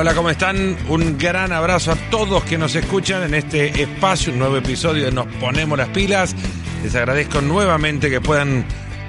Hola, 0.00 0.14
¿cómo 0.14 0.30
están? 0.30 0.76
Un 0.88 1.18
gran 1.18 1.50
abrazo 1.50 1.90
a 1.90 1.96
todos 2.08 2.44
que 2.44 2.56
nos 2.56 2.72
escuchan 2.76 3.24
en 3.24 3.34
este 3.34 3.82
espacio, 3.82 4.32
un 4.32 4.38
nuevo 4.38 4.56
episodio 4.56 5.04
de 5.04 5.10
Nos 5.10 5.26
Ponemos 5.40 5.76
las 5.76 5.88
Pilas. 5.88 6.36
Les 6.84 6.94
agradezco 6.94 7.40
nuevamente 7.40 8.08
que 8.08 8.20
puedan 8.20 8.64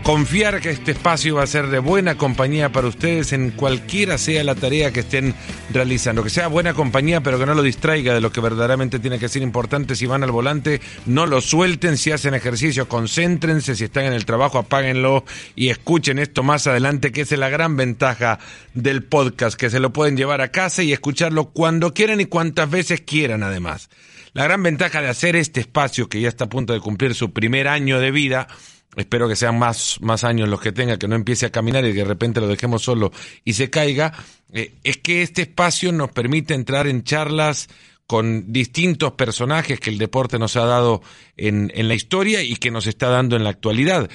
confiar 0.10 0.60
que 0.60 0.72
este 0.72 0.94
espacio 0.94 1.36
va 1.36 1.44
a 1.44 1.46
ser 1.46 1.68
de 1.68 1.78
buena 1.78 2.18
compañía 2.18 2.72
para 2.72 2.88
ustedes 2.88 3.32
en 3.32 3.52
cualquiera 3.52 4.18
sea 4.18 4.44
la 4.44 4.56
tarea 4.56 4.92
que 4.92 5.02
estén 5.02 5.36
realizando. 5.72 6.24
Que 6.24 6.32
sea 6.32 6.48
buena 6.48 6.74
compañía, 6.74 7.22
pero 7.22 7.38
que 7.38 7.46
no 7.46 7.54
lo 7.54 7.62
distraiga 7.62 8.16
de 8.16 8.20
lo 8.20 8.32
que 8.32 8.42
verdaderamente 8.42 8.98
tiene 8.98 9.20
que 9.20 9.30
ser 9.30 9.44
importante. 9.44 9.96
Si 9.96 10.08
van 10.08 10.24
al 10.24 10.32
volante, 10.32 10.82
no 11.06 11.28
lo 11.28 11.42
suelten. 11.42 11.96
Si 11.96 12.10
hacen 12.10 12.34
ejercicio, 12.34 12.90
concéntrense. 12.90 13.76
Si 13.76 13.84
están 13.84 14.06
en 14.06 14.14
el 14.14 14.26
trabajo, 14.26 14.58
apáguenlo 14.58 15.26
y 15.56 15.70
escuchen 15.70 16.18
esto 16.18 16.42
más 16.42 16.66
adelante, 16.66 17.12
que 17.12 17.22
es 17.22 17.32
la 17.34 17.50
gran 17.50 17.78
ventaja 17.78 18.40
del 18.74 19.04
podcast, 19.04 19.60
que 19.60 19.70
se 19.70 19.80
lo 19.80 19.94
pueden 19.94 20.18
llevar 20.18 20.42
a 20.42 20.52
casa 20.52 20.82
y 20.82 20.92
escucharlo 20.92 21.52
cuando 21.52 21.94
quieran 21.94 22.20
y 22.20 22.26
cuantas 22.26 22.68
veces 22.68 23.02
quieran, 23.02 23.44
además. 23.44 23.92
La 24.34 24.44
gran 24.46 24.64
ventaja 24.64 25.04
de 25.04 25.10
hacer 25.10 25.36
este 25.36 25.60
espacio, 25.60 26.10
que 26.10 26.20
ya 26.20 26.30
está 26.30 26.46
a 26.46 26.50
punto 26.50 26.74
de 26.74 26.80
cumplir 26.80 27.14
su 27.14 27.32
primer 27.32 27.68
año 27.68 28.00
de 28.00 28.10
vida, 28.10 28.48
espero 28.96 29.28
que 29.28 29.36
sean 29.36 29.58
más, 29.58 29.98
más 30.02 30.24
años 30.24 30.50
los 30.50 30.62
que 30.62 30.72
tenga, 30.72 30.98
que 30.98 31.08
no 31.08 31.16
empiece 31.16 31.46
a 31.46 31.52
caminar 31.52 31.86
y 31.86 31.94
de 31.94 32.04
repente 32.04 32.42
lo 32.42 32.48
dejemos 32.48 32.82
solo 32.82 33.12
y 33.46 33.54
se 33.54 33.70
caiga, 33.70 34.14
eh, 34.52 34.74
es 34.84 34.98
que 34.98 35.22
este 35.22 35.44
espacio 35.44 35.92
nos 35.92 36.12
permite 36.12 36.54
entrar 36.54 36.88
en 36.88 37.04
charlas 37.04 37.70
con 38.08 38.52
distintos 38.52 39.12
personajes 39.12 39.80
que 39.80 39.92
el 39.92 40.00
deporte 40.00 40.40
nos 40.40 40.56
ha 40.56 40.66
dado 40.66 41.04
en, 41.38 41.72
en 41.76 41.88
la 41.88 41.94
historia 41.94 42.42
y 42.42 42.56
que 42.56 42.72
nos 42.72 42.88
está 42.88 43.10
dando 43.10 43.36
en 43.36 43.44
la 43.44 43.52
actualidad. 43.52 44.10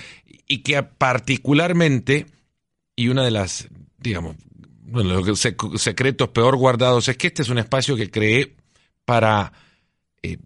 Y 0.48 0.59
que 0.59 0.82
particularmente, 0.82 2.27
y 2.96 3.06
una 3.06 3.23
de 3.23 3.30
las, 3.30 3.68
digamos, 3.99 4.34
bueno, 4.82 5.21
los 5.21 5.38
secretos 5.77 6.29
peor 6.30 6.56
guardados 6.56 7.09
es 7.09 7.16
que 7.16 7.29
este 7.29 7.43
es 7.43 7.49
un 7.49 7.59
espacio 7.59 7.95
que 7.95 8.10
creé 8.10 8.56
para 9.04 9.52
eh, 10.23 10.38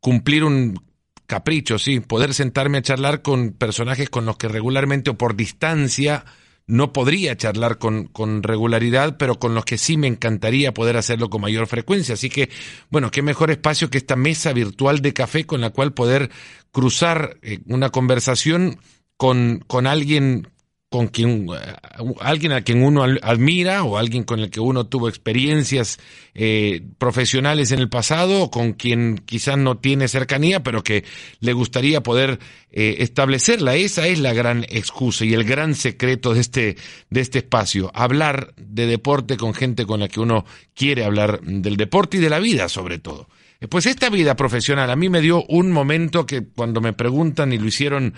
cumplir 0.00 0.44
un 0.44 0.82
capricho, 1.26 1.78
sí, 1.78 2.00
poder 2.00 2.34
sentarme 2.34 2.78
a 2.78 2.82
charlar 2.82 3.22
con 3.22 3.52
personajes 3.52 4.10
con 4.10 4.26
los 4.26 4.36
que 4.36 4.48
regularmente 4.48 5.10
o 5.10 5.18
por 5.18 5.36
distancia 5.36 6.24
no 6.66 6.92
podría 6.92 7.36
charlar 7.36 7.78
con, 7.78 8.06
con, 8.06 8.42
regularidad, 8.42 9.18
pero 9.18 9.38
con 9.38 9.54
los 9.54 9.64
que 9.64 9.76
sí 9.76 9.96
me 9.96 10.06
encantaría 10.06 10.72
poder 10.72 10.96
hacerlo 10.96 11.28
con 11.28 11.42
mayor 11.42 11.66
frecuencia. 11.66 12.14
Así 12.14 12.30
que, 12.30 12.48
bueno, 12.90 13.10
qué 13.10 13.20
mejor 13.22 13.50
espacio 13.50 13.90
que 13.90 13.98
esta 13.98 14.16
mesa 14.16 14.52
virtual 14.52 15.00
de 15.00 15.12
café 15.12 15.44
con 15.44 15.60
la 15.60 15.70
cual 15.70 15.92
poder 15.92 16.30
cruzar 16.72 17.36
eh, 17.42 17.60
una 17.66 17.90
conversación 17.90 18.78
con, 19.16 19.62
con 19.66 19.86
alguien 19.86 20.48
con 20.94 21.08
quien 21.08 21.48
eh, 21.48 21.74
alguien 22.20 22.52
a 22.52 22.62
quien 22.62 22.84
uno 22.84 23.02
admira 23.02 23.82
o 23.82 23.98
alguien 23.98 24.22
con 24.22 24.38
el 24.38 24.48
que 24.48 24.60
uno 24.60 24.86
tuvo 24.86 25.08
experiencias 25.08 25.98
eh, 26.36 26.82
profesionales 26.98 27.72
en 27.72 27.80
el 27.80 27.88
pasado 27.88 28.42
o 28.42 28.50
con 28.52 28.74
quien 28.74 29.18
quizás 29.18 29.58
no 29.58 29.78
tiene 29.78 30.06
cercanía 30.06 30.62
pero 30.62 30.84
que 30.84 31.02
le 31.40 31.52
gustaría 31.52 32.00
poder 32.00 32.38
eh, 32.70 32.98
establecerla. 33.00 33.74
Esa 33.74 34.06
es 34.06 34.20
la 34.20 34.34
gran 34.34 34.62
excusa 34.68 35.24
y 35.24 35.34
el 35.34 35.42
gran 35.42 35.74
secreto 35.74 36.32
de 36.32 36.42
este 36.42 36.76
de 37.10 37.20
este 37.20 37.38
espacio. 37.40 37.90
Hablar 37.92 38.54
de 38.56 38.86
deporte 38.86 39.36
con 39.36 39.52
gente 39.52 39.86
con 39.86 39.98
la 39.98 40.06
que 40.06 40.20
uno 40.20 40.44
quiere 40.76 41.02
hablar 41.02 41.40
del 41.40 41.76
deporte 41.76 42.18
y 42.18 42.20
de 42.20 42.30
la 42.30 42.38
vida 42.38 42.68
sobre 42.68 43.00
todo. 43.00 43.28
Pues 43.68 43.86
esta 43.86 44.10
vida 44.10 44.36
profesional 44.36 44.88
a 44.92 44.94
mí 44.94 45.08
me 45.08 45.20
dio 45.20 45.44
un 45.48 45.72
momento 45.72 46.24
que 46.24 46.46
cuando 46.46 46.80
me 46.80 46.92
preguntan 46.92 47.52
y 47.52 47.58
lo 47.58 47.66
hicieron 47.66 48.14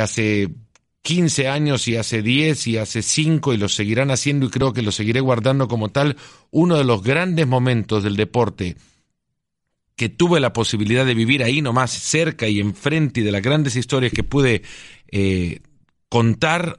hace 0.00 0.48
15 1.02 1.48
años 1.48 1.88
y 1.88 1.96
hace 1.96 2.22
10 2.22 2.66
y 2.68 2.78
hace 2.78 3.02
5 3.02 3.52
y 3.52 3.56
lo 3.56 3.68
seguirán 3.68 4.10
haciendo 4.10 4.46
y 4.46 4.50
creo 4.50 4.72
que 4.72 4.82
lo 4.82 4.92
seguiré 4.92 5.20
guardando 5.20 5.68
como 5.68 5.88
tal, 5.88 6.16
uno 6.50 6.76
de 6.78 6.84
los 6.84 7.02
grandes 7.02 7.46
momentos 7.46 8.02
del 8.02 8.16
deporte 8.16 8.76
que 9.96 10.08
tuve 10.08 10.40
la 10.40 10.52
posibilidad 10.52 11.04
de 11.04 11.14
vivir 11.14 11.42
ahí 11.42 11.60
nomás 11.60 11.90
cerca 11.90 12.48
y 12.48 12.60
enfrente 12.60 13.20
y 13.20 13.24
de 13.24 13.32
las 13.32 13.42
grandes 13.42 13.76
historias 13.76 14.12
que 14.12 14.24
pude 14.24 14.62
eh, 15.10 15.60
contar 16.08 16.78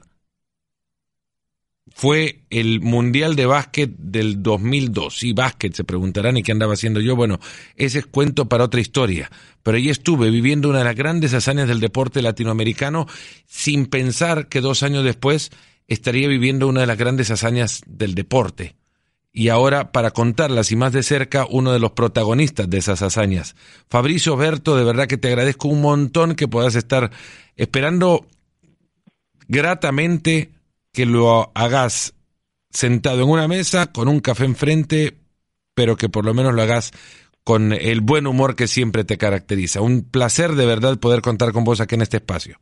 fue 1.93 2.41
el 2.49 2.81
Mundial 2.81 3.35
de 3.35 3.45
Básquet 3.45 3.91
del 3.97 4.41
2002. 4.41 5.23
Y 5.23 5.33
básquet, 5.33 5.73
se 5.73 5.83
preguntarán, 5.83 6.35
¿y 6.37 6.43
qué 6.43 6.51
andaba 6.51 6.73
haciendo 6.73 6.99
yo? 6.99 7.15
Bueno, 7.15 7.39
ese 7.75 7.99
es 7.99 8.07
cuento 8.07 8.49
para 8.49 8.63
otra 8.63 8.81
historia. 8.81 9.29
Pero 9.61 9.77
ahí 9.77 9.89
estuve 9.89 10.31
viviendo 10.31 10.69
una 10.69 10.79
de 10.79 10.85
las 10.85 10.95
grandes 10.95 11.33
hazañas 11.33 11.67
del 11.67 11.79
deporte 11.79 12.21
latinoamericano 12.21 13.07
sin 13.45 13.85
pensar 13.85 14.47
que 14.49 14.59
dos 14.59 14.81
años 14.81 15.03
después 15.03 15.51
estaría 15.87 16.27
viviendo 16.27 16.67
una 16.67 16.81
de 16.81 16.87
las 16.87 16.97
grandes 16.97 17.29
hazañas 17.29 17.81
del 17.85 18.15
deporte. 18.15 18.75
Y 19.31 19.49
ahora, 19.49 19.91
para 19.91 20.11
contarlas 20.11 20.71
y 20.71 20.75
más 20.75 20.93
de 20.93 21.03
cerca, 21.03 21.45
uno 21.49 21.71
de 21.73 21.79
los 21.79 21.91
protagonistas 21.91 22.69
de 22.69 22.79
esas 22.79 23.01
hazañas. 23.01 23.55
Fabricio 23.87 24.35
Berto, 24.35 24.75
de 24.75 24.83
verdad 24.83 25.07
que 25.07 25.17
te 25.17 25.27
agradezco 25.27 25.67
un 25.67 25.81
montón 25.81 26.35
que 26.35 26.47
puedas 26.47 26.75
estar 26.75 27.11
esperando 27.55 28.25
gratamente 29.47 30.51
que 30.93 31.05
lo 31.05 31.51
hagas 31.55 32.13
sentado 32.69 33.23
en 33.23 33.29
una 33.29 33.47
mesa 33.47 33.91
con 33.91 34.07
un 34.07 34.19
café 34.19 34.45
enfrente, 34.45 35.13
pero 35.75 35.95
que 35.95 36.09
por 36.09 36.25
lo 36.25 36.33
menos 36.33 36.53
lo 36.53 36.61
hagas 36.61 36.91
con 37.43 37.73
el 37.73 38.01
buen 38.01 38.27
humor 38.27 38.55
que 38.55 38.67
siempre 38.67 39.03
te 39.03 39.17
caracteriza. 39.17 39.81
Un 39.81 40.09
placer 40.09 40.51
de 40.51 40.65
verdad 40.65 40.99
poder 40.99 41.21
contar 41.21 41.51
con 41.51 41.63
vos 41.63 41.81
aquí 41.81 41.95
en 41.95 42.01
este 42.01 42.17
espacio. 42.17 42.57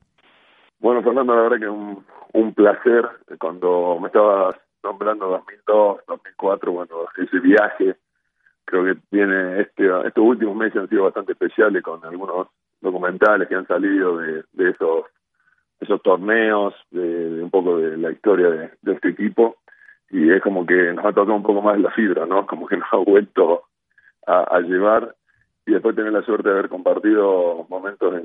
Bueno, 0.79 1.03
Fernando, 1.03 1.35
la 1.35 1.41
verdad 1.43 1.59
que 1.59 1.67
un, 1.67 2.03
un 2.33 2.53
placer. 2.53 3.07
Cuando 3.39 3.99
me 3.99 4.07
estabas 4.07 4.55
nombrando 4.83 5.27
2002, 5.27 5.99
2004, 6.07 6.71
bueno, 6.71 6.95
ese 7.17 7.39
viaje, 7.39 7.95
creo 8.65 8.85
que 8.85 8.95
tiene 9.09 9.61
este, 9.61 9.85
estos 10.07 10.23
últimos 10.23 10.55
meses 10.55 10.81
han 10.81 10.89
sido 10.89 11.03
bastante 11.03 11.33
especiales 11.33 11.83
con 11.83 12.03
algunos 12.03 12.47
documentales 12.79 13.47
que 13.47 13.55
han 13.55 13.67
salido 13.67 14.17
de, 14.17 14.43
de 14.53 14.69
esos 14.71 15.05
esos 15.81 16.01
torneos, 16.01 16.73
de, 16.91 17.43
un 17.43 17.49
poco 17.49 17.77
de 17.77 17.97
la 17.97 18.11
historia 18.11 18.49
de, 18.49 18.93
este 18.93 19.09
equipo 19.09 19.57
y 20.09 20.31
es 20.31 20.41
como 20.41 20.65
que 20.65 20.93
nos 20.93 21.03
ha 21.05 21.13
tocado 21.13 21.35
un 21.35 21.43
poco 21.43 21.61
más 21.61 21.79
la 21.79 21.91
fibra, 21.91 22.25
¿no? 22.25 22.45
Como 22.45 22.67
que 22.67 22.77
nos 22.77 22.87
ha 22.91 22.97
vuelto 22.97 23.63
a, 24.27 24.59
llevar 24.59 25.15
y 25.65 25.71
después 25.71 25.95
tener 25.95 26.13
la 26.13 26.21
suerte 26.21 26.49
de 26.49 26.53
haber 26.59 26.69
compartido 26.69 27.65
momentos 27.69 28.21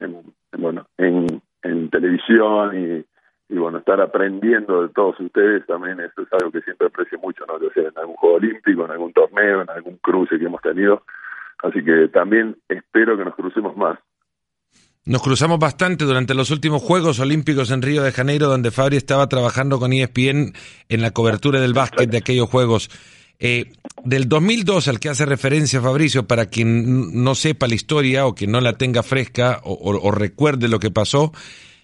en, 0.00 0.22
bueno, 0.56 0.86
en, 0.96 1.26
en 1.62 1.90
televisión 1.90 2.78
y, 2.78 3.04
y 3.52 3.58
bueno, 3.58 3.78
estar 3.78 4.00
aprendiendo 4.00 4.82
de 4.82 4.88
todos 4.94 5.18
ustedes 5.20 5.66
también 5.66 6.00
eso 6.00 6.22
es 6.22 6.28
algo 6.32 6.50
que 6.50 6.62
siempre 6.62 6.86
aprecio 6.86 7.18
mucho, 7.18 7.44
¿no? 7.46 7.60
Ya 7.60 7.72
sea 7.74 7.88
en 7.88 7.98
algún 7.98 8.16
juego 8.16 8.36
olímpico, 8.36 8.84
en 8.84 8.90
algún 8.92 9.12
torneo, 9.12 9.62
en 9.62 9.70
algún 9.70 9.96
cruce 9.98 10.38
que 10.38 10.46
hemos 10.46 10.62
tenido. 10.62 11.02
Así 11.62 11.84
que 11.84 12.08
también 12.08 12.56
espero 12.68 13.16
que 13.16 13.24
nos 13.24 13.34
crucemos 13.34 13.76
más. 13.76 13.98
Nos 15.04 15.20
cruzamos 15.20 15.58
bastante 15.58 16.04
durante 16.04 16.32
los 16.32 16.50
últimos 16.50 16.80
Juegos 16.80 17.18
Olímpicos 17.18 17.72
en 17.72 17.82
Río 17.82 18.04
de 18.04 18.12
Janeiro, 18.12 18.48
donde 18.48 18.70
Fabri 18.70 18.96
estaba 18.96 19.28
trabajando 19.28 19.80
con 19.80 19.92
ESPN 19.92 20.54
en 20.88 21.02
la 21.02 21.10
cobertura 21.10 21.60
del 21.60 21.74
básquet 21.74 22.08
de 22.08 22.18
aquellos 22.18 22.48
Juegos. 22.48 22.88
Eh, 23.40 23.72
del 24.04 24.28
2002 24.28 24.86
al 24.86 25.00
que 25.00 25.08
hace 25.08 25.26
referencia 25.26 25.80
Fabricio, 25.80 26.28
para 26.28 26.46
quien 26.46 27.24
no 27.24 27.34
sepa 27.34 27.66
la 27.66 27.74
historia 27.74 28.26
o 28.26 28.36
que 28.36 28.46
no 28.46 28.60
la 28.60 28.74
tenga 28.74 29.02
fresca 29.02 29.60
o, 29.64 30.12
recuerde 30.12 30.68
lo 30.68 30.78
que 30.78 30.92
pasó, 30.92 31.32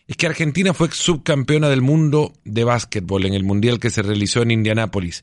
es 0.07 0.17
que 0.17 0.27
Argentina 0.27 0.73
fue 0.73 0.89
subcampeona 0.93 1.69
del 1.69 1.83
mundo 1.83 2.35
de 2.45 2.63
básquetbol 2.63 3.27
en 3.27 3.35
el 3.35 3.43
Mundial 3.43 3.81
que 3.81 3.91
se 3.91 4.03
realizó 4.03 4.43
en 4.43 4.53
Indianápolis. 4.53 5.23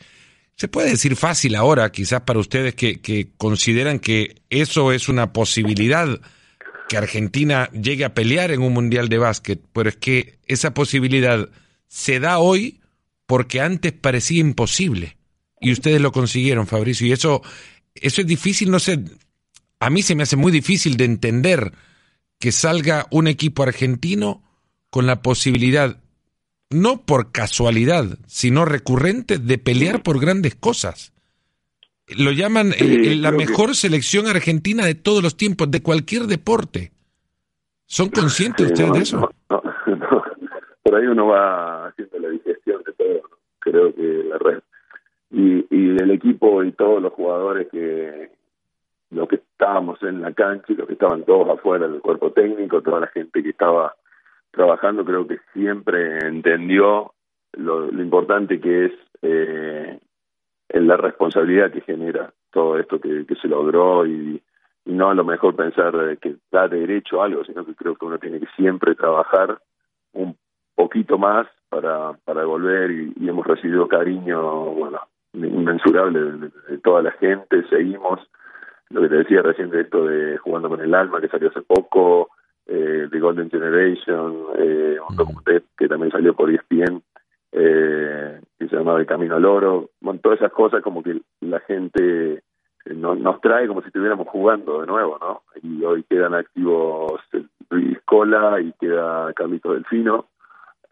Se 0.58 0.68
puede 0.68 0.90
decir 0.90 1.16
fácil 1.16 1.56
ahora, 1.56 1.90
quizás 1.94 2.22
para 2.22 2.40
ustedes 2.40 2.76
que, 2.76 3.00
que 3.00 3.30
consideran 3.38 4.00
que 4.00 4.42
eso 4.50 4.92
es 4.92 5.08
una 5.08 5.32
posibilidad 5.32 6.20
que 6.88 6.98
Argentina 6.98 7.70
llegue 7.72 8.06
a 8.06 8.14
pelear 8.14 8.52
en 8.52 8.62
un 8.62 8.74
mundial 8.74 9.10
de 9.10 9.18
básquet, 9.18 9.62
pero 9.74 9.90
es 9.90 9.96
que 9.96 10.40
esa 10.48 10.74
posibilidad 10.74 11.50
se 11.88 12.20
da 12.20 12.40
hoy 12.40 12.82
porque 13.26 13.62
antes 13.62 13.92
parecía 13.92 14.40
imposible 14.40 15.18
y 15.60 15.72
ustedes 15.72 16.02
lo 16.02 16.12
consiguieron, 16.12 16.68
Fabricio, 16.68 17.08
y 17.08 17.12
eso 17.12 17.42
eso 17.96 18.22
es 18.22 18.28
difícil, 18.28 18.70
no 18.70 18.80
sé, 18.80 19.00
a 19.80 19.90
mí 19.90 20.04
se 20.04 20.16
me 20.16 20.24
hace 20.24 20.36
muy 20.36 20.52
difícil 20.52 20.98
de 20.98 21.06
entender 21.06 21.72
que 22.40 22.52
salga 22.52 23.08
un 23.10 23.28
equipo 23.28 23.64
argentino 23.64 24.44
con 24.90 25.08
la 25.08 25.22
posibilidad 25.22 26.02
no 26.70 27.06
por 27.06 27.32
casualidad, 27.32 28.18
sino 28.28 28.66
recurrente 28.66 29.38
de 29.38 29.58
pelear 29.58 30.04
por 30.04 30.20
grandes 30.20 30.56
cosas. 30.56 31.14
Lo 32.08 32.32
llaman 32.32 32.72
eh, 32.78 33.16
la 33.16 33.32
mejor 33.32 33.74
selección 33.74 34.28
argentina 34.28 34.86
de 34.86 34.94
todos 34.94 35.24
los 35.24 35.36
tiempos, 35.36 35.72
de 35.72 35.82
cualquier 35.82 36.24
deporte. 36.24 36.92
¿Son 37.88 38.10
conscientes 38.10 38.68
ustedes 38.68 38.92
de 38.92 39.00
eso? 39.00 39.30
Por 40.84 40.96
ahí 40.96 41.08
uno 41.08 41.28
va 41.28 41.88
haciendo 41.88 42.20
la 42.20 42.30
digestión 42.30 42.84
de 42.84 42.94
todo. 42.94 43.22
Creo 43.60 43.96
que 43.96 44.24
la 44.30 44.38
red. 44.38 44.60
Y, 45.32 45.66
y 45.76 45.98
el 45.98 46.12
equipo 46.12 46.64
y 46.64 46.72
todos 46.74 47.02
los 47.02 47.12
jugadores 47.14 47.68
que 47.72 48.30
los 49.10 49.28
que 49.28 49.36
estábamos 49.36 50.02
en 50.04 50.22
la 50.22 50.34
cancha 50.34 50.66
y 50.70 50.76
los 50.76 50.88
que 50.88 50.94
estaban 50.94 51.24
todos 51.24 51.50
afuera 51.50 51.88
del 51.88 52.02
cuerpo 52.02 52.32
técnico, 52.32 52.82
toda 52.82 53.00
la 53.00 53.08
gente 53.08 53.42
que 53.42 53.50
estaba 53.50 53.96
trabajando, 54.52 55.06
creo 55.06 55.28
que 55.28 55.40
siempre 55.54 56.20
entendió 56.20 57.14
lo, 57.54 57.92
lo 57.92 58.02
importante 58.02 58.60
que 58.60 58.86
es 58.86 58.92
eh, 59.22 60.00
en 60.76 60.88
la 60.88 60.98
responsabilidad 60.98 61.72
que 61.72 61.80
genera 61.80 62.34
todo 62.52 62.78
esto 62.78 63.00
que, 63.00 63.26
que 63.26 63.36
se 63.36 63.48
logró 63.48 64.06
y, 64.06 64.42
no 64.84 65.10
a 65.10 65.16
lo 65.16 65.24
mejor 65.24 65.56
pensar 65.56 66.18
que 66.20 66.36
da 66.52 66.68
derecho 66.68 67.22
a 67.22 67.26
algo, 67.26 67.44
sino 67.44 67.66
que 67.66 67.74
creo 67.74 67.96
que 67.96 68.06
uno 68.06 68.20
tiene 68.20 68.40
que 68.40 68.46
siempre 68.56 68.94
trabajar 68.94 69.58
un 70.14 70.38
poquito 70.76 71.18
más 71.18 71.48
para, 71.70 72.14
para 72.24 72.46
volver 72.46 72.92
y, 72.92 73.28
hemos 73.28 73.48
recibido 73.48 73.88
cariño, 73.88 74.42
bueno, 74.42 75.00
inmensurable 75.34 76.52
de, 76.68 76.78
toda 76.80 77.02
la 77.02 77.12
gente, 77.14 77.64
seguimos, 77.70 78.20
lo 78.90 79.02
que 79.02 79.10
te 79.10 79.16
decía 79.16 79.42
recién 79.42 79.72
de 79.72 79.82
esto 79.82 80.06
de 80.06 80.38
Jugando 80.38 80.70
con 80.70 80.82
el 80.82 80.94
Alma, 80.94 81.20
que 81.20 81.30
salió 81.30 81.50
hace 81.50 81.62
poco, 81.62 82.30
eh, 82.68 83.08
The 83.10 83.20
Golden 83.20 83.50
Generation, 83.50 84.36
eh, 84.58 84.98
un 85.10 85.16
documental 85.16 85.64
que 85.78 85.88
también 85.88 86.12
salió 86.12 86.36
por 86.36 86.52
ESPN, 86.52 87.02
eh, 87.58 88.42
que 88.60 88.68
se 88.68 88.76
llamaba 88.76 89.00
El 89.00 89.06
Camino 89.06 89.36
al 89.36 89.46
Oro, 89.46 89.92
bueno, 90.02 90.20
todas 90.22 90.40
esas 90.40 90.52
cosas 90.52 90.82
como 90.84 91.02
que 91.02 91.22
la 91.40 91.62
gente 91.62 92.34
eh, 92.34 92.94
nos 92.94 93.40
trae 93.40 93.68
como 93.68 93.82
si 93.82 93.88
estuviéramos 93.88 94.28
jugando 94.28 94.82
de 94.82 94.88
nuevo, 94.88 95.18
¿no? 95.20 95.44
Y 95.64 95.84
hoy 95.86 96.04
quedan 96.04 96.34
activos 96.34 97.22
Luis 97.70 97.98
Cola 98.04 98.60
y 98.60 98.74
queda 98.74 99.32
Carlito 99.34 99.74
Delfino, 99.74 100.28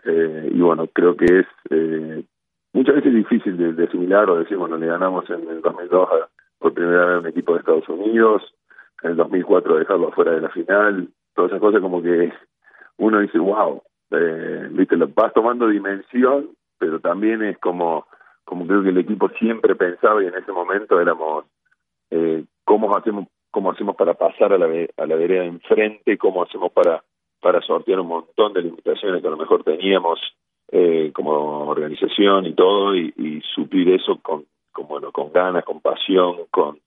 eh, 0.05 0.51
y 0.53 0.61
bueno, 0.61 0.87
creo 0.87 1.17
que 1.17 1.25
es 1.25 1.47
eh, 1.69 2.23
muchas 2.71 2.95
veces 2.95 3.13
difícil 3.13 3.57
de, 3.57 3.73
de, 3.73 3.83
asimilar 3.83 4.29
o 4.29 4.39
decir, 4.39 4.55
bueno, 4.57 4.77
le 4.77 4.87
ganamos 4.87 5.29
en 5.29 5.47
el 5.49 5.61
2002 5.61 6.09
por 6.59 6.73
primera 6.73 7.05
vez 7.05 7.15
a 7.15 7.19
un 7.19 7.27
equipo 7.27 7.53
de 7.53 7.59
Estados 7.59 7.89
Unidos, 7.89 8.41
en 9.01 9.11
el 9.11 9.17
2004 9.17 9.79
dejarlo 9.79 10.11
fuera 10.11 10.31
de 10.31 10.41
la 10.41 10.49
final, 10.49 11.09
todas 11.35 11.51
esas 11.51 11.61
cosas 11.61 11.81
como 11.81 12.01
que 12.01 12.31
uno 12.97 13.19
dice, 13.19 13.37
wow, 13.37 13.81
eh, 14.13 14.67
viste, 14.71 14.95
lo 14.97 15.07
vas 15.07 15.33
tomando 15.33 15.67
dimensión, 15.67 16.49
pero 16.77 16.99
también 16.99 17.43
es 17.43 17.57
como, 17.59 18.07
como 18.45 18.65
creo 18.65 18.83
que 18.83 18.89
el 18.89 18.97
equipo 18.97 19.29
siempre 19.39 19.75
pensaba 19.75 20.23
y 20.23 20.27
en 20.27 20.35
ese 20.35 20.51
momento 20.51 20.99
éramos, 20.99 21.45
eh, 22.11 22.45
¿cómo 22.63 22.95
hacemos 22.95 23.27
cómo 23.53 23.69
hacemos 23.69 23.95
para 23.95 24.15
pasar 24.15 24.51
a 24.51 24.57
la, 24.57 24.65
a 24.65 25.05
la 25.05 25.15
vereda 25.15 25.45
enfrente, 25.45 26.17
cómo 26.17 26.41
hacemos 26.41 26.71
para, 26.71 27.03
para 27.39 27.61
sortear 27.61 27.99
un 27.99 28.07
montón 28.07 28.51
de 28.51 28.63
limitaciones 28.63 29.21
que 29.21 29.27
a 29.27 29.31
lo 29.31 29.37
mejor 29.37 29.63
teníamos 29.63 30.19
eh, 30.71 31.11
como 31.13 31.67
organización 31.69 32.47
y 32.47 32.55
todo, 32.55 32.95
y, 32.95 33.13
y 33.15 33.41
suplir 33.53 33.89
eso 33.89 34.19
con, 34.23 34.45
con, 34.71 34.87
bueno, 34.87 35.11
con 35.11 35.31
ganas, 35.31 35.63
con 35.65 35.81
pasión, 35.81 36.37
con, 36.49 36.79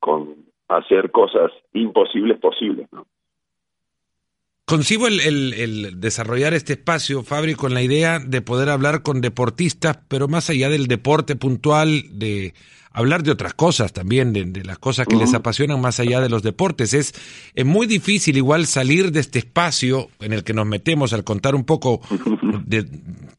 con 0.00 0.34
hacer 0.68 1.10
cosas 1.10 1.52
imposibles 1.74 2.40
posibles, 2.40 2.90
¿no? 2.90 3.04
Concibo 4.66 5.06
el, 5.06 5.20
el, 5.20 6.00
desarrollar 6.00 6.54
este 6.54 6.72
espacio, 6.72 7.22
Fabri, 7.22 7.54
con 7.54 7.74
la 7.74 7.82
idea 7.82 8.18
de 8.18 8.40
poder 8.40 8.70
hablar 8.70 9.02
con 9.02 9.20
deportistas, 9.20 9.98
pero 10.08 10.26
más 10.26 10.48
allá 10.48 10.70
del 10.70 10.86
deporte 10.86 11.36
puntual, 11.36 12.06
de 12.12 12.54
hablar 12.90 13.24
de 13.24 13.32
otras 13.32 13.52
cosas 13.52 13.92
también, 13.92 14.32
de, 14.32 14.64
las 14.64 14.78
cosas 14.78 15.06
que 15.06 15.16
les 15.16 15.34
apasionan 15.34 15.82
más 15.82 16.00
allá 16.00 16.22
de 16.22 16.30
los 16.30 16.42
deportes. 16.42 16.94
Es, 16.94 17.12
es 17.54 17.66
muy 17.66 17.86
difícil 17.86 18.38
igual 18.38 18.66
salir 18.66 19.12
de 19.12 19.20
este 19.20 19.40
espacio 19.40 20.08
en 20.20 20.32
el 20.32 20.44
que 20.44 20.54
nos 20.54 20.64
metemos 20.64 21.12
al 21.12 21.24
contar 21.24 21.54
un 21.54 21.64
poco 21.64 22.00
de 22.64 22.88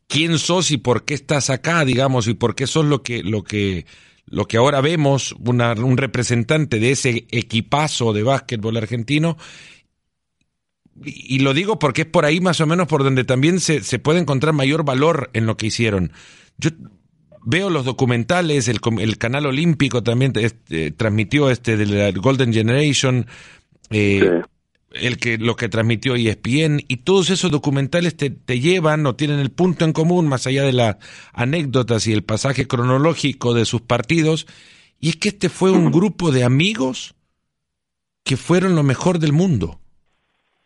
quién 0.07 0.37
sos 0.37 0.69
y 0.69 0.77
por 0.77 1.05
qué 1.05 1.15
estás 1.15 1.49
acá, 1.49 1.85
digamos, 1.85 2.27
y 2.27 2.35
por 2.35 2.53
qué 2.53 2.67
sos 2.67 2.85
lo 2.85 3.01
que, 3.01 3.23
lo 3.23 3.43
que, 3.43 3.87
lo 4.27 4.45
que 4.45 4.57
ahora 4.57 4.79
vemos, 4.81 5.33
una, 5.39 5.73
un 5.73 5.97
representante 5.97 6.79
de 6.79 6.91
ese 6.91 7.25
equipazo 7.31 8.13
de 8.13 8.21
básquetbol 8.21 8.77
argentino 8.77 9.37
y 11.03 11.39
lo 11.39 11.53
digo 11.53 11.77
porque 11.77 12.03
es 12.03 12.07
por 12.07 12.25
ahí 12.25 12.39
más 12.39 12.61
o 12.61 12.67
menos 12.67 12.87
por 12.87 13.03
donde 13.03 13.23
también 13.25 13.59
se, 13.59 13.83
se 13.83 13.99
puede 13.99 14.19
encontrar 14.19 14.53
mayor 14.53 14.85
valor 14.85 15.29
en 15.33 15.45
lo 15.45 15.57
que 15.57 15.67
hicieron. 15.67 16.11
Yo 16.57 16.69
veo 17.43 17.69
los 17.69 17.85
documentales, 17.85 18.67
el, 18.67 18.79
el 18.99 19.17
canal 19.17 19.45
olímpico 19.45 20.03
también 20.03 20.33
este, 20.35 20.91
transmitió 20.91 21.49
este 21.49 21.77
de 21.77 21.85
la 21.85 22.11
Golden 22.11 22.53
Generation, 22.53 23.27
eh, 23.89 24.41
el 24.93 25.17
que 25.17 25.37
lo 25.37 25.57
que 25.57 25.67
transmitió 25.67 26.15
ESPN 26.15 26.81
y 26.87 26.97
todos 26.97 27.29
esos 27.29 27.51
documentales 27.51 28.15
te, 28.15 28.29
te 28.29 28.61
llevan 28.61 29.05
o 29.05 29.15
tienen 29.15 29.39
el 29.39 29.51
punto 29.51 29.83
en 29.83 29.91
común 29.91 30.27
más 30.27 30.47
allá 30.47 30.63
de 30.63 30.73
las 30.73 30.95
anécdotas 31.33 32.07
y 32.07 32.13
el 32.13 32.23
pasaje 32.23 32.67
cronológico 32.67 33.53
de 33.53 33.65
sus 33.65 33.81
partidos 33.81 34.47
y 34.99 35.09
es 35.09 35.17
que 35.17 35.29
este 35.29 35.49
fue 35.49 35.71
un 35.71 35.91
grupo 35.91 36.31
de 36.31 36.45
amigos 36.45 37.15
que 38.23 38.37
fueron 38.37 38.75
lo 38.75 38.83
mejor 38.83 39.19
del 39.19 39.33
mundo 39.33 39.81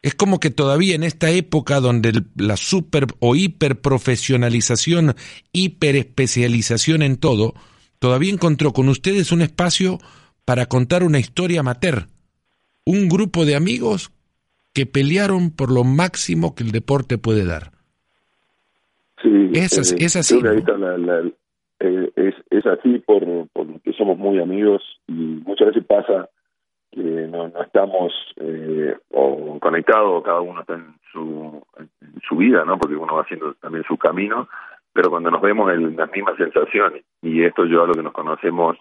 es 0.02 0.16
como 0.16 0.40
que 0.40 0.50
todavía 0.50 0.96
en 0.96 1.04
esta 1.04 1.30
época 1.30 1.80
donde 1.80 2.24
la 2.38 2.56
super 2.56 3.06
o 3.20 3.36
hiper 3.36 3.82
profesionalización, 3.82 5.16
hiper 5.52 5.96
especialización 5.96 7.02
en 7.02 7.18
todo, 7.18 7.54
todavía 8.00 8.32
encontró 8.32 8.72
con 8.72 8.88
ustedes 8.88 9.32
un 9.32 9.42
espacio 9.42 10.00
para 10.46 10.68
contar 10.68 11.04
una 11.04 11.20
historia 11.20 11.60
amateur. 11.60 12.08
Un 12.86 13.10
grupo 13.10 13.46
de 13.46 13.56
amigos 13.56 14.12
que 14.74 14.86
pelearon 14.86 15.52
por 15.52 15.72
lo 15.72 15.84
máximo 15.84 16.56
que 16.56 16.64
el 16.64 16.72
deporte 16.72 17.18
puede 17.18 17.46
dar. 17.46 17.72
Sí, 19.22 19.52
es, 19.54 19.92
eh, 19.92 19.96
es 20.00 20.16
así. 20.16 20.40
Eh, 21.82 22.12
es, 22.16 22.36
es 22.50 22.66
así 22.66 23.00
por, 23.00 23.24
porque 23.54 23.94
somos 23.98 24.18
muy 24.18 24.40
amigos 24.40 24.82
y 25.08 25.14
muchas 25.14 25.68
veces 25.68 25.86
pasa 25.86 26.30
que 26.92 27.02
no, 27.02 27.48
no 27.50 27.62
estamos 27.62 28.14
eh, 28.38 28.98
o 29.12 29.60
conectados, 29.60 30.24
cada 30.24 30.42
uno 30.42 30.62
está 30.62 30.74
en 30.74 30.96
su, 31.12 31.62
vida, 32.38 32.64
¿no? 32.64 32.78
Porque 32.78 32.96
uno 32.96 33.16
va 33.16 33.24
haciendo 33.24 33.54
también 33.56 33.84
su 33.84 33.98
camino, 33.98 34.48
pero 34.94 35.10
cuando 35.10 35.30
nos 35.30 35.42
vemos 35.42 35.72
en 35.74 35.96
las 35.96 36.12
mismas 36.12 36.38
sensaciones, 36.38 37.04
y 37.22 37.44
esto 37.44 37.66
yo 37.66 37.84
a 37.84 37.88
lo 37.88 37.94
que 37.94 38.04
nos 38.04 38.14
conocemos, 38.14 38.78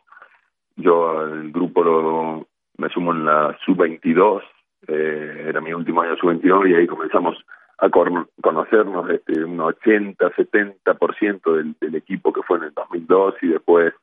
yo 0.76 1.22
el 1.22 1.50
grupo 1.50 1.82
lo, 1.82 2.46
me 2.76 2.88
sumo 2.90 3.12
en 3.12 3.24
la 3.24 3.56
sub-22, 3.64 4.42
eh, 4.86 5.46
era 5.48 5.60
mi 5.60 5.72
último 5.72 6.02
año 6.02 6.16
sub-22, 6.16 6.70
y 6.70 6.74
ahí 6.74 6.86
comenzamos 6.86 7.36
a 7.78 7.90
conocernos 7.90 9.10
este, 9.10 9.44
un 9.44 9.58
80-70% 9.58 11.56
del, 11.56 11.74
del 11.80 11.94
equipo 11.94 12.32
que 12.32 12.42
fue 12.42 12.58
en 12.58 12.64
el 12.64 12.74
2002 12.74 13.34
y 13.42 13.48
después 13.48 13.94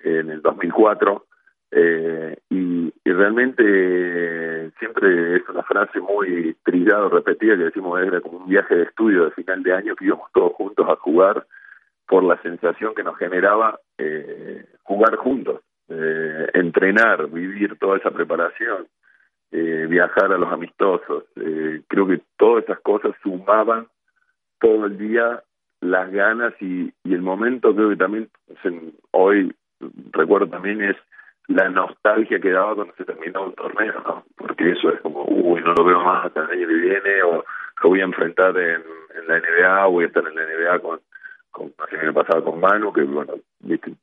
en 0.00 0.30
el 0.30 0.42
2004 0.42 1.24
eh, 1.70 2.36
y, 2.50 2.92
realmente 3.04 4.70
siempre 4.78 5.36
es 5.36 5.48
una 5.48 5.64
frase 5.64 5.98
muy 5.98 6.56
trillada, 6.62 7.08
repetida, 7.08 7.56
que 7.56 7.64
decimos 7.64 8.00
era 8.00 8.20
como 8.20 8.38
un 8.38 8.48
viaje 8.48 8.76
de 8.76 8.82
estudio 8.84 9.24
de 9.24 9.32
final 9.32 9.62
de 9.64 9.74
año 9.74 9.96
que 9.96 10.04
íbamos 10.04 10.30
todos 10.32 10.52
juntos 10.52 10.86
a 10.88 10.94
jugar 10.96 11.44
por 12.06 12.22
la 12.22 12.40
sensación 12.42 12.94
que 12.94 13.02
nos 13.02 13.18
generaba 13.18 13.80
eh, 13.98 14.64
jugar 14.84 15.16
juntos, 15.16 15.62
eh, 15.88 16.48
entrenar, 16.54 17.28
vivir 17.28 17.76
toda 17.78 17.98
esa 17.98 18.10
preparación, 18.10 18.86
eh, 19.50 19.86
viajar 19.88 20.32
a 20.32 20.38
los 20.38 20.52
amistosos. 20.52 21.24
Eh, 21.36 21.82
creo 21.88 22.06
que 22.06 22.20
todas 22.36 22.64
esas 22.64 22.80
cosas 22.80 23.12
sumaban 23.22 23.88
todo 24.60 24.86
el 24.86 24.96
día 24.96 25.42
las 25.80 26.10
ganas 26.10 26.54
y, 26.60 26.92
y 27.04 27.14
el 27.14 27.22
momento 27.22 27.74
creo 27.74 27.90
que 27.90 27.96
también 27.96 28.28
hoy 29.12 29.54
recuerdo 30.12 30.48
también 30.48 30.82
es 30.82 30.96
la 31.48 31.68
nostalgia 31.70 32.38
que 32.38 32.50
daba 32.50 32.74
cuando 32.74 32.94
se 32.94 33.04
terminó 33.04 33.46
un 33.46 33.54
torneo. 33.54 34.24
Porque 34.36 34.70
eso 34.70 34.90
es 34.90 35.00
como, 35.00 35.24
uy, 35.24 35.60
no 35.62 35.74
lo 35.74 35.84
veo 35.84 36.00
más 36.00 36.26
hasta 36.26 36.44
el 36.44 36.50
año 36.50 36.68
que 36.68 36.74
viene, 36.74 37.22
o 37.22 37.44
lo 37.82 37.88
voy 37.88 38.00
a 38.00 38.04
enfrentar 38.04 38.56
en, 38.56 38.82
en 39.18 39.26
la 39.26 39.38
NBA, 39.38 39.86
voy 39.86 40.04
a 40.04 40.06
estar 40.08 40.24
en 40.26 40.34
la 40.34 40.42
NBA 40.42 40.78
con, 40.80 41.00
con 41.50 41.72
el 41.90 42.00
año 42.00 42.14
pasado 42.14 42.44
con 42.44 42.60
Manu, 42.60 42.92
que 42.92 43.02
bueno, 43.02 43.34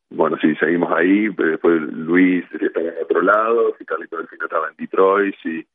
bueno, 0.10 0.38
sí, 0.42 0.56
seguimos 0.56 0.92
ahí, 0.92 1.30
pero 1.30 1.52
después 1.52 1.82
Luis 1.82 2.46
estaba 2.60 2.88
en 2.88 3.04
otro 3.04 3.22
lado, 3.22 3.76
y 3.80 3.86
Carlito 3.86 4.18
del 4.18 4.28
Fino 4.28 4.46
estaba 4.46 4.70
en 4.70 4.76
Detroit, 4.78 5.36
y, 5.46 5.66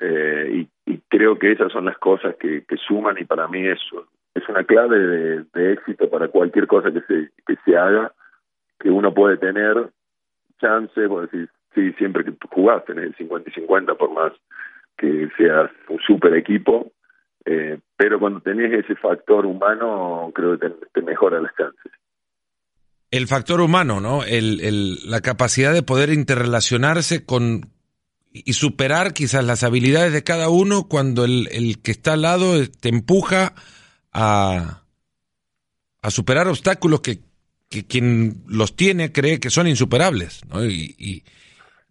eh, 0.00 0.66
y, 0.86 0.98
creo 1.08 1.38
que 1.38 1.52
esas 1.52 1.72
son 1.72 1.86
las 1.86 1.98
cosas 1.98 2.36
que, 2.36 2.64
que 2.64 2.76
suman, 2.76 3.16
y 3.18 3.24
para 3.24 3.48
mí 3.48 3.66
eso 3.66 4.06
es 4.34 4.48
una 4.48 4.62
clave 4.62 4.98
de, 4.98 5.44
de 5.54 5.72
éxito 5.72 6.08
para 6.08 6.28
cualquier 6.28 6.66
cosa 6.66 6.92
que 6.92 7.00
se, 7.00 7.30
que 7.46 7.56
se 7.64 7.76
haga, 7.76 8.12
que 8.78 8.90
uno 8.90 9.12
puede 9.12 9.38
tener 9.38 9.88
chance, 10.58 11.06
vos 11.06 11.30
decís, 11.30 11.48
sí, 11.74 11.92
siempre 11.94 12.24
que 12.24 12.32
jugás 12.50 12.84
tenés 12.84 13.06
el 13.06 13.16
50 13.16 13.50
y 13.50 13.52
50 13.52 13.94
por 13.94 14.12
más 14.12 14.32
que 14.96 15.28
seas 15.36 15.70
un 15.88 15.98
super 16.00 16.34
equipo, 16.34 16.92
eh, 17.44 17.78
pero 17.96 18.18
cuando 18.18 18.40
tenés 18.40 18.84
ese 18.84 18.96
factor 18.96 19.46
humano 19.46 20.30
creo 20.34 20.58
que 20.58 20.68
te, 20.68 20.74
te 20.92 21.02
mejora 21.02 21.40
las 21.40 21.54
chances. 21.56 21.92
El 23.10 23.26
factor 23.26 23.60
humano, 23.60 24.00
¿no? 24.00 24.22
El, 24.22 24.98
la 25.08 25.20
capacidad 25.20 25.72
de 25.72 25.82
poder 25.82 26.10
interrelacionarse 26.10 27.24
con 27.24 27.62
y 28.30 28.52
superar 28.52 29.14
quizás 29.14 29.42
las 29.42 29.64
habilidades 29.64 30.12
de 30.12 30.22
cada 30.22 30.50
uno 30.50 30.88
cuando 30.88 31.24
el, 31.24 31.48
el 31.50 31.80
que 31.80 31.92
está 31.92 32.12
al 32.12 32.22
lado 32.22 32.52
te 32.80 32.90
empuja 32.90 33.54
a, 34.12 34.82
a 36.02 36.10
superar 36.10 36.48
obstáculos 36.48 37.00
que 37.00 37.20
que 37.70 37.86
quien 37.86 38.42
los 38.48 38.76
tiene 38.76 39.12
cree 39.12 39.40
que 39.40 39.50
son 39.50 39.66
insuperables. 39.66 40.42
¿no? 40.52 40.64
Y, 40.64 41.24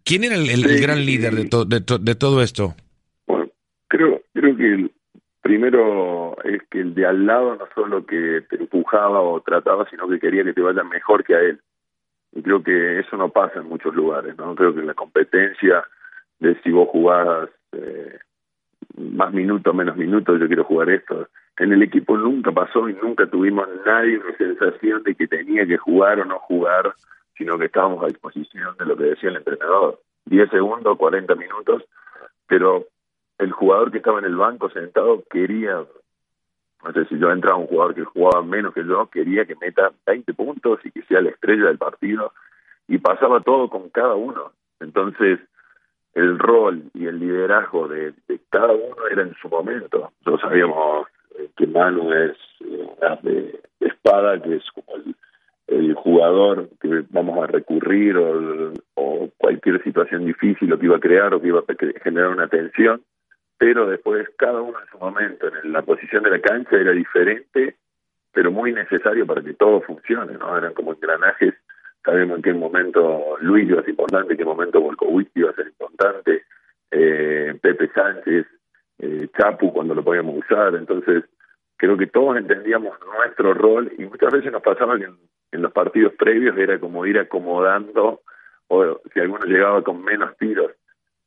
¿Quién 0.04 0.24
era 0.24 0.36
el, 0.36 0.80
gran 0.80 1.04
líder 1.04 1.34
de, 1.34 1.98
de, 2.00 2.14
todo 2.14 2.42
esto? 2.42 2.74
Bueno, 3.26 3.50
creo, 3.88 4.22
creo 4.32 4.56
que 4.56 4.66
el 4.66 4.92
primero 5.42 6.36
es 6.44 6.62
que 6.70 6.80
el 6.80 6.94
de 6.94 7.06
al 7.06 7.26
lado 7.26 7.56
no 7.56 7.66
solo 7.74 8.06
que 8.06 8.42
te 8.48 8.56
empujaba 8.56 9.20
o 9.20 9.40
trataba, 9.42 9.86
sino 9.90 10.08
que 10.08 10.18
quería 10.18 10.44
que 10.44 10.54
te 10.54 10.62
vaya 10.62 10.82
mejor 10.82 11.24
que 11.24 11.34
a 11.34 11.40
él. 11.40 11.60
Y 12.32 12.42
creo 12.42 12.62
que 12.62 13.00
eso 13.00 13.16
no 13.16 13.30
pasa 13.30 13.60
en 13.60 13.68
muchos 13.68 13.94
lugares, 13.94 14.36
¿no? 14.38 14.54
Creo 14.54 14.74
que 14.74 14.82
la 14.82 14.94
competencia 14.94 15.84
de 16.38 16.58
si 16.62 16.70
vos 16.70 16.88
jugás 16.90 17.50
eh, 17.72 18.18
más 18.96 19.32
minutos, 19.32 19.74
menos 19.74 19.96
minutos, 19.96 20.40
yo 20.40 20.46
quiero 20.46 20.64
jugar 20.64 20.90
esto. 20.90 21.28
En 21.58 21.72
el 21.72 21.82
equipo 21.82 22.16
nunca 22.16 22.52
pasó 22.52 22.88
y 22.88 22.94
nunca 22.94 23.26
tuvimos 23.26 23.66
nadie 23.84 24.18
una 24.18 24.36
sensación 24.36 25.02
de 25.02 25.14
que 25.14 25.26
tenía 25.26 25.66
que 25.66 25.76
jugar 25.76 26.20
o 26.20 26.24
no 26.24 26.38
jugar, 26.38 26.94
sino 27.36 27.58
que 27.58 27.66
estábamos 27.66 28.02
a 28.04 28.06
disposición 28.06 28.76
de 28.78 28.86
lo 28.86 28.96
que 28.96 29.04
decía 29.04 29.30
el 29.30 29.36
entrenador. 29.36 30.00
10 30.26 30.50
segundos, 30.50 30.96
40 30.96 31.34
minutos, 31.34 31.82
pero 32.46 32.86
el 33.38 33.52
jugador 33.52 33.90
que 33.90 33.98
estaba 33.98 34.18
en 34.20 34.26
el 34.26 34.36
banco 34.36 34.70
sentado 34.70 35.24
quería, 35.30 35.84
no 36.84 36.92
sé 36.92 37.06
si 37.06 37.18
yo 37.18 37.30
entraba 37.30 37.56
un 37.56 37.66
jugador 37.66 37.94
que 37.94 38.04
jugaba 38.04 38.42
menos 38.42 38.72
que 38.72 38.84
yo, 38.84 39.06
quería 39.06 39.44
que 39.44 39.56
meta 39.56 39.90
20 40.06 40.34
puntos 40.34 40.80
y 40.84 40.92
que 40.92 41.02
sea 41.02 41.20
la 41.20 41.30
estrella 41.30 41.66
del 41.66 41.78
partido, 41.78 42.32
y 42.86 42.98
pasaba 42.98 43.40
todo 43.40 43.68
con 43.68 43.90
cada 43.90 44.14
uno. 44.14 44.52
Entonces, 44.80 45.40
el 46.14 46.38
rol 46.38 46.84
y 46.94 47.06
el 47.06 47.18
liderazgo 47.18 47.88
de, 47.88 48.14
cada 48.50 48.72
uno 48.72 49.06
era 49.10 49.22
en 49.22 49.34
su 49.34 49.48
momento. 49.48 50.12
Nosotros 50.24 50.40
sabíamos 50.40 51.06
eh, 51.06 51.17
que 51.56 51.66
Manu 51.66 52.12
es 52.12 52.36
eh, 52.60 52.88
una 53.00 53.16
de, 53.22 53.60
espada, 53.80 54.40
que 54.40 54.56
es 54.56 54.64
como 54.72 54.96
el, 54.96 55.14
jugador 55.94 56.70
que 56.80 57.04
vamos 57.10 57.42
a 57.42 57.46
recurrir 57.46 58.16
o, 58.16 58.72
o, 58.94 59.28
cualquier 59.36 59.82
situación 59.82 60.24
difícil 60.24 60.68
lo 60.68 60.78
que 60.78 60.86
iba 60.86 60.96
a 60.96 61.00
crear 61.00 61.34
o 61.34 61.40
que 61.40 61.48
iba 61.48 61.60
a 61.60 62.00
generar 62.02 62.30
una 62.30 62.48
tensión, 62.48 63.02
pero 63.58 63.86
después 63.86 64.28
cada 64.36 64.62
uno 64.62 64.78
en 64.80 64.90
su 64.90 64.98
momento, 64.98 65.46
en 65.46 65.72
la 65.72 65.82
posición 65.82 66.22
de 66.22 66.30
la 66.30 66.40
cancha 66.40 66.76
era 66.76 66.92
diferente, 66.92 67.76
pero 68.32 68.50
muy 68.50 68.72
necesario 68.72 69.26
para 69.26 69.42
que 69.42 69.54
todo 69.54 69.80
funcione, 69.82 70.34
¿no? 70.34 70.56
Eran 70.56 70.72
como 70.72 70.92
engranajes 70.92 71.54
sabemos 72.04 72.36
en 72.36 72.42
qué 72.42 72.54
momento 72.54 73.36
Luis 73.40 73.68
iba 73.68 73.80
a 73.80 73.82
ser 73.82 73.90
importante, 73.90 74.32
en 74.32 74.38
qué 74.38 74.44
momento 74.44 74.80
Volkowicz 74.80 75.30
iba 75.34 75.50
a 75.50 75.54
ser 75.54 75.66
importante, 75.66 76.44
eh, 76.90 77.54
Pepe 77.60 77.90
Sánchez, 77.94 78.46
cuando 79.56 79.94
lo 79.94 80.02
podíamos 80.02 80.36
usar, 80.36 80.74
entonces 80.74 81.24
creo 81.76 81.96
que 81.96 82.06
todos 82.06 82.36
entendíamos 82.36 82.96
nuestro 83.00 83.54
rol 83.54 83.92
y 83.96 84.04
muchas 84.04 84.32
veces 84.32 84.52
nos 84.52 84.62
pasaba 84.62 84.98
que 84.98 85.04
en, 85.52 85.62
los 85.62 85.72
partidos 85.72 86.12
previos 86.18 86.56
era 86.58 86.78
como 86.78 87.06
ir 87.06 87.18
acomodando 87.18 88.20
o 88.68 89.00
si 89.14 89.20
alguno 89.20 89.46
llegaba 89.46 89.82
con 89.82 90.02
menos 90.02 90.36
tiros 90.36 90.72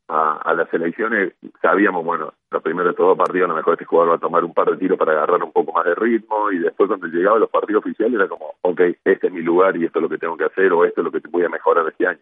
a, 0.08 0.54
las 0.54 0.72
elecciones 0.74 1.34
sabíamos, 1.62 2.04
bueno, 2.04 2.34
lo 2.52 2.62
primero 2.62 2.90
de 2.90 2.96
todo 2.96 3.16
partido 3.16 3.46
a 3.46 3.48
lo 3.48 3.56
mejor 3.56 3.74
este 3.74 3.86
jugador 3.86 4.12
va 4.12 4.16
a 4.18 4.20
tomar 4.20 4.44
un 4.44 4.54
par 4.54 4.70
de 4.70 4.78
tiros 4.78 4.98
para 5.00 5.14
agarrar 5.14 5.42
un 5.42 5.54
poco 5.54 5.72
más 5.72 5.86
de 5.86 5.96
ritmo 5.96 6.52
y 6.52 6.60
después 6.60 6.90
cuando 6.90 7.08
llegaba 7.08 7.38
a 7.38 7.40
los 7.40 7.50
partidos 7.50 7.86
oficiales 7.86 8.16
era 8.16 8.28
como, 8.28 8.56
ok, 8.62 8.82
este 9.06 9.28
es 9.28 9.34
mi 9.34 9.42
lugar 9.42 9.78
y 9.78 9.86
esto 9.86 10.00
es 10.00 10.04
lo 10.04 10.10
que 10.10 10.18
tengo 10.18 10.36
que 10.36 10.46
hacer 10.46 10.74
o 10.74 10.84
esto 10.84 11.00
es 11.00 11.06
lo 11.06 11.12
que 11.12 11.22
voy 11.30 11.46
a 11.46 11.50
mejorar 11.50 11.88
este 11.88 12.08
año. 12.08 12.20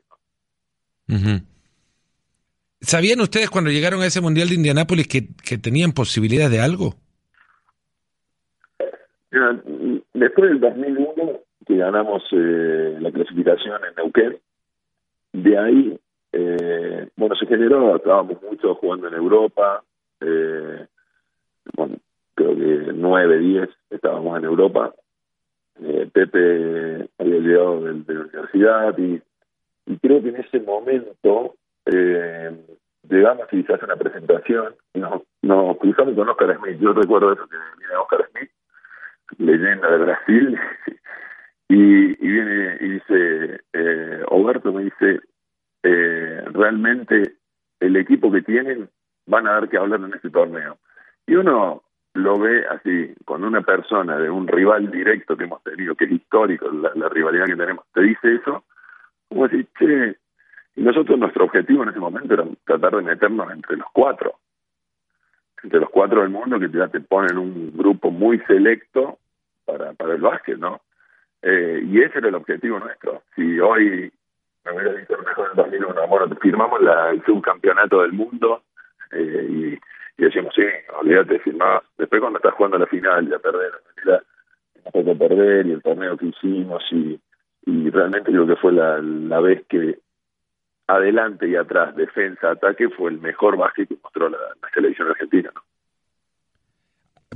¿Sabían 2.82 3.20
ustedes 3.22 3.50
cuando 3.50 3.72
llegaron 3.72 4.02
a 4.02 4.06
ese 4.06 4.22
Mundial 4.22 4.50
de 4.50 4.56
Indianápolis 4.56 5.08
que, 5.08 5.58
tenían 5.58 5.92
posibilidad 5.92 6.50
de 6.50 6.62
algo? 6.62 6.96
después 10.14 10.50
del 10.50 10.60
2001, 10.60 11.40
que 11.66 11.78
ganamos 11.78 12.24
eh, 12.32 12.98
la 13.00 13.12
clasificación 13.12 13.80
en 13.88 13.96
Neuquén, 13.96 14.38
de 15.34 15.58
ahí 15.58 16.00
eh, 16.32 17.10
bueno, 17.16 17.36
se 17.36 17.46
generó, 17.48 17.96
estábamos 17.96 18.42
mucho 18.42 18.76
jugando 18.76 19.08
en 19.08 19.14
Europa, 19.14 19.84
eh, 20.22 20.88
creo 22.36 22.56
que 22.56 22.94
nueve, 22.94 23.40
diez 23.40 23.70
estábamos 23.90 24.38
en 24.38 24.46
Europa. 24.46 24.94
Pepe 26.12 27.08
había 27.18 27.40
llegado 27.40 27.82
de, 27.82 28.14
la 28.14 28.22
universidad 28.22 28.98
y, 28.98 29.22
creo 30.02 30.22
que 30.22 30.30
en 30.30 30.36
ese 30.36 30.60
momento 30.60 31.56
eh, 31.92 32.52
llegamos 33.10 33.48
y 33.52 33.64
se 33.64 33.74
hace 33.74 33.86
una 33.86 33.96
presentación 33.96 34.76
nos, 34.94 35.24
nos 35.42 35.78
cruzamos 35.78 36.16
con 36.16 36.30
Oscar 36.30 36.58
Smith. 36.58 36.80
Yo 36.80 36.94
recuerdo 36.94 37.34
eso 37.34 37.48
que 37.48 37.58
viene 37.78 37.96
Oscar 37.96 38.30
Smith, 38.32 38.52
leyenda 39.38 39.90
de 39.92 39.98
Brasil, 39.98 40.60
y, 41.70 42.26
y 42.26 42.32
viene 42.32 42.78
y 42.80 42.90
dice, 42.90 43.62
eh, 43.74 44.24
Oberto 44.28 44.74
me 44.74 44.86
dice, 44.86 45.22
eh, 45.84 46.44
realmente 46.52 47.36
el 47.80 47.96
equipo 47.96 48.32
que 48.32 48.42
tienen 48.42 48.90
van 49.26 49.48
a 49.48 49.52
dar 49.54 49.70
que 49.70 49.78
hablar 49.78 50.02
en 50.02 50.14
este 50.14 50.30
torneo. 50.30 50.78
Y 51.28 51.36
uno 51.36 51.84
lo 52.14 52.40
ve 52.40 52.66
así, 52.68 53.14
con 53.26 53.44
una 53.44 53.62
persona 53.62 54.18
de 54.18 54.30
un 54.30 54.48
rival 54.48 54.90
directo 54.92 55.38
que 55.38 55.46
hemos 55.46 55.64
tenido, 55.64 55.96
que 55.96 56.06
es 56.06 56.12
histórico, 56.12 56.70
la, 56.72 57.08
rivalidad 57.10 57.46
que 57.46 57.56
tenemos, 57.56 57.86
te 57.94 58.02
dice 58.02 58.36
eso, 58.36 58.66
como 59.30 59.48
decir, 59.48 59.68
che, 59.78 60.18
y 60.80 60.82
nosotros 60.82 61.20
nuestro 61.20 61.44
objetivo 61.44 61.84
en 61.84 61.90
ese 61.90 62.00
momento 62.00 62.34
era 62.34 62.46
tratar 62.64 62.96
de 62.96 63.02
meternos 63.02 63.52
entre 63.52 63.76
los 63.76 63.88
cuatro, 63.92 64.36
entre 65.62 65.82
los 65.82 65.90
cuatro 65.90 66.22
del 66.22 66.30
mundo 66.30 66.58
que 66.58 66.70
ya 66.70 66.88
te 66.88 67.02
ponen 67.02 67.38
un 67.38 67.74
grupo 67.76 68.12
muy 68.12 68.40
selecto 68.48 69.18
para, 69.66 69.92
para 69.92 70.14
el 70.14 70.22
básquet, 70.22 70.58
¿no? 70.58 70.80
Eh, 71.42 71.82
y 71.86 72.00
ese 72.02 72.20
era 72.20 72.30
el 72.30 72.36
objetivo 72.36 72.80
nuestro. 72.80 73.24
Si 73.36 73.60
hoy 73.60 74.10
me 74.64 74.72
hubiera 74.72 74.94
dicho 74.94 75.18
mejor 75.18 75.50
en 75.52 75.58
2001, 75.58 76.08
bueno, 76.08 76.36
firmamos 76.38 76.82
la, 76.82 77.10
el 77.10 77.26
subcampeonato 77.26 78.02
del 78.04 78.14
mundo 78.14 78.64
eh, 79.12 79.48
y, 79.50 79.74
y, 79.74 80.26
decíamos, 80.26 80.56
sí, 80.56 80.64
olvídate. 80.98 81.42
Después 81.98 82.22
cuando 82.22 82.40
estás 82.40 82.54
jugando 82.54 82.78
la 82.78 82.88
final, 82.88 83.28
ya 83.28 83.38
perder, 83.40 83.74
la 84.06 85.16
perder 85.16 85.66
y 85.66 85.72
el 85.74 85.82
torneo 85.82 86.16
que 86.16 86.28
hicimos 86.28 86.82
y, 86.92 87.20
y 87.66 87.90
realmente 87.90 88.32
creo 88.32 88.48
que 88.48 88.56
fue 88.56 88.72
la, 88.72 89.00
la 89.02 89.42
vez 89.42 89.66
que 89.68 90.00
adelante 90.90 91.48
y 91.48 91.56
atrás, 91.56 91.96
defensa, 91.96 92.52
ataque, 92.52 92.90
fue 92.90 93.12
el 93.12 93.20
mejor 93.20 93.58
básquet 93.58 93.88
que 93.88 93.96
mostró 94.02 94.28
la, 94.28 94.38
la 94.38 95.10
argentina. 95.10 95.52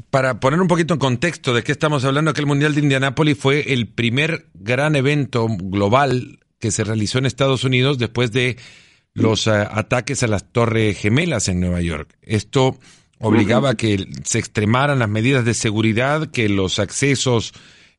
Para 0.10 0.40
poner 0.40 0.60
un 0.60 0.68
poquito 0.68 0.96
en 0.96 1.00
contexto 1.00 1.54
de 1.54 1.64
qué 1.64 1.72
estamos 1.72 2.04
hablando, 2.04 2.32
aquel 2.32 2.48
Mundial 2.48 2.74
de 2.74 2.82
Indianápolis 2.82 3.38
fue 3.38 3.74
el 3.74 3.88
primer 3.88 4.46
gran 4.56 4.96
evento 4.96 5.46
global 5.48 6.40
que 6.60 6.72
se 6.72 6.84
realizó 6.84 7.20
en 7.20 7.28
Estados 7.28 7.64
Unidos 7.64 8.00
después 8.00 8.32
de 8.32 8.58
los 9.14 9.46
eh, 9.46 9.52
ataques 9.52 10.24
a 10.24 10.28
las 10.28 10.52
Torres 10.52 10.98
Gemelas 10.98 11.48
en 11.48 11.60
Nueva 11.60 11.82
York. 11.82 12.16
Esto 12.24 12.80
obligaba 13.20 13.72
a 13.72 13.76
que 13.76 14.08
se 14.24 14.40
extremaran 14.40 15.00
las 15.00 15.10
medidas 15.10 15.46
de 15.46 15.54
seguridad, 15.54 16.32
que 16.32 16.50
los 16.50 16.80
accesos 16.80 17.54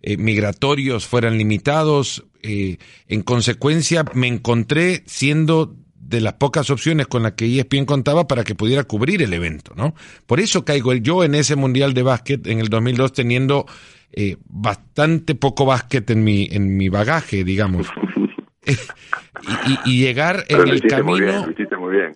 eh, 0.07 0.19
migratorios 0.19 1.07
fueran 1.07 1.39
limitados. 1.39 2.27
Eh, 2.43 2.77
en 3.09 3.23
consecuencia, 3.23 4.05
me 4.13 4.27
encontré 4.27 5.03
siendo 5.07 5.75
de 5.95 6.21
las 6.21 6.35
pocas 6.35 6.69
opciones 6.69 7.07
con 7.07 7.23
las 7.23 7.33
que 7.33 7.47
ESPN 7.59 7.87
contaba 7.87 8.29
para 8.29 8.45
que 8.45 8.55
pudiera 8.55 8.85
cubrir 8.85 9.23
el 9.23 9.33
evento, 9.33 9.73
¿no? 9.75 9.95
Por 10.27 10.41
eso 10.41 10.65
caigo 10.65 10.93
yo 10.93 11.25
en 11.25 11.35
ese 11.35 11.57
Mundial 11.57 11.95
de 11.95 12.03
Básquet 12.03 12.47
en 12.47 12.61
el 12.61 12.69
2002 12.69 13.15
teniendo 13.15 13.65
bastante 14.47 15.35
poco 15.35 15.65
básquet 15.65 16.09
en 16.11 16.23
mi, 16.23 16.47
en 16.53 16.77
mi 16.77 16.89
bagaje, 16.89 17.43
digamos. 17.43 17.89
y, 19.87 20.01
llegar 20.01 20.45
en 20.49 20.69
el 20.69 20.83
camino. 20.83 21.47
Muy 21.81 21.97
bien, 21.97 22.15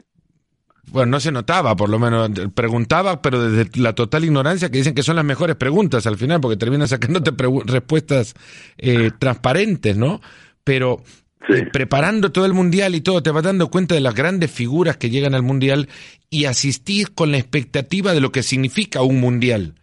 Bueno, 0.90 1.12
no 1.12 1.20
se 1.20 1.32
notaba, 1.32 1.76
por 1.76 1.88
lo 1.88 1.98
menos. 1.98 2.30
Preguntaba, 2.54 3.22
pero 3.22 3.50
desde 3.50 3.78
la 3.80 3.94
total 3.94 4.24
ignorancia, 4.24 4.70
que 4.70 4.78
dicen 4.78 4.94
que 4.94 5.02
son 5.02 5.16
las 5.16 5.24
mejores 5.24 5.56
preguntas 5.56 6.06
al 6.06 6.16
final, 6.16 6.40
porque 6.40 6.56
terminan 6.56 6.88
sacándote 6.88 7.32
respuestas 7.66 8.34
eh, 8.78 9.10
transparentes, 9.18 9.96
¿no? 9.96 10.20
Pero 10.64 11.02
eh, 11.48 11.66
preparando 11.72 12.32
todo 12.32 12.46
el 12.46 12.52
mundial 12.52 12.94
y 12.94 13.00
todo, 13.00 13.22
te 13.22 13.30
vas 13.30 13.42
dando 13.42 13.70
cuenta 13.70 13.94
de 13.94 14.00
las 14.00 14.14
grandes 14.14 14.50
figuras 14.50 14.96
que 14.96 15.10
llegan 15.10 15.34
al 15.34 15.42
mundial 15.42 15.88
y 16.30 16.44
asistir 16.44 17.12
con 17.14 17.32
la 17.32 17.38
expectativa 17.38 18.12
de 18.12 18.20
lo 18.20 18.32
que 18.32 18.42
significa 18.42 19.02
un 19.02 19.20
mundial. 19.20 19.74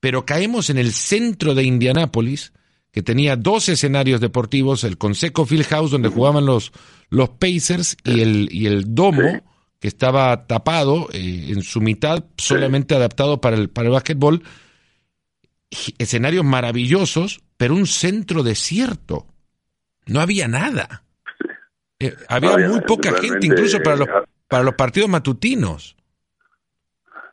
Pero 0.00 0.26
caemos 0.26 0.68
en 0.70 0.78
el 0.78 0.92
centro 0.92 1.54
de 1.54 1.64
Indianápolis 1.64 2.52
que 2.94 3.02
tenía 3.02 3.36
dos 3.36 3.68
escenarios 3.68 4.20
deportivos, 4.20 4.84
el 4.84 4.98
Conseco 4.98 5.46
Fieldhouse, 5.46 5.90
donde 5.90 6.10
jugaban 6.10 6.46
los, 6.46 6.72
los 7.08 7.30
Pacers, 7.30 7.96
y 8.04 8.20
el, 8.20 8.48
y 8.52 8.66
el 8.66 8.94
domo, 8.94 9.42
que 9.84 9.88
estaba 9.88 10.46
tapado 10.46 11.08
eh, 11.12 11.52
en 11.52 11.60
su 11.60 11.82
mitad, 11.82 12.24
solamente 12.38 12.94
adaptado 12.94 13.42
para 13.42 13.56
el, 13.56 13.68
para 13.68 13.88
el 13.88 13.92
básquetbol. 13.92 14.40
Escenarios 15.98 16.42
maravillosos, 16.42 17.42
pero 17.58 17.74
un 17.74 17.84
centro 17.84 18.42
desierto. 18.42 19.26
No 20.06 20.20
había 20.20 20.48
nada. 20.48 21.02
Eh, 21.98 22.14
había 22.30 22.66
muy 22.66 22.80
poca 22.80 23.12
gente, 23.12 23.46
incluso 23.46 23.78
para 23.82 23.96
los, 23.96 24.08
para 24.48 24.62
los 24.62 24.74
partidos 24.74 25.10
matutinos. 25.10 25.94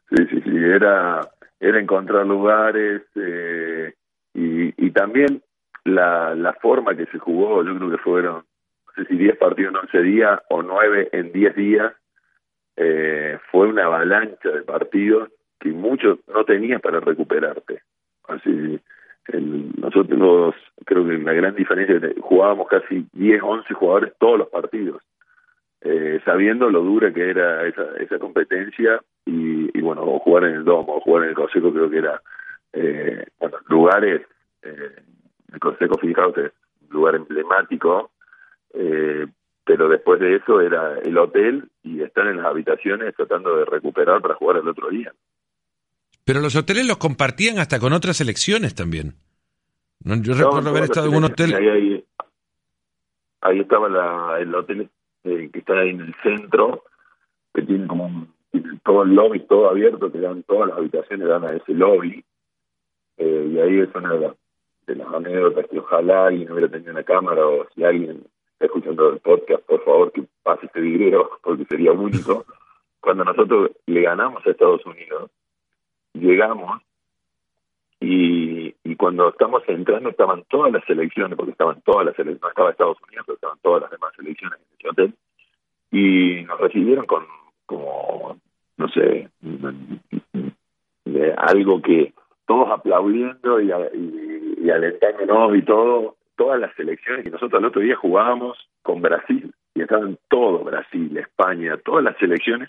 Sí, 0.09 0.25
sí, 0.29 0.41
sí, 0.43 0.51
era, 0.53 1.21
era 1.57 1.79
encontrar 1.79 2.25
lugares 2.25 3.03
eh, 3.15 3.93
y, 4.33 4.87
y 4.87 4.91
también 4.91 5.41
la, 5.85 6.35
la 6.35 6.51
forma 6.55 6.97
que 6.97 7.05
se 7.05 7.17
jugó, 7.17 7.63
yo 7.63 7.77
creo 7.77 7.91
que 7.91 7.97
fueron, 7.99 8.35
no 8.35 8.93
sé 8.97 9.05
si 9.05 9.15
10 9.15 9.37
partidos 9.37 9.73
en 9.73 9.77
11 9.77 10.01
días 10.01 10.41
o 10.49 10.61
9 10.61 11.11
en 11.13 11.31
10 11.31 11.55
días, 11.55 11.93
eh, 12.75 13.37
fue 13.51 13.67
una 13.67 13.85
avalancha 13.85 14.49
de 14.49 14.61
partidos 14.61 15.29
que 15.59 15.69
muchos 15.69 16.19
no 16.27 16.43
tenías 16.43 16.81
para 16.81 16.99
recuperarte. 16.99 17.81
Así, 18.27 18.79
nosotros 19.77 20.55
creo 20.85 21.05
que 21.05 21.17
la 21.17 21.33
gran 21.33 21.55
diferencia 21.55 21.95
es 21.95 22.01
que 22.01 22.21
jugábamos 22.21 22.67
casi 22.67 23.05
10, 23.13 23.41
11 23.41 23.73
jugadores 23.73 24.13
todos 24.19 24.39
los 24.39 24.49
partidos, 24.49 25.01
eh, 25.81 26.19
sabiendo 26.25 26.69
lo 26.69 26.81
dura 26.81 27.13
que 27.13 27.29
era 27.29 27.65
esa, 27.65 27.95
esa 27.97 28.19
competencia 28.19 29.01
y, 29.25 29.77
y, 29.77 29.81
bueno, 29.81 30.01
jugar 30.19 30.45
en 30.45 30.55
el 30.55 30.65
Domo, 30.65 30.99
jugar 31.01 31.23
en 31.23 31.29
el 31.29 31.35
Consejo 31.35 31.71
creo 31.71 31.89
que 31.89 31.97
era, 31.97 32.21
eh, 32.73 33.25
bueno, 33.39 33.57
lugares, 33.67 34.21
eh, 34.63 34.95
el 35.53 35.59
Consejo 35.59 35.97
Fijaos 35.97 36.37
es 36.37 36.51
un 36.81 36.89
lugar 36.89 37.15
emblemático, 37.15 38.11
eh, 38.73 39.27
pero 39.63 39.87
después 39.87 40.19
de 40.19 40.35
eso 40.35 40.59
era 40.61 40.99
el 40.99 41.17
hotel 41.17 41.69
y 41.83 42.01
estar 42.01 42.27
en 42.27 42.37
las 42.37 42.47
habitaciones 42.47 43.15
tratando 43.15 43.57
de 43.57 43.65
recuperar 43.65 44.21
para 44.21 44.35
jugar 44.35 44.57
el 44.57 44.67
otro 44.67 44.89
día. 44.89 45.13
Pero 46.25 46.39
los 46.39 46.55
hoteles 46.55 46.87
los 46.87 46.97
compartían 46.97 47.59
hasta 47.59 47.79
con 47.79 47.93
otras 47.93 48.17
selecciones 48.17 48.75
también. 48.75 49.13
yo 49.99 50.33
recuerdo 50.33 50.69
haber 50.69 50.83
estado 50.83 51.07
en 51.09 51.15
un 51.15 51.23
hotel. 51.25 51.53
Ahí, 51.55 52.03
ahí, 53.41 53.59
estaba 53.59 53.89
la, 53.89 54.39
el 54.39 54.53
hotel 54.53 54.89
eh, 55.23 55.49
que 55.51 55.59
está 55.59 55.79
ahí 55.79 55.89
en 55.89 56.01
el 56.01 56.15
centro, 56.23 56.83
que 57.53 57.63
tiene 57.63 57.87
como 57.87 58.27
todo 58.83 59.03
el 59.03 59.15
lobby 59.15 59.39
todo 59.41 59.69
abierto, 59.69 60.11
que 60.11 60.19
dan 60.19 60.43
todas 60.43 60.69
las 60.69 60.77
habitaciones, 60.77 61.27
dan 61.27 61.45
a 61.45 61.53
ese 61.53 61.73
lobby. 61.73 62.23
Eh, 63.17 63.49
y 63.51 63.59
ahí 63.59 63.79
es 63.79 63.89
una 63.95 64.13
de 64.13 64.19
las, 64.19 64.35
de 64.87 64.95
las 64.95 65.07
anécdotas 65.13 65.67
que 65.67 65.79
ojalá 65.79 66.27
alguien 66.27 66.51
hubiera 66.51 66.69
tenido 66.69 66.91
una 66.91 67.03
cámara 67.03 67.45
o 67.45 67.67
si 67.75 67.83
alguien 67.83 68.25
escuchando 68.65 69.09
el 69.09 69.19
podcast, 69.19 69.63
por 69.65 69.83
favor 69.83 70.11
que 70.11 70.23
pase 70.43 70.65
este 70.65 70.81
video 70.81 71.31
porque 71.43 71.65
sería 71.65 71.91
único. 71.91 72.45
Cuando 72.99 73.23
nosotros 73.23 73.71
le 73.87 74.01
ganamos 74.01 74.45
a 74.45 74.51
Estados 74.51 74.85
Unidos, 74.85 75.31
llegamos 76.13 76.81
y, 77.99 78.73
cuando 78.97 79.29
estamos 79.29 79.63
entrando 79.67 80.09
estaban 80.09 80.43
todas 80.47 80.71
las 80.71 80.83
selecciones, 80.85 81.35
porque 81.35 81.53
estaban 81.53 81.81
todas 81.81 82.05
las 82.05 82.15
selecciones, 82.15 82.41
no 82.43 82.49
estaba 82.49 82.69
Estados 82.69 82.97
Unidos, 83.07 83.25
pero 83.25 83.35
estaban 83.35 83.57
todas 83.63 83.81
las 83.81 83.91
demás 83.91 84.13
selecciones 84.15 84.59
en 84.59 84.77
ese 84.77 84.89
hotel, 84.89 85.13
y 85.91 86.43
nos 86.43 86.59
recibieron 86.59 87.05
con 87.07 87.25
como, 87.65 88.37
no 88.77 88.87
sé, 88.89 89.27
algo 91.37 91.81
que 91.81 92.13
todos 92.45 92.69
aplaudiendo 92.69 93.59
y, 93.59 93.71
y, 93.71 94.65
y 94.65 94.69
alentándonos 94.69 95.55
y 95.55 95.61
todo, 95.63 96.15
todas 96.41 96.59
las 96.59 96.73
selecciones, 96.73 97.23
y 97.23 97.29
nosotros 97.29 97.59
el 97.59 97.67
otro 97.67 97.81
día 97.81 97.95
jugábamos 97.95 98.57
con 98.81 98.99
Brasil, 98.99 99.53
y 99.75 99.81
estaban 99.83 100.17
todos, 100.27 100.65
Brasil, 100.65 101.15
España, 101.15 101.77
todas 101.77 102.03
las 102.03 102.17
selecciones, 102.17 102.67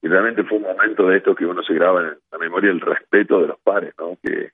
y 0.00 0.08
realmente 0.08 0.42
fue 0.44 0.56
un 0.56 0.64
momento 0.64 1.06
de 1.06 1.18
esto 1.18 1.34
que 1.34 1.44
uno 1.44 1.62
se 1.62 1.74
graba 1.74 2.00
en 2.00 2.14
la 2.32 2.38
memoria 2.38 2.70
el 2.70 2.80
respeto 2.80 3.42
de 3.42 3.48
los 3.48 3.60
pares, 3.60 3.92
¿no? 3.98 4.16
Que, 4.22 4.52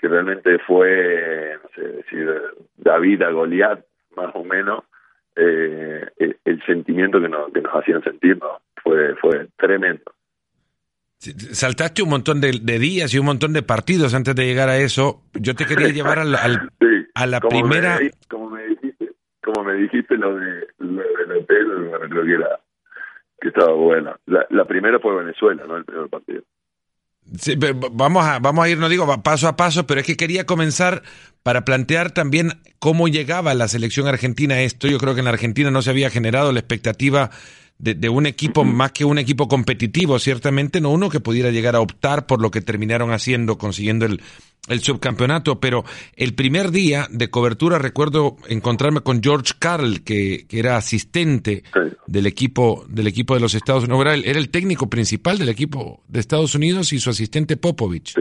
que 0.00 0.08
realmente 0.08 0.58
fue, 0.66 1.56
no 1.62 1.68
sé, 1.76 1.82
decir, 1.98 2.28
David 2.76 3.22
a 3.22 3.30
Goliat, 3.30 3.84
más 4.16 4.34
o 4.34 4.42
menos, 4.42 4.82
eh, 5.36 6.04
el, 6.18 6.62
sentimiento 6.66 7.20
que 7.20 7.28
nos, 7.28 7.52
que 7.52 7.60
nos 7.60 7.72
hacían 7.72 8.02
sentir, 8.02 8.36
¿no? 8.38 8.62
Fue, 8.82 9.14
fue 9.14 9.46
tremendo. 9.56 10.12
Saltaste 11.18 12.02
un 12.02 12.08
montón 12.08 12.40
de, 12.40 12.50
días 12.50 13.14
y 13.14 13.18
un 13.20 13.26
montón 13.26 13.52
de 13.52 13.62
partidos 13.62 14.12
antes 14.12 14.34
de 14.34 14.44
llegar 14.44 14.68
a 14.68 14.78
eso. 14.78 15.22
Yo 15.34 15.54
te 15.54 15.66
quería 15.66 15.88
llevar 15.88 16.18
al, 16.18 16.34
a 17.22 17.26
la 17.26 17.40
primera... 17.40 17.98
como, 18.28 18.50
me 18.50 18.66
dijiste, 18.66 19.12
como 19.42 19.64
me 19.64 19.74
dijiste 19.74 20.16
lo, 20.16 20.36
de, 20.36 20.66
lo 20.78 21.02
del 21.02 21.38
hotel, 21.38 21.88
bueno, 21.88 22.08
creo 22.08 22.24
que 22.24 22.34
era 22.34 22.60
que 23.42 23.48
estaba 23.48 23.72
buena. 23.72 24.16
La, 24.26 24.64
primera 24.64 25.00
fue 25.00 25.16
Venezuela, 25.16 25.64
¿no? 25.66 25.76
El 25.76 25.84
primer 25.84 26.08
partido. 26.08 26.42
Sí, 27.36 27.56
vamos 27.92 28.24
a, 28.24 28.38
vamos 28.38 28.64
a 28.64 28.68
ir, 28.68 28.78
no 28.78 28.88
digo 28.88 29.06
paso 29.22 29.48
a 29.48 29.56
paso, 29.56 29.86
pero 29.86 30.00
es 30.00 30.06
que 30.06 30.16
quería 30.16 30.46
comenzar 30.46 31.02
para 31.42 31.64
plantear 31.64 32.12
también 32.12 32.52
cómo 32.78 33.08
llegaba 33.08 33.54
la 33.54 33.68
selección 33.68 34.06
argentina 34.06 34.56
a 34.56 34.60
esto. 34.60 34.86
Yo 34.86 34.98
creo 34.98 35.14
que 35.14 35.20
en 35.20 35.24
la 35.24 35.32
Argentina 35.32 35.70
no 35.70 35.82
se 35.82 35.90
había 35.90 36.10
generado 36.10 36.52
la 36.52 36.60
expectativa 36.60 37.30
de, 37.82 38.08
un 38.08 38.26
equipo 38.26 38.64
más 38.64 38.92
que 38.92 39.04
un 39.04 39.18
equipo 39.18 39.48
competitivo, 39.48 40.18
ciertamente, 40.18 40.80
no 40.80 40.90
uno 40.90 41.10
que 41.10 41.20
pudiera 41.20 41.50
llegar 41.50 41.76
a 41.76 41.80
optar 41.80 42.26
por 42.26 42.40
lo 42.40 42.50
que 42.50 42.60
terminaron 42.60 43.12
haciendo, 43.12 43.58
consiguiendo 43.58 44.06
el, 44.06 44.22
el 44.68 44.80
subcampeonato, 44.80 45.58
pero 45.58 45.84
el 46.14 46.34
primer 46.34 46.70
día 46.70 47.08
de 47.10 47.30
cobertura 47.30 47.78
recuerdo 47.78 48.36
encontrarme 48.48 49.00
con 49.00 49.22
George 49.22 49.54
Carl, 49.58 50.02
que, 50.02 50.46
que 50.48 50.58
era 50.58 50.76
asistente 50.76 51.64
del 52.06 52.26
equipo 52.26 52.84
del 52.88 53.08
equipo 53.08 53.34
de 53.34 53.40
los 53.40 53.54
Estados 53.54 53.84
Unidos, 53.84 54.02
era 54.02 54.14
el, 54.14 54.24
era 54.24 54.38
el, 54.38 54.50
técnico 54.50 54.88
principal 54.88 55.38
del 55.38 55.48
equipo 55.48 56.02
de 56.06 56.20
Estados 56.20 56.54
Unidos 56.54 56.92
y 56.92 57.00
su 57.00 57.10
asistente 57.10 57.56
Popovich. 57.56 58.14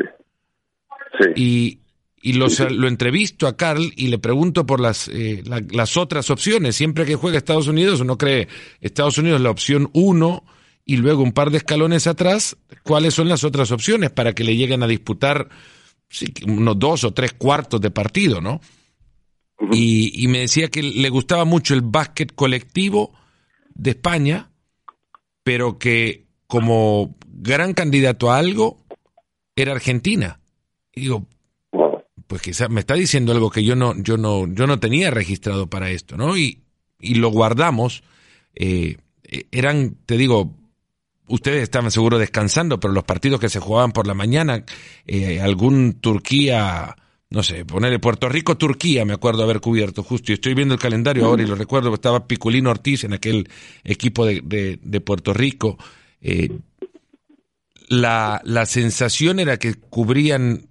Y, 1.35 1.79
y 2.21 2.33
los, 2.33 2.59
lo 2.59 2.87
entrevisto 2.87 3.47
a 3.47 3.57
Carl 3.57 3.91
y 3.95 4.07
le 4.07 4.19
pregunto 4.19 4.65
por 4.65 4.79
las, 4.79 5.07
eh, 5.07 5.43
las 5.71 5.97
otras 5.97 6.29
opciones. 6.29 6.75
Siempre 6.75 7.05
que 7.05 7.15
juega 7.15 7.37
Estados 7.37 7.67
Unidos, 7.67 7.99
uno 8.01 8.17
cree 8.17 8.47
Estados 8.79 9.17
Unidos 9.17 9.41
la 9.41 9.49
opción 9.49 9.89
uno 9.93 10.43
y 10.85 10.97
luego 10.97 11.23
un 11.23 11.31
par 11.31 11.51
de 11.51 11.57
escalones 11.57 12.07
atrás, 12.07 12.57
¿cuáles 12.83 13.13
son 13.13 13.27
las 13.27 13.43
otras 13.43 13.71
opciones 13.71 14.11
para 14.11 14.33
que 14.33 14.43
le 14.43 14.55
lleguen 14.55 14.83
a 14.83 14.87
disputar 14.87 15.49
unos 16.45 16.77
dos 16.77 17.03
o 17.03 17.13
tres 17.13 17.33
cuartos 17.33 17.79
de 17.81 17.91
partido, 17.91 18.41
no? 18.41 18.61
y, 19.71 20.23
y 20.23 20.27
me 20.27 20.39
decía 20.39 20.69
que 20.69 20.81
le 20.81 21.09
gustaba 21.09 21.45
mucho 21.45 21.73
el 21.73 21.81
básquet 21.81 22.33
colectivo 22.33 23.13
de 23.75 23.91
España, 23.91 24.51
pero 25.43 25.77
que 25.77 26.25
como 26.47 27.15
gran 27.25 27.73
candidato 27.73 28.31
a 28.31 28.37
algo 28.37 28.83
era 29.55 29.73
Argentina. 29.73 30.39
Y 30.93 31.01
digo, 31.01 31.27
pues 32.31 32.41
quizás 32.41 32.69
me 32.69 32.79
está 32.79 32.93
diciendo 32.93 33.33
algo 33.33 33.49
que 33.49 33.61
yo 33.61 33.75
no, 33.75 33.93
yo 34.01 34.15
no, 34.15 34.47
yo 34.47 34.65
no 34.65 34.79
tenía 34.79 35.11
registrado 35.11 35.67
para 35.67 35.89
esto, 35.89 36.15
¿no? 36.15 36.37
Y, 36.37 36.61
y 36.97 37.15
lo 37.15 37.27
guardamos. 37.27 38.03
Eh, 38.55 38.95
eran, 39.51 39.97
te 40.05 40.15
digo, 40.15 40.55
ustedes 41.27 41.61
estaban 41.61 41.91
seguro 41.91 42.17
descansando, 42.17 42.79
pero 42.79 42.93
los 42.93 43.03
partidos 43.03 43.41
que 43.41 43.49
se 43.49 43.59
jugaban 43.59 43.91
por 43.91 44.07
la 44.07 44.13
mañana, 44.13 44.63
eh, 45.05 45.41
algún 45.41 45.99
Turquía, 45.99 46.95
no 47.29 47.43
sé, 47.43 47.65
ponerle 47.65 47.99
Puerto 47.99 48.29
Rico, 48.29 48.55
Turquía, 48.55 49.03
me 49.03 49.11
acuerdo 49.11 49.43
haber 49.43 49.59
cubierto 49.59 50.01
justo, 50.01 50.31
y 50.31 50.35
estoy 50.35 50.53
viendo 50.53 50.75
el 50.75 50.79
calendario 50.79 51.25
ahora 51.25 51.43
y 51.43 51.47
lo 51.47 51.55
recuerdo, 51.55 51.93
estaba 51.93 52.27
Piculino 52.27 52.69
Ortiz 52.69 53.03
en 53.03 53.11
aquel 53.11 53.49
equipo 53.83 54.25
de, 54.25 54.79
de, 54.81 55.01
Puerto 55.01 55.33
Rico. 55.33 55.77
Eh, 56.21 56.47
la, 57.89 58.39
la 58.45 58.65
sensación 58.65 59.41
era 59.41 59.57
que 59.57 59.73
cubrían 59.73 60.70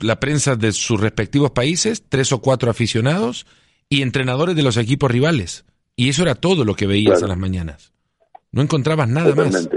la 0.00 0.20
prensa 0.20 0.56
de 0.56 0.72
sus 0.72 1.00
respectivos 1.00 1.50
países, 1.50 2.04
tres 2.08 2.32
o 2.32 2.40
cuatro 2.40 2.70
aficionados 2.70 3.46
y 3.88 4.02
entrenadores 4.02 4.56
de 4.56 4.62
los 4.62 4.76
equipos 4.76 5.10
rivales. 5.10 5.64
Y 5.96 6.08
eso 6.08 6.22
era 6.22 6.34
todo 6.34 6.64
lo 6.64 6.74
que 6.74 6.86
veías 6.86 7.22
a 7.22 7.26
las 7.26 7.36
mañanas. 7.36 7.92
No 8.50 8.62
encontrabas 8.62 9.08
nada 9.08 9.34
más. 9.34 9.68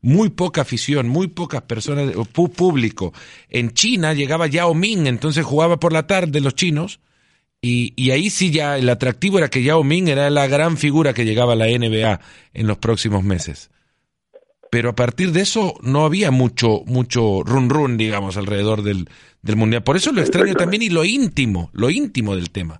Muy 0.00 0.30
poca 0.30 0.62
afición, 0.62 1.08
muy 1.08 1.28
pocas 1.28 1.62
personas, 1.62 2.14
público. 2.32 3.12
En 3.48 3.72
China 3.72 4.14
llegaba 4.14 4.46
Yao 4.46 4.74
Ming, 4.74 5.06
entonces 5.06 5.44
jugaba 5.44 5.80
por 5.80 5.92
la 5.92 6.06
tarde 6.06 6.40
los 6.40 6.54
chinos, 6.54 7.00
y, 7.60 7.92
y, 7.96 8.10
ahí 8.10 8.30
sí 8.30 8.50
ya 8.50 8.78
el 8.78 8.88
atractivo 8.88 9.38
era 9.38 9.48
que 9.48 9.62
Yao 9.62 9.82
Ming 9.82 10.08
era 10.08 10.30
la 10.30 10.46
gran 10.46 10.76
figura 10.76 11.14
que 11.14 11.24
llegaba 11.24 11.54
a 11.54 11.56
la 11.56 11.66
NBA 11.66 12.20
en 12.52 12.66
los 12.66 12.78
próximos 12.78 13.24
meses 13.24 13.70
pero 14.76 14.90
a 14.90 14.94
partir 14.94 15.32
de 15.32 15.40
eso 15.40 15.72
no 15.80 16.04
había 16.04 16.30
mucho, 16.30 16.82
mucho 16.84 17.42
run 17.42 17.70
run, 17.70 17.96
digamos, 17.96 18.36
alrededor 18.36 18.82
del, 18.82 19.08
del 19.40 19.56
mundial. 19.56 19.82
Por 19.82 19.96
eso 19.96 20.12
lo 20.12 20.20
extraño 20.20 20.52
también 20.52 20.82
y 20.82 20.90
lo 20.90 21.02
íntimo, 21.02 21.70
lo 21.72 21.88
íntimo 21.88 22.36
del 22.36 22.50
tema. 22.50 22.78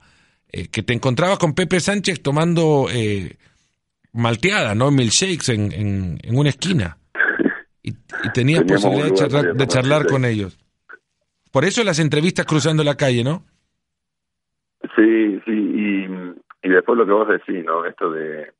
Eh, 0.53 0.69
que 0.69 0.83
te 0.83 0.93
encontrabas 0.93 1.39
con 1.39 1.55
Pepe 1.55 1.81
Sánchez 1.81 2.23
tomando 2.23 2.89
eh, 2.93 3.39
malteada, 4.13 4.75
¿no? 4.75 4.91
Milkshakes 4.91 5.51
en, 5.55 5.73
en, 5.73 6.19
en 6.23 6.39
una 6.39 6.51
esquina. 6.51 6.99
Y, 7.83 7.95
tenías 8.35 8.65
posibilidad 8.65 9.07
de 9.07 9.15
charlar, 9.15 9.55
de 9.55 9.67
charlar 9.67 10.07
con 10.07 10.27
ellos. 10.27 10.59
Por 11.51 11.65
eso 11.65 11.83
las 11.83 11.99
entrevistas 11.99 12.45
cruzando 12.45 12.85
la 12.85 12.99
calle, 12.99 13.25
¿no? 13.25 13.43
Sí, 14.95 15.41
sí, 15.47 15.51
y, 15.51 16.05
y 16.63 16.69
después 16.69 16.99
lo 16.99 17.07
que 17.07 17.13
vos 17.13 17.27
decís, 17.27 17.65
¿no? 17.65 17.87
Esto 17.87 18.11
de... 18.11 18.53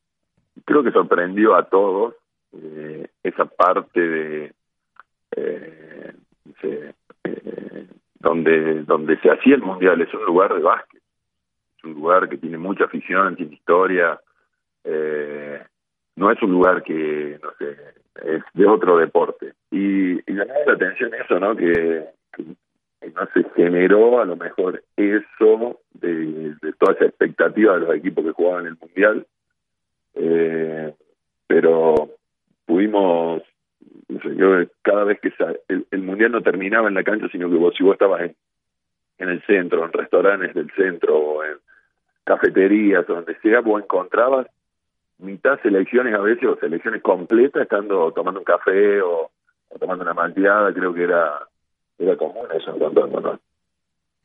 Creo 0.65 0.83
que 0.83 0.91
sorprendió 0.91 1.55
a 1.55 1.69
todos 1.69 2.15
eh, 2.53 3.09
esa 3.23 3.45
parte 3.47 4.01
de 4.01 4.53
eh, 5.37 6.13
eh, 6.63 7.87
donde 8.19 8.83
donde 8.85 9.19
se 9.21 9.31
hacía 9.31 9.55
el 9.55 9.63
mundial. 9.63 10.01
Es 10.01 10.13
un 10.15 10.25
lugar 10.25 10.55
de 10.55 10.63
básquet. 10.63 11.03
Es 11.79 11.85
un 11.85 11.95
lugar 11.95 12.29
que 12.29 12.39
tiene 12.39 12.59
mucha 12.59 12.85
afición 12.85 13.37
tiene 13.37 13.55
historia. 13.55 14.21
Eh, 14.85 15.63
no 16.17 16.31
es 16.31 16.43
un 16.43 16.53
lugar 16.53 16.83
que 16.83 17.39
no 17.43 17.51
sé 17.59 17.77
es 18.25 18.43
de 18.55 18.67
otro 18.67 18.99
deporte. 18.99 19.55
Y, 19.71 20.15
y 20.15 20.33
la 20.33 20.47
atención 20.73 21.13
eso 21.15 21.39
no 21.39 21.55
que, 21.57 22.07
no 23.15 23.29
se 23.35 23.45
generó 23.55 24.21
a 24.21 24.25
lo 24.25 24.37
mejor 24.37 24.83
eso 24.97 25.81
de, 25.95 26.55
de, 26.61 26.73
toda 26.79 26.95
esa 26.95 27.07
expectativa 27.07 27.75
de 27.75 27.81
los 27.81 27.95
equipos 27.95 28.25
que 28.25 28.33
jugaban 28.33 28.67
el 28.67 28.77
mundial. 28.81 29.27
Eh, 30.15 30.95
pero 31.47 32.11
pudimos, 32.67 33.43
yo 34.09 34.65
cada 34.83 35.05
vez 35.05 35.21
que 35.21 35.33
el, 35.69 36.03
mundial 36.03 36.33
no 36.33 36.43
terminaba 36.43 36.89
en 36.89 36.95
la 36.95 37.05
cancha, 37.05 37.29
sino 37.31 37.49
que 37.49 37.57
vos, 37.57 37.75
si 37.77 37.83
vos 37.83 37.95
estabas 37.95 38.23
en, 38.23 38.37
en 39.19 39.29
el 39.31 39.43
centro, 39.47 39.85
en 39.85 39.93
restaurantes 39.93 40.55
del 40.55 40.71
centro 40.73 41.17
o 41.17 41.45
en 41.45 41.57
cafeterías, 42.25 43.07
donde 43.07 43.39
sea, 43.41 43.61
vos 43.61 43.83
encontrabas 43.83 44.47
mitad 45.19 45.61
selecciones 45.63 46.15
a 46.15 46.19
veces 46.19 46.45
o 46.45 46.57
selecciones 46.57 47.03
completas 47.03 47.63
estando 47.63 48.13
tomando 48.13 48.41
un 48.41 48.45
café 48.45 49.01
o, 49.01 49.31
tomando 49.81 50.05
una 50.05 50.15
malteada, 50.15 50.73
creo 50.73 50.93
que 50.93 51.05
era 51.05 51.47
era 51.99 52.17
común 52.17 52.47
eso 52.55 52.75
encontrando, 52.75 53.21
¿no? 53.21 53.41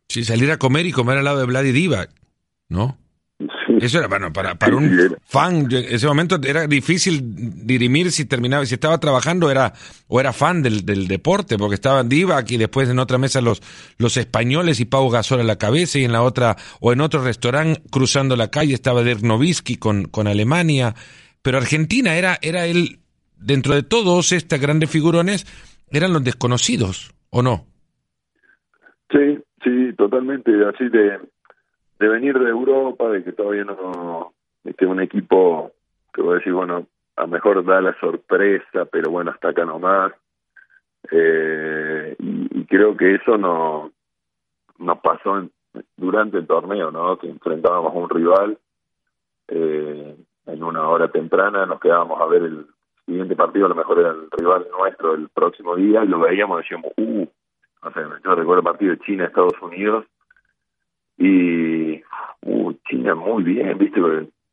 Sí, 0.09 0.23
salir 0.23 0.51
a 0.51 0.57
comer 0.57 0.85
y 0.85 0.91
comer 0.91 1.17
al 1.17 1.23
lado 1.23 1.39
de 1.39 1.45
Vladi 1.45 1.71
Divac, 1.71 2.09
¿no? 2.67 2.97
Eso 3.79 3.99
era, 3.99 4.07
bueno, 4.07 4.33
para, 4.33 4.55
para 4.55 4.75
un 4.75 5.15
fan, 5.23 5.67
en 5.71 5.95
ese 5.95 6.07
momento 6.07 6.39
era 6.43 6.67
difícil 6.67 7.21
dirimir 7.65 8.11
si 8.11 8.25
terminaba, 8.25 8.65
si 8.65 8.73
estaba 8.73 8.99
trabajando 8.99 9.51
era, 9.51 9.73
o 10.07 10.19
era 10.19 10.33
fan 10.33 10.61
del, 10.61 10.85
del 10.85 11.07
deporte, 11.07 11.57
porque 11.57 11.75
estaban 11.75 12.09
Divac 12.09 12.49
y 12.51 12.57
después 12.57 12.89
en 12.89 12.99
otra 12.99 13.17
mesa 13.17 13.41
los, 13.41 13.61
los 13.97 14.17
españoles 14.17 14.79
y 14.79 14.85
Pau 14.85 15.09
Gasol 15.09 15.41
a 15.41 15.43
la 15.43 15.57
cabeza 15.57 15.99
y 15.99 16.03
en 16.03 16.11
la 16.11 16.23
otra, 16.23 16.57
o 16.79 16.91
en 16.91 17.01
otro 17.01 17.23
restaurante 17.23 17.81
cruzando 17.91 18.35
la 18.35 18.49
calle 18.49 18.73
estaba 18.73 19.03
Dirk 19.03 19.21
Nowitzki 19.21 19.77
con, 19.77 20.05
con 20.05 20.27
Alemania, 20.27 20.95
pero 21.41 21.57
Argentina 21.57 22.15
era, 22.15 22.37
era 22.41 22.65
el, 22.65 22.99
dentro 23.37 23.75
de 23.75 23.83
todos 23.83 24.31
estas 24.31 24.59
grandes 24.59 24.89
figurones, 24.89 25.45
eran 25.91 26.13
los 26.13 26.23
desconocidos, 26.23 27.13
¿o 27.29 27.41
no? 27.41 27.65
Sí, 29.11 29.39
sí, 29.63 29.93
totalmente, 29.97 30.51
así 30.65 30.87
de 30.89 31.19
de 32.01 32.09
venir 32.09 32.37
de 32.39 32.49
Europa, 32.49 33.09
de 33.09 33.23
que 33.23 33.31
todavía 33.31 33.63
no, 33.63 34.33
este 34.63 34.87
un 34.87 34.99
equipo 34.99 35.71
que 36.11 36.23
voy 36.23 36.33
a 36.33 36.37
decir, 36.39 36.51
bueno, 36.51 36.87
a 37.15 37.21
lo 37.21 37.27
mejor 37.27 37.63
da 37.63 37.79
la 37.79 37.93
sorpresa, 37.99 38.85
pero 38.91 39.11
bueno, 39.11 39.29
hasta 39.29 39.49
acá 39.49 39.65
nomás. 39.65 40.11
Eh, 41.11 42.15
y, 42.17 42.65
creo 42.65 42.97
que 42.97 43.15
eso 43.15 43.37
no 43.37 43.91
nos 44.79 44.99
pasó 44.99 45.47
durante 45.95 46.37
el 46.37 46.47
torneo, 46.47 46.89
¿no? 46.89 47.17
Que 47.19 47.29
enfrentábamos 47.29 47.93
a 47.93 47.99
un 47.99 48.09
rival 48.09 48.57
eh, 49.47 50.15
en 50.47 50.63
una 50.63 50.87
hora 50.87 51.11
temprana, 51.11 51.67
nos 51.67 51.79
quedábamos 51.79 52.19
a 52.19 52.25
ver 52.25 52.43
el 52.43 52.65
siguiente 53.05 53.35
partido, 53.35 53.67
a 53.67 53.69
lo 53.69 53.75
mejor 53.75 53.99
era 53.99 54.09
el 54.09 54.31
rival 54.31 54.67
nuestro 54.75 55.13
el 55.13 55.29
próximo 55.29 55.75
día, 55.75 56.03
y 56.03 56.07
lo 56.07 56.19
veíamos 56.19 56.61
decíamos, 56.61 56.91
uh, 56.97 57.27
no 57.83 57.91
sé, 57.91 57.99
yo 58.23 58.35
recuerdo 58.35 58.59
el 58.59 58.63
partido 58.63 58.91
de 58.91 58.99
China-Estados 58.99 59.61
Unidos, 59.61 60.05
y 61.17 62.01
uh, 62.41 62.73
China 62.89 63.15
muy 63.15 63.43
bien, 63.43 63.77
¿viste? 63.77 63.99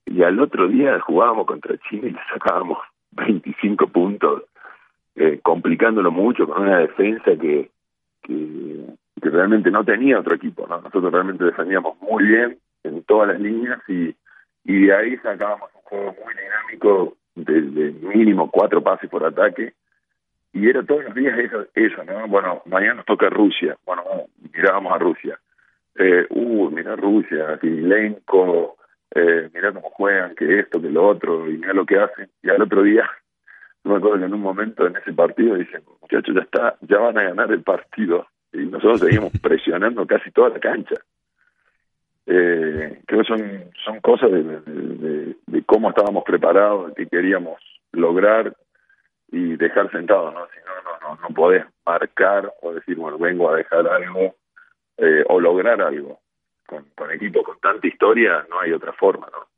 Y 0.07 0.23
al 0.23 0.41
otro 0.41 0.69
día 0.69 0.99
jugábamos 1.01 1.47
contra 1.47 1.77
China 1.89 2.09
y 2.09 2.13
le 2.13 2.21
sacábamos 2.33 2.79
25 3.13 3.89
puntos, 3.89 4.45
eh, 5.17 5.41
complicándolo 5.43 6.11
mucho 6.11 6.47
con 6.47 6.63
una 6.63 6.79
defensa 6.79 7.37
que, 7.41 7.71
que, 8.23 8.85
realmente 9.21 9.71
no 9.71 9.85
tenía 9.85 10.21
otro 10.21 10.35
equipo, 10.37 10.67
¿no? 10.67 10.81
Nosotros 10.81 11.13
realmente 11.13 11.45
defendíamos 11.45 12.01
muy 12.01 12.25
bien 12.25 12.59
en 12.85 13.03
todas 13.03 13.29
las 13.29 13.41
líneas 13.41 13.81
y, 13.89 14.15
y 14.65 14.87
de 14.87 14.95
ahí 14.95 15.17
sacábamos 15.19 15.71
un 15.75 15.83
juego 15.83 16.17
muy 16.25 16.35
dinámico 16.35 17.17
de, 17.35 17.61
de 17.61 17.91
mínimo 18.15 18.51
cuatro 18.51 18.83
pases 18.83 19.11
por 19.11 19.25
ataque 19.25 19.75
y 20.53 20.69
era 20.69 20.83
todos 20.83 21.05
los 21.05 21.15
días 21.15 21.39
eso, 21.39 21.67
eso, 21.75 22.05
¿no? 22.05 22.27
Bueno, 22.29 22.63
mañana 22.67 22.95
nos 22.95 23.07
toca 23.07 23.29
Rusia, 23.29 23.77
bueno, 23.85 24.03
mirábamos 24.55 24.93
a 24.93 24.99
Rusia 24.99 25.39
eh, 25.99 26.27
uh, 26.31 26.71
mira 26.71 26.95
Rusia, 26.95 27.59
Kirilenko, 27.61 28.77
eh, 29.15 29.51
mira 29.53 29.73
cómo 29.73 29.91
juegan, 29.91 30.35
que 30.37 30.61
esto, 30.61 30.81
que 30.81 30.91
lo 30.91 31.09
otro, 31.09 31.51
y 31.51 31.59
mira 31.59 31.73
lo 31.73 31.85
que 31.85 31.99
hacen. 31.99 32.31
Y 32.43 32.51
al 32.51 32.63
otro 32.63 32.83
día, 32.83 33.09
no 33.85 33.93
me 33.93 33.99
acuerdo 33.99 34.19
que 34.19 34.25
en 34.27 34.35
un 34.35 34.41
momento 34.41 34.87
en 34.87 34.97
ese 34.97 35.13
partido 35.13 35.57
dicen, 35.57 35.83
muchachos, 36.01 36.35
ya 36.35 36.43
está, 36.43 36.77
ya 36.83 36.99
van 36.99 37.19
a 37.19 37.25
ganar 37.25 37.51
el 37.51 37.63
partido. 37.63 38.27
Y 38.53 38.59
nosotros 38.59 39.01
seguimos 39.01 39.33
presionando 39.43 40.07
casi 40.07 40.31
toda 40.31 40.51
la 40.51 40.61
cancha. 40.61 40.95
Eh, 42.27 43.01
creo 43.07 43.23
que 43.23 43.27
son, 43.27 43.65
son 43.85 44.01
cosas 44.01 44.31
de, 44.31 44.43
de, 44.43 45.63
cómo 45.65 45.89
estábamos 45.89 46.25
preparados, 46.25 46.89
de 46.89 46.95
qué 46.95 47.07
queríamos 47.09 47.59
lograr 47.93 48.55
y 49.33 49.57
dejar 49.57 49.91
sentado, 49.91 50.31
¿no? 50.31 50.47
Si 50.49 50.59
no, 50.61 50.75
no, 50.85 51.15
no, 51.17 51.23
no 51.23 51.35
podés 51.35 51.65
marcar 51.87 52.53
o 52.63 52.75
decir, 52.75 52.97
bueno, 52.97 53.19
vengo 53.19 53.51
a 53.51 53.57
dejar 53.57 53.89
algo 53.89 54.35
eh, 54.99 55.25
o 55.29 55.41
lograr 55.41 55.81
algo. 55.81 56.21
Con, 56.67 56.85
con 56.95 57.11
equipos 57.11 57.43
con 57.45 57.59
tanta 57.61 57.87
historia 57.87 58.47
no 58.51 58.61
hay 58.61 58.73
otra 58.73 58.93
forma, 58.93 59.27
¿no? 59.33 59.49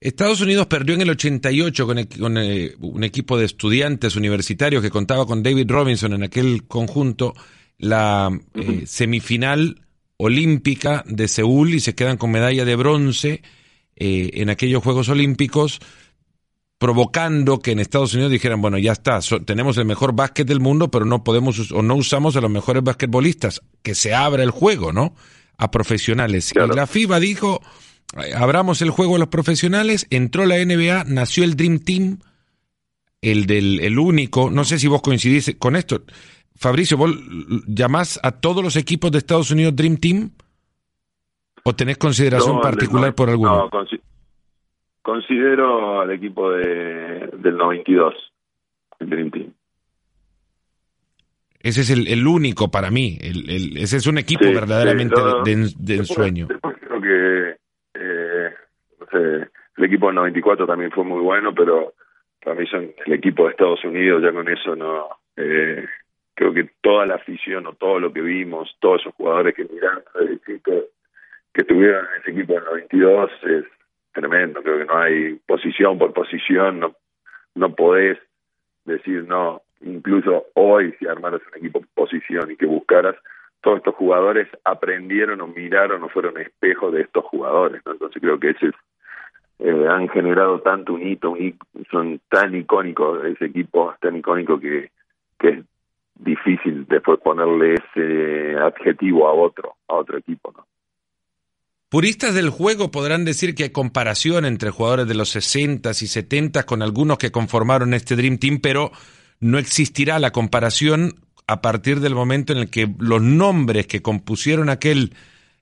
Estados 0.00 0.40
Unidos 0.40 0.66
perdió 0.66 0.94
en 0.94 1.02
el 1.02 1.10
88 1.10 1.86
con, 1.86 2.04
con 2.04 2.38
eh, 2.38 2.72
un 2.80 3.04
equipo 3.04 3.36
de 3.36 3.44
estudiantes 3.44 4.16
universitarios 4.16 4.82
que 4.82 4.90
contaba 4.90 5.26
con 5.26 5.42
David 5.42 5.70
Robinson 5.70 6.14
en 6.14 6.22
aquel 6.22 6.66
conjunto 6.66 7.34
la 7.78 8.30
eh, 8.54 8.86
semifinal 8.86 9.82
olímpica 10.16 11.04
de 11.06 11.28
Seúl 11.28 11.74
y 11.74 11.80
se 11.80 11.94
quedan 11.94 12.16
con 12.16 12.32
medalla 12.32 12.64
de 12.64 12.76
bronce 12.76 13.42
en 13.94 14.50
aquellos 14.50 14.82
Juegos 14.82 15.08
Olímpicos 15.10 15.80
provocando 16.82 17.60
que 17.60 17.70
en 17.70 17.78
Estados 17.78 18.12
Unidos 18.12 18.32
dijeran, 18.32 18.60
bueno, 18.60 18.76
ya 18.76 18.90
está, 18.90 19.20
tenemos 19.44 19.78
el 19.78 19.84
mejor 19.84 20.16
básquet 20.16 20.48
del 20.48 20.58
mundo, 20.58 20.90
pero 20.90 21.04
no 21.04 21.22
podemos 21.22 21.70
o 21.70 21.80
no 21.80 21.94
usamos 21.94 22.34
a 22.34 22.40
los 22.40 22.50
mejores 22.50 22.82
basquetbolistas, 22.82 23.62
que 23.84 23.94
se 23.94 24.16
abra 24.16 24.42
el 24.42 24.50
juego, 24.50 24.92
¿no? 24.92 25.14
A 25.58 25.70
profesionales. 25.70 26.52
Y 26.52 26.58
la 26.58 26.88
FIBA 26.88 27.20
dijo, 27.20 27.62
abramos 28.34 28.82
el 28.82 28.90
juego 28.90 29.14
a 29.14 29.20
los 29.20 29.28
profesionales, 29.28 30.08
entró 30.10 30.44
la 30.44 30.56
NBA, 30.56 31.04
nació 31.06 31.44
el 31.44 31.54
Dream 31.54 31.78
Team, 31.78 32.18
el 33.20 33.46
del 33.46 33.78
el 33.78 33.96
único, 34.00 34.50
no 34.50 34.64
sé 34.64 34.80
si 34.80 34.88
vos 34.88 35.02
coincidís 35.02 35.54
con 35.60 35.76
esto. 35.76 36.02
Fabricio, 36.56 36.96
¿vos 36.96 37.12
llamás 37.68 38.18
a 38.24 38.32
todos 38.32 38.64
los 38.64 38.74
equipos 38.74 39.12
de 39.12 39.18
Estados 39.18 39.52
Unidos 39.52 39.76
Dream 39.76 39.98
Team? 39.98 40.32
¿O 41.62 41.76
tenés 41.76 41.96
consideración 41.96 42.60
particular 42.60 43.14
por 43.14 43.30
alguno? 43.30 43.70
No, 43.72 43.84
Considero 45.02 46.00
al 46.00 46.12
equipo 46.12 46.52
de, 46.52 47.28
del 47.38 47.56
92, 47.56 48.14
el 49.00 49.10
Dream 49.10 49.30
Team. 49.30 49.52
Ese 51.60 51.82
es 51.82 51.90
el, 51.90 52.08
el 52.08 52.26
único 52.26 52.70
para 52.70 52.90
mí. 52.90 53.18
El, 53.20 53.76
ese 53.76 53.96
es 53.96 54.06
un 54.06 54.18
equipo 54.18 54.44
verdaderamente 54.46 55.20
de, 55.44 55.94
ensueño. 55.94 56.48
creo 56.48 57.00
que 57.00 57.56
eh, 57.94 58.50
el 59.76 59.84
equipo 59.84 60.06
del 60.06 60.16
94 60.16 60.66
también 60.66 60.90
fue 60.90 61.04
muy 61.04 61.20
bueno, 61.20 61.54
pero 61.54 61.94
para 62.42 62.58
mí 62.58 62.66
son 62.66 62.92
el 63.06 63.12
equipo 63.12 63.44
de 63.44 63.50
Estados 63.50 63.84
Unidos, 63.84 64.22
ya 64.22 64.32
con 64.32 64.48
eso 64.48 64.74
no. 64.74 65.08
Eh, 65.36 65.84
creo 66.34 66.52
que 66.52 66.70
toda 66.80 67.06
la 67.06 67.16
afición 67.16 67.66
o 67.66 67.74
todo 67.74 68.00
lo 68.00 68.12
que 68.12 68.20
vimos, 68.20 68.76
todos 68.80 69.00
esos 69.00 69.14
jugadores 69.14 69.54
que 69.54 69.64
miran, 69.64 70.02
que, 70.44 70.60
que 71.54 71.64
tuvieron 71.64 72.06
en 72.06 72.20
ese 72.22 72.30
equipo 72.32 72.54
del 72.54 72.64
92 72.64 73.30
es 73.44 73.64
tremendo. 74.12 74.62
Creo 74.62 74.78
que 74.78 74.84
no 74.84 74.98
hay 74.98 75.34
posición 75.46 75.98
por 75.98 76.12
posición, 76.12 76.80
no, 76.80 76.94
no 77.54 77.74
podés 77.74 78.18
decir 78.84 79.24
no. 79.26 79.62
Incluso 79.80 80.46
hoy, 80.54 80.94
si 80.98 81.06
armaras 81.06 81.42
un 81.50 81.58
equipo 81.58 81.82
posición 81.94 82.50
y 82.50 82.56
que 82.56 82.66
buscaras, 82.66 83.16
todos 83.60 83.78
estos 83.78 83.94
jugadores 83.94 84.48
aprendieron 84.64 85.40
o 85.40 85.46
miraron 85.46 86.02
o 86.02 86.08
fueron 86.08 86.38
espejo 86.38 86.90
de 86.90 87.02
estos 87.02 87.24
jugadores. 87.24 87.82
Entonces 87.84 88.20
creo 88.20 88.38
que 88.38 88.50
ese 88.50 88.70
eh, 89.60 89.86
han 89.88 90.08
generado 90.08 90.60
tanto 90.60 90.94
un 90.94 91.02
hito, 91.06 91.36
son 91.90 92.20
tan 92.28 92.54
icónicos, 92.54 93.24
ese 93.24 93.46
equipo 93.46 93.92
es 93.92 94.00
tan 94.00 94.16
icónico 94.16 94.58
que, 94.58 94.90
que 95.38 95.48
es 95.48 95.64
difícil 96.16 96.86
después 96.88 97.20
ponerle 97.20 97.74
ese 97.74 98.56
adjetivo 98.56 99.28
a 99.28 99.32
otro, 99.32 99.74
a 99.88 99.94
otro 99.94 100.18
equipo, 100.18 100.52
¿no? 100.56 100.66
Puristas 101.92 102.32
del 102.32 102.48
juego 102.48 102.90
podrán 102.90 103.26
decir 103.26 103.54
que 103.54 103.64
hay 103.64 103.68
comparación 103.68 104.46
entre 104.46 104.70
jugadores 104.70 105.06
de 105.06 105.12
los 105.12 105.36
60s 105.36 106.00
y 106.00 106.06
70s 106.06 106.64
con 106.64 106.80
algunos 106.80 107.18
que 107.18 107.30
conformaron 107.30 107.92
este 107.92 108.16
Dream 108.16 108.38
Team, 108.38 108.60
pero 108.62 108.92
no 109.40 109.58
existirá 109.58 110.18
la 110.18 110.32
comparación 110.32 111.20
a 111.46 111.60
partir 111.60 112.00
del 112.00 112.14
momento 112.14 112.54
en 112.54 112.60
el 112.60 112.70
que 112.70 112.90
los 112.98 113.20
nombres 113.20 113.86
que 113.88 114.00
compusieron 114.00 114.70
aquel 114.70 115.14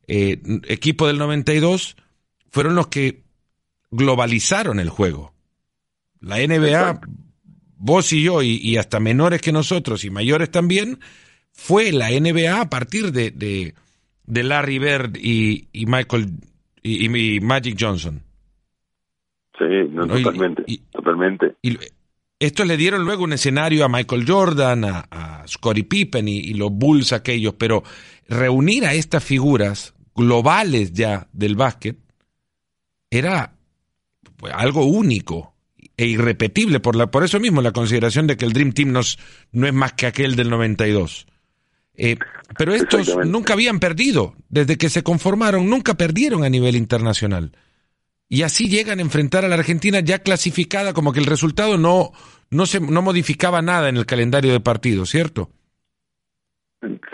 eh, 0.06 0.40
equipo 0.68 1.08
del 1.08 1.18
92 1.18 1.96
fueron 2.48 2.76
los 2.76 2.86
que 2.86 3.24
globalizaron 3.90 4.78
el 4.78 4.88
juego. 4.88 5.34
La 6.20 6.36
NBA, 6.36 7.00
vos 7.76 8.12
y 8.12 8.22
yo, 8.22 8.40
y, 8.44 8.76
hasta 8.76 9.00
menores 9.00 9.42
que 9.42 9.50
nosotros 9.50 10.04
y 10.04 10.10
mayores 10.10 10.52
también, 10.52 11.00
fue 11.50 11.90
la 11.90 12.08
NBA 12.08 12.60
a 12.60 12.70
partir 12.70 13.10
de 13.10 13.32
de 13.32 13.74
Larry 14.30 14.78
Bird 14.78 15.16
y, 15.16 15.68
Michael 15.86 16.26
y, 16.82 17.40
Magic 17.40 17.76
Johnson. 17.78 18.22
Sí, 19.58 19.64
totalmente, 19.94 20.64
totalmente. 20.90 21.56
Y 21.60 21.76
estos 22.38 22.66
le 22.66 22.76
dieron 22.76 23.04
luego 23.04 23.24
un 23.24 23.34
escenario 23.34 23.84
a 23.84 23.88
Michael 23.88 24.24
Jordan, 24.26 24.84
a, 24.84 25.06
a 25.10 25.46
Scottie 25.46 25.84
Pippen 25.84 26.26
y, 26.28 26.54
los 26.54 26.70
Bulls 26.72 27.12
aquellos, 27.12 27.54
pero 27.54 27.82
reunir 28.28 28.86
a 28.86 28.94
estas 28.94 29.22
figuras 29.22 29.94
globales 30.14 30.92
ya 30.92 31.28
del 31.32 31.56
básquet 31.56 31.98
era 33.10 33.52
pues, 34.36 34.54
algo 34.54 34.84
único 34.84 35.54
e 35.96 36.06
irrepetible, 36.06 36.80
por, 36.80 36.96
la, 36.96 37.10
por 37.10 37.24
eso 37.24 37.38
mismo 37.40 37.60
la 37.60 37.72
consideración 37.72 38.26
de 38.26 38.38
que 38.38 38.46
el 38.46 38.54
Dream 38.54 38.72
Team 38.72 38.92
no 38.92 39.66
es 39.66 39.74
más 39.74 39.92
que 39.92 40.06
aquel 40.06 40.34
del 40.34 40.48
92. 40.48 41.26
Eh, 42.02 42.16
pero 42.56 42.72
estos 42.72 43.14
nunca 43.26 43.52
habían 43.52 43.78
perdido, 43.78 44.32
desde 44.48 44.78
que 44.78 44.88
se 44.88 45.02
conformaron, 45.02 45.68
nunca 45.68 45.94
perdieron 45.94 46.44
a 46.44 46.48
nivel 46.48 46.74
internacional. 46.74 47.52
Y 48.26 48.42
así 48.42 48.70
llegan 48.70 49.00
a 49.00 49.02
enfrentar 49.02 49.44
a 49.44 49.48
la 49.48 49.56
Argentina 49.56 50.00
ya 50.00 50.20
clasificada, 50.20 50.94
como 50.94 51.12
que 51.12 51.20
el 51.20 51.26
resultado 51.26 51.76
no, 51.76 52.12
no, 52.50 52.64
se, 52.64 52.80
no 52.80 53.02
modificaba 53.02 53.60
nada 53.60 53.90
en 53.90 53.98
el 53.98 54.06
calendario 54.06 54.50
de 54.52 54.60
partidos, 54.60 55.10
¿cierto? 55.10 55.50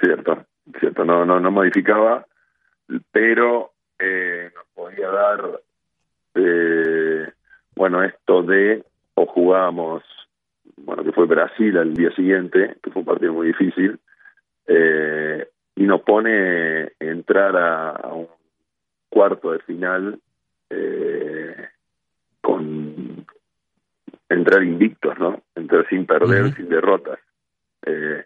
Cierto, 0.01 0.47
cierto, 0.79 1.05
no, 1.05 1.25
no, 1.25 1.41
no 1.41 1.51
modificaba, 1.51 2.25
pero 3.11 3.73
eh, 3.99 4.53
nos 4.55 4.67
podía 4.73 5.09
dar, 5.09 5.63
eh, 6.37 7.33
bueno, 7.75 8.05
esto 8.05 8.45
de, 8.45 8.85
o 9.15 9.27
jugábamos, 9.27 10.05
bueno, 10.77 11.03
que 11.03 11.11
fue 11.11 11.27
Brasil 11.27 11.77
al 11.77 11.93
día 11.93 12.15
siguiente, 12.15 12.77
que 12.81 12.91
fue 12.93 13.01
un 13.01 13.07
partido 13.07 13.33
muy 13.33 13.49
difícil, 13.49 13.99
eh, 14.67 15.49
y 15.75 15.85
nos 15.85 16.03
pone 16.03 16.93
entrar 16.99 17.57
a, 17.57 18.13
un 18.13 18.29
cuarto 19.09 19.53
de 19.53 19.59
final 19.61 20.19
eh, 20.71 21.69
con 22.41 23.27
entrar 24.29 24.63
invictos, 24.63 25.19
¿no? 25.19 25.43
Entrar 25.55 25.87
sin 25.89 26.07
perder, 26.07 26.55
sin 26.55 26.69
derrotas. 26.69 27.19
Eh, 27.85 28.25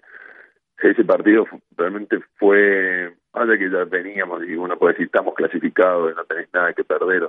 ese 0.82 1.04
partido 1.04 1.46
realmente 1.76 2.18
fue, 2.36 2.56
de 2.56 3.58
que 3.58 3.70
ya 3.70 3.84
veníamos 3.84 4.42
y 4.44 4.54
uno 4.54 4.78
puede 4.78 4.94
decir 4.94 5.06
estamos 5.06 5.34
clasificados, 5.34 6.14
no 6.16 6.24
tenés 6.24 6.48
nada 6.52 6.72
que 6.72 6.84
perder, 6.84 7.28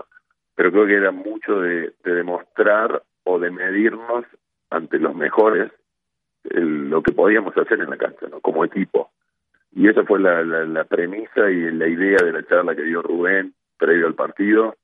pero 0.56 0.72
creo 0.72 0.86
que 0.86 0.96
era 0.96 1.12
mucho 1.12 1.60
de, 1.60 1.94
demostrar 2.04 3.04
o 3.24 3.40
de 3.40 3.52
medirnos 3.52 4.26
ante 4.70 5.00
los 5.00 5.16
mejores 5.16 5.72
lo 6.44 7.02
que 7.04 7.12
podíamos 7.12 7.56
hacer 7.58 7.80
en 7.80 7.90
la 7.90 7.98
cancha, 7.98 8.28
¿no? 8.30 8.40
Como 8.40 8.66
equipo. 8.66 9.12
Y 9.74 9.88
esa 9.88 10.04
fue 10.04 10.20
la, 10.20 10.44
la, 10.44 10.84
premisa 10.84 11.50
y 11.50 11.72
la 11.72 11.88
idea 11.88 12.18
de 12.24 12.34
la 12.34 12.46
charla 12.46 12.76
que 12.76 12.84
dio 12.84 13.02
Rubén 13.02 13.54
previo 13.78 14.08
al 14.08 14.16
partido, 14.16 14.76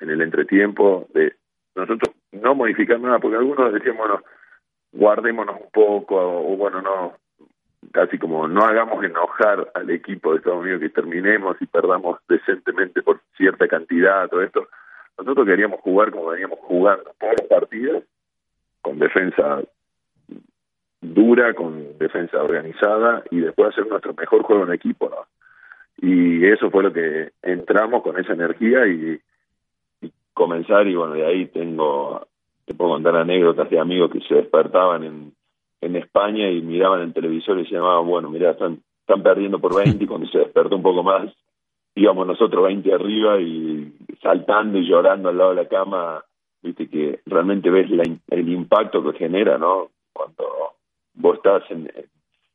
en 0.00 0.10
el 0.10 0.20
entretiempo, 0.22 1.08
de 1.12 1.34
nosotros 1.74 2.14
no 2.32 2.54
modificar 2.54 3.00
nada, 3.00 3.18
porque 3.18 3.36
algunos 3.36 3.72
decían, 3.72 3.96
bueno, 3.96 4.22
guardémonos 4.92 5.60
un 5.60 5.70
poco, 5.70 6.16
o 6.16 6.56
bueno, 6.56 6.80
no, 6.80 7.14
casi 7.92 8.18
como 8.18 8.48
no 8.48 8.62
hagamos 8.62 9.04
enojar 9.04 9.70
al 9.74 9.90
equipo 9.90 10.32
de 10.32 10.38
Estados 10.38 10.62
Unidos 10.62 10.80
que 10.80 10.88
terminemos 10.90 11.56
y 11.60 11.66
perdamos 11.66 12.18
decentemente 12.28 13.02
por 13.02 13.20
cierta 13.36 13.68
cantidad, 13.68 14.28
todo 14.28 14.42
esto. 14.42 14.68
Nosotros 15.18 15.46
queríamos 15.46 15.80
jugar 15.80 16.10
como 16.10 16.26
veníamos 16.26 16.58
jugando 16.60 17.10
todos 17.18 17.34
los 17.40 17.48
partidos, 17.48 18.04
con 18.82 18.98
defensa 18.98 19.62
dura, 21.00 21.54
con 21.54 21.98
defensa 21.98 22.42
organizada 22.42 23.22
y 23.30 23.40
después 23.40 23.70
hacer 23.70 23.86
nuestro 23.86 24.14
mejor 24.14 24.42
juego 24.42 24.64
en 24.64 24.72
equipo, 24.72 25.08
¿no? 25.08 25.26
Y 25.98 26.44
eso 26.46 26.70
fue 26.70 26.82
lo 26.82 26.92
que 26.92 27.30
entramos 27.42 28.02
con 28.02 28.18
esa 28.18 28.34
energía 28.34 28.86
y, 28.86 29.18
y 30.02 30.12
comenzar 30.34 30.86
y 30.86 30.94
bueno, 30.94 31.14
de 31.14 31.24
ahí 31.24 31.46
tengo, 31.46 32.26
te 32.66 32.74
puedo 32.74 32.92
contar 32.92 33.16
anécdotas 33.16 33.70
de 33.70 33.78
amigos 33.78 34.10
que 34.10 34.20
se 34.20 34.34
despertaban 34.34 35.04
en 35.04 35.32
en 35.80 35.96
España 35.96 36.50
y 36.50 36.62
miraban 36.62 37.00
el 37.00 37.12
televisor 37.12 37.58
y 37.58 37.66
se 37.66 37.74
llamaban, 37.74 38.06
bueno, 38.06 38.30
mira, 38.30 38.50
están, 38.50 38.80
están 39.00 39.22
perdiendo 39.22 39.58
por 39.58 39.76
20 39.76 40.02
y 40.02 40.06
cuando 40.06 40.28
se 40.28 40.38
despertó 40.38 40.76
un 40.76 40.82
poco 40.82 41.02
más 41.02 41.32
íbamos 41.94 42.26
nosotros 42.26 42.64
20 42.64 42.92
arriba 42.92 43.40
y 43.40 43.90
saltando 44.20 44.78
y 44.78 44.86
llorando 44.86 45.30
al 45.30 45.38
lado 45.38 45.50
de 45.50 45.62
la 45.62 45.68
cama, 45.68 46.22
viste 46.62 46.88
que 46.90 47.20
realmente 47.24 47.70
ves 47.70 47.90
el 48.28 48.48
impacto 48.50 49.02
que 49.02 49.18
genera, 49.18 49.56
¿no? 49.56 49.88
Cuando 50.12 50.44
vos 51.16 51.36
estás 51.36 51.62
en, 51.70 51.90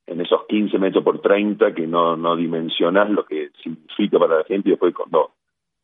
en 0.08 0.21
esos 0.21 0.45
15 0.47 0.78
metros 0.80 1.04
por 1.04 1.21
30 1.21 1.74
que 1.74 1.86
no, 1.86 2.15
no 2.15 2.36
dimensionás 2.36 3.10
lo 3.10 3.26
que 3.26 3.52
significa 3.62 4.17
para 4.19 4.38
la 4.38 4.43
gente 4.43 4.69
y 4.69 4.71
después 4.71 4.93
cuando 4.93 5.32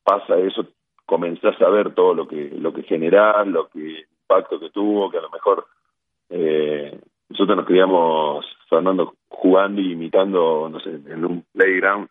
pasa 0.03 0.37
eso 0.37 0.65
comenzás 1.05 1.59
a 1.61 1.69
ver 1.69 1.93
todo 1.93 2.13
lo 2.13 2.27
que 2.27 2.51
lo 2.57 2.73
que 2.73 2.83
generás, 2.83 3.47
lo 3.47 3.69
que 3.69 4.05
impacto 4.21 4.59
que 4.59 4.69
tuvo, 4.69 5.09
que 5.09 5.17
a 5.17 5.21
lo 5.21 5.29
mejor 5.29 5.65
eh, 6.29 6.99
nosotros 7.29 7.57
nos 7.57 7.65
criamos, 7.65 8.45
Fernando, 8.69 9.15
jugando 9.27 9.81
y 9.81 9.93
imitando, 9.93 10.69
no 10.69 10.79
sé, 10.79 10.89
en 10.89 11.25
un 11.25 11.45
playground, 11.53 12.09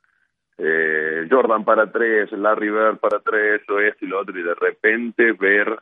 eh, 0.58 1.26
Jordan 1.30 1.64
para 1.64 1.90
tres, 1.90 2.32
Larry 2.32 2.70
Bird 2.70 2.98
para 2.98 3.20
tres, 3.20 3.62
o 3.68 3.78
esto 3.78 4.04
y 4.04 4.08
lo 4.08 4.20
otro, 4.20 4.38
y 4.38 4.42
de 4.42 4.54
repente 4.54 5.32
ver 5.32 5.78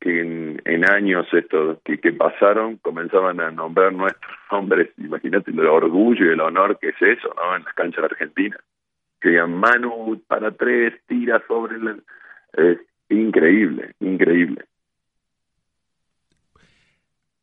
que 0.00 0.20
en, 0.20 0.90
años 0.90 1.26
estos 1.32 1.78
que, 1.84 2.12
pasaron 2.12 2.76
comenzaban 2.76 3.40
a 3.40 3.50
nombrar 3.50 3.92
nuestros 3.92 4.36
nombres, 4.52 4.90
imagínate 4.98 5.50
el 5.50 5.60
orgullo 5.60 6.26
y 6.26 6.32
el 6.32 6.40
honor 6.40 6.78
que 6.78 6.88
es 6.88 7.00
eso, 7.00 7.34
¿no? 7.34 7.56
En 7.56 7.64
las 7.64 7.74
canchas 7.74 8.04
argentinas. 8.04 8.60
Que 9.20 9.30
digan 9.30 9.54
Manu 9.54 10.22
para 10.26 10.50
tres, 10.52 10.94
tira 11.06 11.42
sobre 11.48 11.76
el... 11.76 12.02
Es 12.52 12.78
increíble, 13.08 13.94
increíble. 14.00 14.64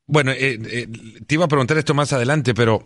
Bueno, 0.06 0.32
eh, 0.32 0.60
eh, 0.72 0.88
te 1.26 1.36
iba 1.36 1.46
a 1.46 1.48
preguntar 1.48 1.78
esto 1.78 1.94
más 1.94 2.14
adelante, 2.14 2.54
pero 2.54 2.86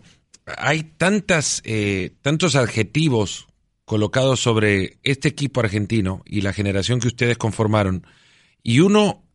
hay 0.56 0.82
tantas, 0.82 1.62
eh, 1.64 2.12
tantos 2.22 2.56
adjetivos 2.56 3.46
colocados 3.84 4.40
sobre 4.40 4.98
este 5.02 5.28
equipo 5.28 5.60
argentino 5.60 6.22
y 6.24 6.42
la 6.42 6.52
generación 6.52 7.00
que 7.00 7.08
ustedes 7.08 7.38
conformaron, 7.38 8.06
y 8.62 8.80
uno 8.80 9.27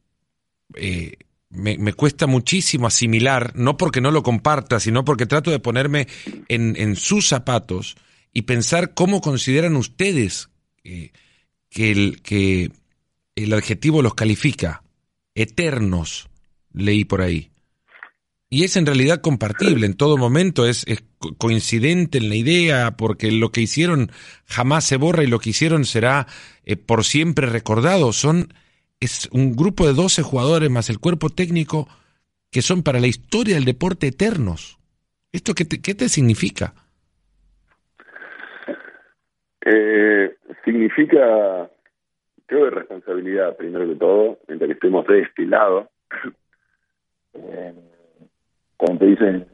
me, 1.49 1.93
cuesta 1.93 2.27
muchísimo 2.27 2.87
asimilar, 2.87 3.53
no 3.55 3.77
porque 3.77 4.01
no 4.01 4.11
lo 4.11 4.23
comparta, 4.23 4.79
sino 4.79 5.05
porque 5.05 5.25
trato 5.25 5.51
de 5.51 5.59
ponerme 5.59 6.07
en, 6.47 6.95
sus 6.95 7.27
zapatos 7.27 7.95
y 8.31 8.43
pensar 8.43 8.93
cómo 8.93 9.21
consideran 9.21 9.75
ustedes 9.75 10.49
que, 10.81 11.11
el, 11.91 12.21
que 12.21 12.71
el 13.35 13.53
adjetivo 13.53 14.01
los 14.01 14.15
califica. 14.15 14.83
Eternos, 15.35 16.29
leí 16.71 17.05
por 17.05 17.21
ahí 17.21 17.53
y 18.53 18.65
es 18.65 18.77
en 18.77 18.85
realidad 18.85 19.21
compartible 19.21 19.87
en 19.87 19.95
todo 19.95 20.15
momento, 20.15 20.67
es, 20.67 20.85
coincidente 21.39 22.19
en 22.19 22.29
la 22.29 22.35
idea, 22.35 22.95
porque 22.95 23.31
lo 23.31 23.51
que 23.51 23.61
hicieron 23.61 24.11
jamás 24.45 24.85
se 24.85 24.97
borra 24.97 25.23
y 25.23 25.27
lo 25.27 25.39
que 25.39 25.49
hicieron 25.49 25.85
será 25.85 26.27
eh, 26.63 26.75
por 26.75 27.03
siempre 27.03 27.47
recordado. 27.47 28.13
Son, 28.13 28.53
es 29.05 29.29
un 29.31 29.55
grupo 29.55 29.85
de 29.85 29.93
12 29.93 30.21
jugadores 30.21 30.69
más 30.69 30.89
el 30.89 30.99
cuerpo 30.99 31.29
técnico 31.29 31.87
que 32.51 32.61
son 32.61 32.83
para 32.83 32.99
la 32.99 33.07
historia 33.07 33.55
del 33.55 33.65
deporte 33.65 34.07
eternos. 34.07 34.77
¿Esto 35.31 35.53
qué 35.53 35.65
te, 35.65 35.81
qué 35.81 35.95
te 35.95 36.09
significa? 36.09 36.73
Eh, 39.65 40.35
significa, 40.63 41.69
creo, 42.45 42.65
de 42.65 42.71
responsabilidad, 42.71 43.57
primero 43.57 43.87
que 43.87 43.95
todo, 43.95 44.39
mientras 44.47 44.69
estemos 44.71 45.07
de 45.07 45.21
este 45.21 45.45
lado. 45.45 45.89
Eh, 47.35 47.73
te 48.99 49.05
dicen 49.05 49.47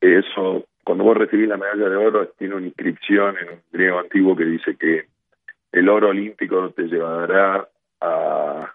eso, 0.00 0.66
cuando 0.84 1.02
vos 1.02 1.16
recibís 1.16 1.48
la 1.48 1.56
medalla 1.56 1.88
de 1.88 1.96
oro, 1.96 2.28
tiene 2.38 2.54
una 2.54 2.66
inscripción 2.66 3.36
en 3.38 3.48
un 3.48 3.60
griego 3.72 3.98
antiguo 3.98 4.36
que 4.36 4.44
dice 4.44 4.76
que 4.76 5.06
el 5.72 5.88
oro 5.88 6.10
olímpico 6.10 6.70
te 6.70 6.84
llevará 6.84 7.68
a, 8.00 8.72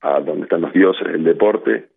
a 0.00 0.20
donde 0.20 0.44
están 0.44 0.62
los 0.62 0.72
dioses 0.72 1.06
del 1.06 1.24
deporte, 1.24 1.88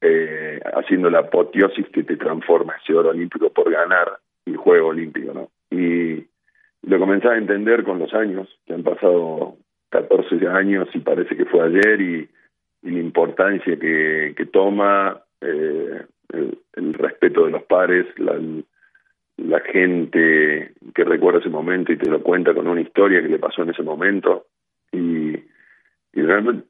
eh, 0.00 0.60
haciendo 0.74 1.08
la 1.10 1.20
apoteosis 1.20 1.88
que 1.88 2.02
te 2.02 2.16
transforma 2.16 2.76
ese 2.82 2.94
oro 2.94 3.10
olímpico 3.10 3.50
por 3.50 3.70
ganar 3.70 4.18
el 4.44 4.56
juego 4.56 4.88
olímpico, 4.88 5.32
¿no? 5.32 5.48
Y 5.70 6.26
lo 6.82 6.98
comencé 6.98 7.28
a 7.28 7.38
entender 7.38 7.84
con 7.84 7.98
los 7.98 8.12
años, 8.12 8.48
que 8.66 8.74
han 8.74 8.82
pasado 8.82 9.56
14 9.88 10.46
años 10.48 10.88
y 10.92 10.98
parece 10.98 11.36
que 11.36 11.46
fue 11.46 11.62
ayer, 11.62 12.00
y, 12.00 12.28
la 12.82 12.98
importancia 12.98 13.78
que, 13.78 14.48
toma 14.52 15.22
eh, 15.40 16.02
el, 16.74 16.92
respeto 16.92 17.46
de 17.46 17.52
los 17.52 17.62
pares, 17.62 18.06
la, 18.18 18.38
la 19.38 19.60
gente 19.60 20.74
que 20.94 21.04
recuerda 21.04 21.40
ese 21.40 21.48
momento 21.48 21.92
y 21.92 21.96
te 21.96 22.10
lo 22.10 22.22
cuenta 22.22 22.52
con 22.52 22.68
una 22.68 22.82
historia 22.82 23.22
que 23.22 23.28
le 23.28 23.38
pasó 23.38 23.62
en 23.62 23.70
ese 23.70 23.82
momento. 23.82 24.44
Y, 24.92 25.23
y 26.14 26.22
realmente 26.22 26.66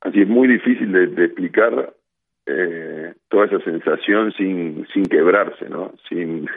así 0.00 0.22
es 0.22 0.28
muy 0.28 0.48
difícil 0.48 0.92
de, 0.92 1.24
explicar 1.24 1.94
eh, 2.46 3.14
toda 3.28 3.46
esa 3.46 3.60
sensación 3.60 4.32
sin, 4.32 4.86
sin 4.92 5.04
quebrarse, 5.06 5.68
¿no? 5.68 5.94
Sin, 6.08 6.48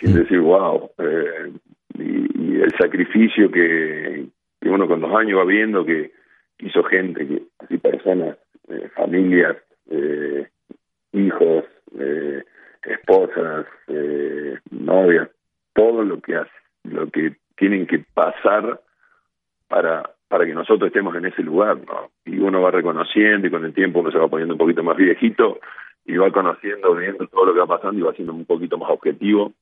sin 0.00 0.12
mm. 0.12 0.14
decir, 0.14 0.40
wow. 0.40 0.90
Eh, 0.98 1.52
y, 1.98 2.60
el 2.60 2.72
sacrificio 2.78 3.50
que, 3.50 4.26
que, 4.60 4.68
uno 4.68 4.88
con 4.88 5.00
los 5.00 5.14
años 5.14 5.38
va 5.38 5.44
viendo 5.44 5.84
que 5.84 6.12
hizo 6.58 6.82
gente, 6.84 7.26
que, 7.26 7.42
así 7.58 7.78
personas, 7.78 8.38
eh, 8.68 8.88
familias, 8.94 9.56
eh, 9.90 10.48
hijos, 11.12 11.64
eh, 11.98 12.42
esposas, 12.82 13.66
eh, 13.88 14.58
novias, 14.70 15.28
todo 15.74 16.02
lo 16.02 16.20
que 16.20 16.36
hace, 16.36 16.50
lo 16.84 17.10
que 17.10 17.36
tienen 17.56 17.86
que 17.86 18.04
pasar 18.14 18.80
para 19.68 20.10
para 20.28 20.44
que 20.46 20.54
nosotros 20.54 20.88
estemos 20.88 21.14
en 21.16 21.26
ese 21.26 21.42
lugar, 21.42 21.78
¿no? 21.86 22.10
Y 22.24 22.38
uno 22.38 22.60
va 22.62 22.70
reconociendo 22.70 23.46
y 23.46 23.50
con 23.50 23.64
el 23.64 23.72
tiempo 23.74 24.00
uno 24.00 24.10
se 24.10 24.18
va 24.18 24.28
poniendo 24.28 24.54
un 24.54 24.58
poquito 24.58 24.82
más 24.82 24.96
viejito 24.96 25.60
y 26.04 26.16
va 26.16 26.30
conociendo, 26.30 26.94
viendo 26.94 27.26
todo 27.26 27.46
lo 27.46 27.52
que 27.54 27.60
va 27.60 27.66
pasando 27.78 27.98
y 27.98 28.02
va 28.02 28.12
siendo 28.14 28.32
un 28.32 28.44
poquito 28.44 28.78
más 28.78 28.90
objetivo. 28.90 29.52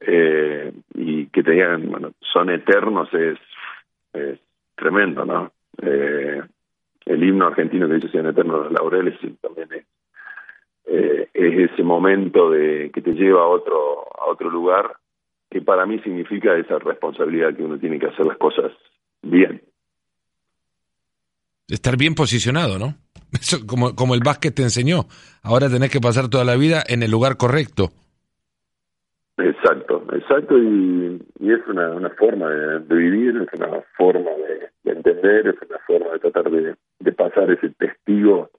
eh, 0.00 0.72
y 0.94 1.26
que 1.26 1.42
tenían, 1.42 1.90
bueno, 1.90 2.12
son 2.20 2.50
eternos 2.50 3.12
es, 3.14 3.38
es 4.12 4.38
tremendo, 4.76 5.24
¿no? 5.24 5.52
Eh, 5.82 6.42
el 7.06 7.24
himno 7.24 7.46
argentino 7.46 7.88
que 7.88 7.94
dice 7.94 8.08
sean 8.10 8.26
eternos 8.26 8.64
los 8.64 8.72
laureles 8.72 9.18
también 9.40 9.68
es, 9.72 9.84
eh, 10.86 11.28
es 11.32 11.70
ese 11.72 11.82
momento 11.82 12.50
de 12.50 12.90
que 12.92 13.02
te 13.02 13.12
lleva 13.12 13.42
a 13.42 13.46
otro 13.48 14.06
a 14.20 14.26
otro 14.26 14.50
lugar 14.50 14.96
que 15.50 15.62
para 15.62 15.86
mí 15.86 15.98
significa 16.00 16.56
esa 16.56 16.78
responsabilidad 16.78 17.54
que 17.54 17.62
uno 17.62 17.78
tiene 17.78 17.98
que 17.98 18.06
hacer 18.06 18.26
las 18.26 18.36
cosas 18.38 18.72
bien. 19.22 19.62
Estar 21.68 21.96
bien 21.96 22.14
posicionado, 22.14 22.78
¿no? 22.78 22.94
Como, 23.66 23.94
como 23.94 24.14
el 24.14 24.20
básquet 24.24 24.54
te 24.54 24.62
enseñó. 24.62 25.04
Ahora 25.42 25.68
tenés 25.68 25.90
que 25.90 26.00
pasar 26.00 26.28
toda 26.28 26.44
la 26.44 26.56
vida 26.56 26.82
en 26.86 27.02
el 27.02 27.10
lugar 27.10 27.36
correcto. 27.36 27.90
Exacto, 29.38 30.04
exacto, 30.14 30.58
y, 30.58 31.22
y 31.38 31.52
es 31.52 31.60
una, 31.68 32.10
forma 32.18 32.50
de, 32.50 32.94
vivir, 32.94 33.36
es 33.36 33.60
una 33.60 33.82
forma 33.96 34.30
de, 34.30 34.90
entender, 34.90 35.46
es 35.46 35.68
una 35.68 35.78
forma 35.86 36.12
de 36.12 36.18
tratar 36.18 36.50
de, 36.50 36.74
de 36.98 37.12
pasar 37.12 37.48
ese 37.52 37.68
testigo, 37.70 38.50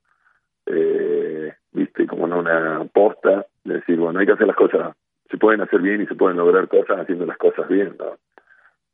eh, 0.67 1.54
viste, 1.74 2.08
como 2.08 2.28
en 2.28 2.34
una 2.34 2.86
posta, 2.93 3.45
de 3.65 3.74
decir, 3.74 3.98
bueno, 3.98 4.19
hay 4.19 4.26
que 4.26 4.32
hacer 4.32 4.48
las 4.48 4.56
cosas, 4.56 4.95
se 5.30 5.38
pueden 5.38 5.60
hacer 5.60 5.82
bien 5.82 6.02
y 6.02 6.06
se 6.06 6.15
pueden 6.15 6.38
lograr 6.38 6.69
cosas 6.69 7.00
haciendo 7.00 7.26
las 7.26 7.38
cosas 7.38 7.67
bien, 7.67 7.95
¿no? 8.00 8.17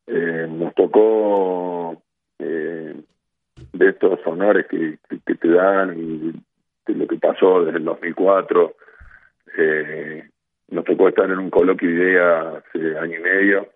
Eh, 0.07 0.47
nos 0.49 0.73
tocó 0.73 2.01
eh, 2.39 2.95
de 3.73 3.89
estos 3.89 4.19
honores 4.25 4.65
que, 4.67 4.97
te 5.07 5.47
dan 5.47 5.97
y 5.97 6.31
de 6.87 6.99
lo 6.99 7.07
que 7.07 7.17
pasó 7.17 7.63
desde 7.63 7.79
el 7.79 7.85
2004, 7.85 8.75
eh, 9.57 10.29
nos 10.69 10.85
tocó 10.85 11.09
estar 11.09 11.29
en 11.29 11.39
un 11.39 11.49
coloquio 11.49 11.89
de 11.89 11.95
idea 11.95 12.57
hace 12.57 12.97
año 12.97 13.19
y 13.19 13.23
medio 13.23 13.67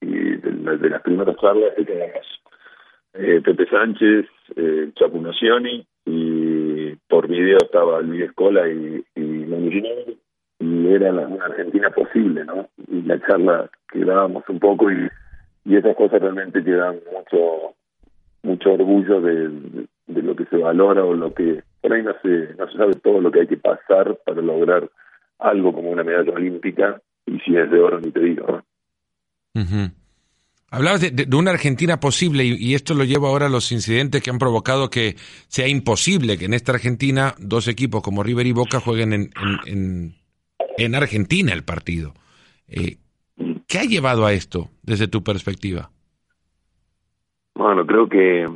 y 0.00 0.36
de, 0.36 0.90
las 0.90 1.02
primeras 1.02 1.36
charlas 1.36 1.72
que 1.76 1.84
tenemos 1.84 2.26
eh, 3.14 3.40
Pepe 3.44 3.66
Sánchez, 3.66 4.26
eh, 4.56 4.90
Chapu 4.94 5.22
y 6.06 6.96
por 7.08 7.28
video 7.28 7.58
estaba 7.58 8.00
Luis 8.02 8.24
Escola 8.24 8.68
y, 8.68 9.04
y 9.14 9.44
y 10.60 10.86
era 10.94 11.12
una 11.12 11.44
Argentina 11.44 11.90
posible, 11.90 12.44
¿no? 12.44 12.68
Y 12.88 13.02
la 13.02 13.20
charla 13.26 13.70
que 13.90 14.04
dábamos 14.04 14.44
un 14.48 14.58
poco 14.58 14.90
y, 14.90 15.08
y 15.64 15.76
esas 15.76 15.96
cosas 15.96 16.20
realmente 16.20 16.62
te 16.62 16.70
dan 16.72 17.00
mucho 17.12 17.74
mucho 18.44 18.72
orgullo 18.72 19.20
de, 19.20 19.48
de, 20.06 20.22
lo 20.22 20.36
que 20.36 20.44
se 20.46 20.56
valora 20.56 21.04
o 21.04 21.14
lo 21.14 21.34
que 21.34 21.62
por 21.80 21.92
ahí 21.92 22.02
no 22.02 22.12
se, 22.22 22.54
no 22.56 22.70
se 22.70 22.76
sabe 22.76 22.94
todo 22.94 23.20
lo 23.20 23.30
que 23.30 23.40
hay 23.40 23.46
que 23.46 23.56
pasar 23.56 24.18
para 24.24 24.40
lograr 24.40 24.88
algo 25.38 25.72
como 25.72 25.90
una 25.90 26.04
medalla 26.04 26.32
olímpica 26.32 27.00
y 27.26 27.38
si 27.40 27.56
es 27.56 27.70
de 27.70 27.80
oro 27.80 28.00
ni 28.00 28.10
te 28.10 28.20
digo. 28.20 28.62
Hablabas 30.70 31.00
de, 31.00 31.36
una 31.36 31.52
Argentina 31.52 32.00
posible 32.00 32.44
y, 32.44 32.74
esto 32.74 32.94
lo 32.94 33.04
lleva 33.04 33.28
ahora 33.28 33.46
a 33.46 33.50
los 33.50 33.72
incidentes 33.72 34.22
que 34.22 34.30
han 34.30 34.38
provocado 34.38 34.90
que 34.90 35.16
sea 35.48 35.68
imposible 35.68 36.36
que 36.36 36.46
en 36.46 36.54
esta 36.54 36.72
Argentina 36.72 37.34
dos 37.38 37.68
equipos 37.68 38.02
como 38.02 38.22
River 38.22 38.46
y 38.46 38.52
Boca 38.52 38.80
jueguen 38.80 39.12
en, 39.12 39.30
en, 39.66 40.14
en, 40.76 40.94
Argentina 40.94 41.52
el 41.52 41.62
partido. 41.62 42.12
Eh, 42.66 42.96
¿Qué 43.68 43.78
ha 43.78 43.84
llevado 43.84 44.26
a 44.26 44.32
esto 44.32 44.70
desde 44.82 45.08
tu 45.08 45.22
perspectiva? 45.22 45.90
Bueno, 47.54 47.86
creo 47.86 48.08
que 48.08 48.48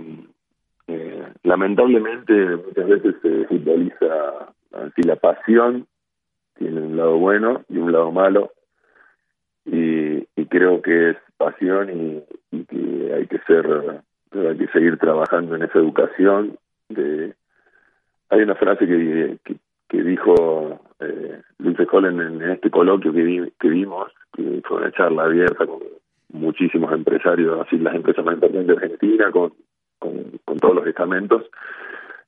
eh, 0.89 1.33
lamentablemente 1.45 2.33
muchas 2.57 2.89
veces 2.89 3.15
se 3.23 3.45
futboliza 3.47 4.49
así 4.73 5.03
la 5.03 5.17
pasión 5.17 5.87
tiene 6.57 6.81
un 6.81 6.97
lado 6.97 7.17
bueno 7.19 7.63
y 7.69 7.79
un 7.79 7.93
lado 7.93 8.11
malo 8.11 8.53
y, 9.65 10.27
creo 10.51 10.81
que 10.81 11.11
es 11.11 11.17
pasión 11.37 12.25
y, 12.51 12.65
que 12.65 13.13
hay 13.15 13.27
que 13.27 13.39
ser 13.41 14.03
hay 14.33 14.57
que 14.57 14.67
seguir 14.69 14.97
trabajando 14.97 15.55
en 15.57 15.63
esa 15.63 15.79
educación 15.79 16.59
de 16.89 17.35
hay 18.31 18.41
una 18.41 18.55
frase 18.55 18.87
que, 18.87 19.39
que, 19.89 20.03
dijo 20.03 20.81
eh, 21.01 21.43
Luis 21.59 21.77
Collen 21.87 22.21
en, 22.21 22.43
este 22.51 22.71
coloquio 22.71 23.13
que, 23.13 23.53
que 23.61 23.69
vimos 23.69 24.11
que 24.33 24.63
fue 24.65 24.79
una 24.79 24.93
charla 24.93 25.25
abierta 25.25 25.67
con 25.67 25.81
muchísimos 26.31 26.93
empresarios 26.93 27.61
así 27.67 27.79
las 27.79 27.95
empresas 27.95 28.25
más 28.25 28.35
importantes 28.35 28.67
de 28.67 28.73
Argentina 28.75 29.31
con, 29.31 29.53
con, 29.99 30.59
todos 30.59 30.75
los 30.75 30.87
estamentos 30.87 31.45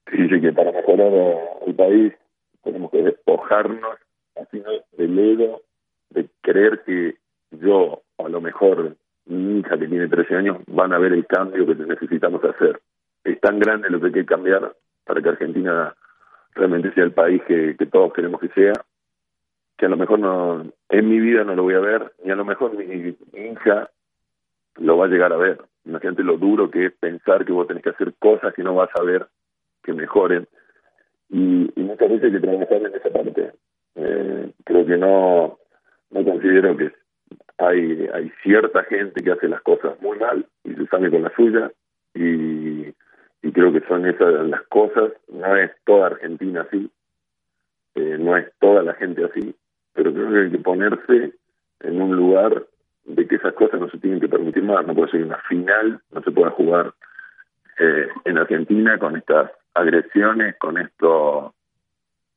que 0.07 0.17
dice 0.17 0.41
que 0.41 0.53
para 0.53 0.73
mejorar 0.73 1.13
el 1.67 1.75
país 1.75 2.13
tenemos 2.63 2.91
que 2.91 3.03
despojarnos 3.03 3.97
así 4.41 4.63
del 4.97 5.19
ego, 5.19 5.63
de 6.11 6.29
creer 6.41 6.83
que 6.85 7.17
yo, 7.51 8.03
a 8.19 8.29
lo 8.29 8.41
mejor 8.41 8.97
mi 9.27 9.61
hija 9.61 9.79
que 9.79 9.89
tiene 9.89 10.09
13 10.09 10.37
años, 10.37 10.59
van 10.67 10.93
a 10.93 10.99
ver 10.99 11.13
el 11.13 11.27
cambio 11.27 11.67
que 11.67 11.75
necesitamos 11.75 12.43
hacer. 12.45 12.81
Es 13.25 13.41
tan 13.41 13.59
grande 13.59 13.91
lo 13.91 14.01
que 14.01 14.07
hay 14.07 14.13
que 14.13 14.25
cambiar 14.25 14.75
para 15.05 15.21
que 15.21 15.29
Argentina 15.29 15.95
realmente 16.55 16.93
sea 16.93 17.05
el 17.05 17.13
país 17.13 17.43
que, 17.47 17.75
todos 17.91 18.13
queremos 18.13 18.41
que 18.41 18.49
sea, 18.49 18.73
que 19.81 19.87
a 19.87 19.89
lo 19.89 19.97
mejor 19.97 20.19
no 20.19 20.63
en 20.91 21.09
mi 21.09 21.19
vida 21.19 21.43
no 21.43 21.55
lo 21.55 21.63
voy 21.63 21.73
a 21.73 21.81
ver, 21.81 22.13
ni 22.23 22.31
a 22.31 22.37
lo 22.37 22.45
mejor 22.45 22.77
mi, 22.77 23.17
hija 23.33 23.91
lo 24.77 24.99
va 24.99 25.07
a 25.07 25.09
llegar 25.09 25.33
a 25.33 25.39
ver. 25.39 25.59
Imagínate 25.87 26.23
lo 26.23 26.37
duro 26.37 26.71
que 26.71 26.85
es 26.85 26.93
pensar 26.93 27.47
que 27.47 27.53
vos 27.53 27.67
tenés 27.67 27.83
que 27.83 27.89
hacer 27.89 28.13
cosas 28.19 28.53
que 28.53 28.63
no 28.63 28.75
vas 28.75 28.91
a 28.95 29.03
ver 29.03 29.27
que 29.83 29.95
mejoren. 29.95 30.47
Y, 31.31 31.73
y 31.75 31.83
muchas 31.83 32.11
veces 32.11 32.25
hay 32.25 32.33
que 32.33 32.41
trabajar 32.41 32.77
en 32.77 32.95
esa 32.95 33.09
parte. 33.09 33.53
Eh, 33.95 34.53
creo 34.65 34.85
que 34.85 34.99
no, 34.99 35.59
no 36.11 36.25
considero 36.25 36.77
que 36.77 36.93
hay, 37.57 38.07
hay 38.13 38.31
cierta 38.43 38.85
gente 38.85 39.25
que 39.25 39.33
hace 39.33 39.49
las 39.49 39.63
cosas 39.63 39.99
muy 40.03 40.19
mal 40.19 40.45
y 40.63 40.75
se 40.75 40.87
sale 40.89 41.11
con 41.11 41.23
la 41.23 41.35
suya 41.35 41.73
y, 42.13 42.87
y 43.43 43.53
creo 43.55 43.73
que 43.73 43.81
son 43.89 44.05
esas 44.05 44.47
las 44.47 44.63
cosas, 44.65 45.13
no 45.33 45.57
es 45.57 45.71
toda 45.87 46.09
Argentina 46.09 46.67
así, 46.69 46.91
eh, 47.95 48.19
no 48.19 48.37
es 48.37 48.47
toda 48.59 48.83
la 48.83 48.93
gente 48.95 49.25
así, 49.25 49.55
pero 49.93 50.13
creo 50.13 50.31
que 50.31 50.39
hay 50.41 50.51
que 50.51 50.59
ponerse 50.59 51.33
en 51.81 52.03
un 52.03 52.17
lugar 52.17 52.65
de 53.05 53.27
que 53.27 53.37
esas 53.37 53.55
cosas 53.55 53.81
no 53.81 53.89
se 53.91 53.99
tienen 53.99 54.21
que 54.21 54.29
permitir 54.29 54.63
más, 54.63 54.87
no 54.87 54.95
puede 54.95 55.11
ser 55.11 55.25
una 55.25 55.39
final, 55.49 56.01
no 56.13 56.23
se 56.23 56.31
puede 56.31 56.51
jugar 56.51 56.93
eh, 57.79 58.09
en 58.25 58.39
Argentina 58.39 58.99
con 58.99 59.17
estas 59.17 59.51
agresiones, 59.75 60.57
con 60.59 60.79
esto 60.79 61.55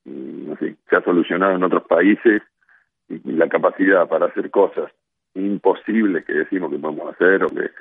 no 0.06 0.56
sé, 0.58 0.76
se 0.90 0.96
ha 0.96 1.04
solucionado 1.04 1.56
en 1.56 1.64
otros 1.64 1.84
países 1.84 2.42
y, 3.10 3.32
la 3.32 3.48
capacidad 3.48 4.08
para 4.08 4.28
hacer 4.28 4.50
cosas 4.50 4.92
imposibles 5.36 6.26
que 6.26 6.34
decimos 6.34 6.72
que 6.72 6.78
podemos 6.78 7.14
hacer 7.14 7.44
o 7.44 7.48
que 7.48 7.72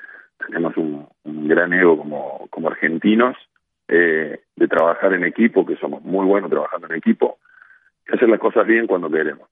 tenemos 0.47 0.77
un, 0.77 1.09
gran 1.25 1.73
ego 1.73 1.99
como, 1.99 2.47
como 2.51 2.69
argentinos, 2.69 3.37
eh, 3.89 4.41
de 4.57 4.69
trabajar 4.69 5.13
en 5.13 5.25
equipo, 5.25 5.67
que 5.67 5.77
somos 5.77 6.03
muy 6.03 6.25
buenos 6.25 6.51
trabajando 6.51 6.87
en 6.89 6.95
equipo, 6.95 7.39
y 8.09 8.15
hacer 8.15 8.29
las 8.29 8.41
cosas 8.41 8.67
bien 8.67 8.87
cuando 8.87 9.11
queremos. 9.11 9.49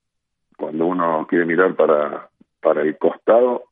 Cuando 0.61 0.85
uno 0.85 1.27
quiere 1.27 1.47
mirar 1.47 1.75
para, 1.75 2.29
para 2.61 2.83
el 2.83 2.99
costado, 2.99 3.65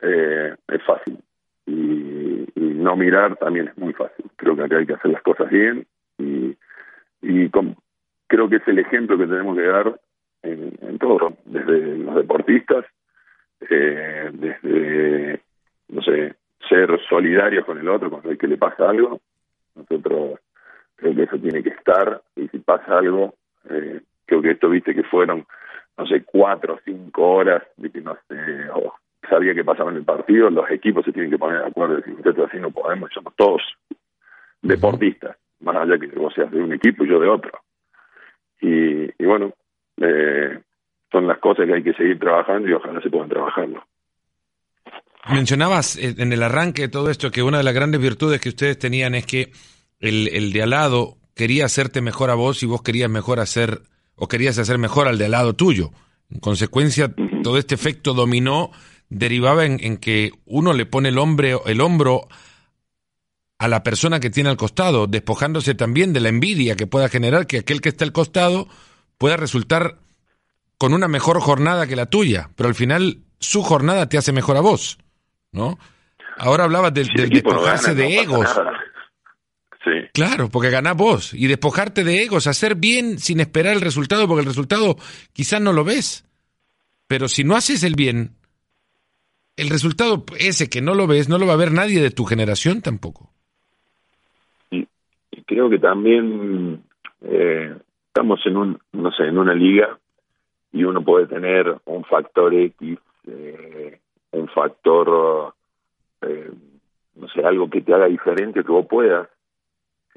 eh, 0.00 0.52
es 0.66 0.82
fácil. 0.82 1.16
Y, 1.64 2.44
no 2.56 2.96
mirar 2.96 3.36
también 3.36 3.68
es 3.68 3.78
muy 3.78 3.92
fácil. 3.92 4.24
Creo 4.34 4.56
que 4.56 4.62
acá 4.62 4.78
hay 4.78 4.86
que 4.86 4.94
hacer 4.94 5.10
las 5.12 5.22
cosas 5.22 5.50
bien 5.50 5.86
y, 6.16 6.56
y 7.22 7.48
con, 7.50 7.76
creo 8.26 8.48
que 8.48 8.56
es 8.56 8.68
el 8.68 8.78
ejemplo 8.78 9.18
que 9.18 9.26
tenemos 9.26 9.56
que 9.56 9.64
dar 9.64 10.00
en, 10.42 10.98
todo, 10.98 11.36
desde 11.44 11.98
los 11.98 12.14
deportistas, 12.14 12.84
eh, 13.68 14.30
desde, 14.32 15.40
no 15.88 16.02
sé, 16.02 16.34
ser 16.68 16.98
solidarios 17.08 17.64
con 17.64 17.78
el 17.78 17.88
otro 17.88 18.10
cuando 18.10 18.30
hay 18.30 18.38
que 18.38 18.46
le 18.46 18.56
pasa 18.56 18.88
algo. 18.88 19.20
Nosotros 19.74 20.40
creo 20.96 21.14
que 21.14 21.22
eso 21.22 21.38
tiene 21.38 21.62
que 21.62 21.70
estar 21.70 22.22
y 22.36 22.48
si 22.48 22.58
pasa 22.58 22.98
algo, 22.98 23.34
eh, 23.70 24.00
creo 24.24 24.42
que 24.42 24.52
esto 24.52 24.68
viste 24.68 24.94
que 24.94 25.02
fueron, 25.02 25.46
no 25.98 26.06
sé, 26.06 26.24
cuatro 26.24 26.74
o 26.74 26.80
cinco 26.84 27.28
horas 27.28 27.62
de 27.76 27.90
que 27.90 28.00
no 28.00 28.16
sé, 28.28 28.36
sabía 29.28 29.54
que 29.54 29.64
pasaba 29.64 29.90
en 29.90 29.98
el 29.98 30.04
partido, 30.04 30.48
los 30.48 30.70
equipos 30.70 31.04
se 31.04 31.12
tienen 31.12 31.30
que 31.30 31.38
poner 31.38 31.60
de 31.60 31.66
acuerdo, 31.66 31.96
decir, 31.96 32.14
nosotros 32.16 32.48
así 32.48 32.58
no 32.58 32.70
podemos, 32.70 33.10
somos 33.12 33.34
todos 33.36 33.62
deportistas, 34.62 35.36
más 35.60 35.76
allá 35.76 35.98
que 35.98 36.06
vos 36.06 36.32
seas 36.34 36.50
de 36.50 36.62
un 36.62 36.72
equipo 36.72 37.04
y 37.04 37.08
yo 37.08 37.20
de 37.20 37.28
otro 37.28 37.52
y, 38.60 39.24
bueno, 39.24 39.52
eh, 39.98 40.58
son 41.10 41.26
las 41.26 41.38
cosas 41.38 41.66
que 41.66 41.74
hay 41.74 41.82
que 41.82 41.94
seguir 41.94 42.18
trabajando 42.18 42.68
y 42.68 42.72
ojalá 42.72 43.00
se 43.00 43.10
puedan 43.10 43.28
trabajarlo. 43.28 43.84
Mencionabas 45.30 45.96
eh, 45.96 46.14
en 46.18 46.32
el 46.32 46.42
arranque 46.42 46.82
de 46.82 46.88
todo 46.88 47.10
esto 47.10 47.30
que 47.30 47.42
una 47.42 47.58
de 47.58 47.64
las 47.64 47.74
grandes 47.74 48.00
virtudes 48.00 48.40
que 48.40 48.48
ustedes 48.48 48.78
tenían 48.78 49.14
es 49.14 49.26
que 49.26 49.52
el, 50.00 50.28
el 50.28 50.52
de 50.52 50.62
al 50.62 50.70
lado 50.70 51.16
quería 51.34 51.66
hacerte 51.66 52.00
mejor 52.00 52.30
a 52.30 52.34
vos 52.34 52.62
y 52.62 52.66
vos 52.66 52.82
querías 52.82 53.10
mejor 53.10 53.40
hacer 53.40 53.80
o 54.18 54.28
querías 54.28 54.58
hacer 54.58 54.78
mejor 54.78 55.08
al 55.08 55.18
de 55.18 55.26
al 55.26 55.32
lado 55.32 55.54
tuyo. 55.54 55.90
En 56.30 56.40
consecuencia, 56.40 57.14
todo 57.42 57.58
este 57.58 57.74
efecto 57.74 58.14
dominó 58.14 58.70
derivaba 59.08 59.64
en, 59.64 59.78
en, 59.82 59.96
que 59.96 60.32
uno 60.44 60.72
le 60.72 60.84
pone 60.84 61.08
el, 61.08 61.18
hombre, 61.18 61.56
el 61.66 61.80
hombro 61.80 62.28
a 63.58 63.68
la 63.68 63.82
persona 63.82 64.20
que 64.20 64.30
tiene 64.30 64.50
al 64.50 64.56
costado, 64.56 65.06
despojándose 65.06 65.74
también 65.74 66.12
de 66.12 66.20
la 66.20 66.28
envidia 66.28 66.76
que 66.76 66.86
pueda 66.86 67.08
generar 67.08 67.46
que 67.46 67.58
aquel 67.58 67.80
que 67.80 67.88
está 67.88 68.04
al 68.04 68.12
costado 68.12 68.68
pueda 69.16 69.36
resultar 69.36 69.98
con 70.78 70.94
una 70.94 71.08
mejor 71.08 71.40
jornada 71.40 71.86
que 71.86 71.96
la 71.96 72.06
tuya, 72.06 72.50
pero 72.54 72.68
al 72.68 72.74
final 72.74 73.24
su 73.40 73.62
jornada 73.62 74.08
te 74.08 74.16
hace 74.16 74.32
mejor 74.32 74.56
a 74.56 74.60
vos, 74.60 74.98
¿no? 75.50 75.78
Ahora 76.36 76.64
hablabas 76.64 76.94
del, 76.94 77.08
despojarse 77.08 77.96
de 77.96 78.20
egos. 78.20 78.48
Sí. 79.88 80.08
Claro, 80.12 80.48
porque 80.50 80.70
ganás 80.70 80.96
vos. 80.96 81.32
Y 81.32 81.46
despojarte 81.46 82.04
de 82.04 82.22
egos, 82.22 82.46
hacer 82.46 82.74
bien 82.74 83.18
sin 83.18 83.40
esperar 83.40 83.74
el 83.74 83.80
resultado, 83.80 84.28
porque 84.28 84.42
el 84.42 84.46
resultado 84.46 84.96
quizás 85.32 85.60
no 85.60 85.72
lo 85.72 85.84
ves. 85.84 86.28
Pero 87.06 87.26
si 87.26 87.42
no 87.42 87.56
haces 87.56 87.82
el 87.84 87.94
bien, 87.94 88.32
el 89.56 89.70
resultado 89.70 90.24
ese 90.38 90.68
que 90.68 90.82
no 90.82 90.94
lo 90.94 91.06
ves, 91.06 91.28
no 91.28 91.38
lo 91.38 91.46
va 91.46 91.54
a 91.54 91.58
ver 91.58 91.72
nadie 91.72 92.00
de 92.00 92.10
tu 92.10 92.24
generación 92.24 92.82
tampoco. 92.82 93.30
Y, 94.70 94.86
creo 95.46 95.70
que 95.70 95.78
también 95.78 96.84
eh, 97.22 97.74
estamos 98.06 98.40
en 98.46 98.56
un, 98.56 98.78
no 98.92 99.10
sé, 99.12 99.24
en 99.24 99.38
una 99.38 99.54
liga 99.54 99.98
y 100.72 100.84
uno 100.84 101.02
puede 101.02 101.26
tener 101.26 101.76
un 101.86 102.04
factor 102.04 102.54
X, 102.54 102.98
eh, 103.26 103.98
un 104.32 104.48
factor, 104.48 105.54
eh, 106.22 106.50
no 107.16 107.28
sé, 107.28 107.42
algo 107.42 107.70
que 107.70 107.80
te 107.80 107.94
haga 107.94 108.06
diferente, 108.06 108.62
que 108.62 108.72
vos 108.72 108.86
puedas. 108.86 109.28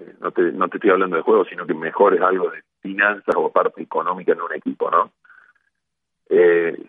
Eh, 0.02 0.16
no, 0.20 0.32
te, 0.32 0.52
no 0.52 0.68
te 0.68 0.78
estoy 0.78 0.90
hablando 0.90 1.16
de 1.16 1.22
juego, 1.22 1.46
sino 1.46 1.66
que 1.66 1.74
mejores 1.74 2.22
algo 2.22 2.50
de 2.50 2.64
finanzas 2.82 3.36
o 3.36 3.52
parte 3.52 3.82
económica 3.82 4.34
en 4.34 4.42
un 4.42 4.54
equipo, 4.54 4.90
¿no? 4.90 5.12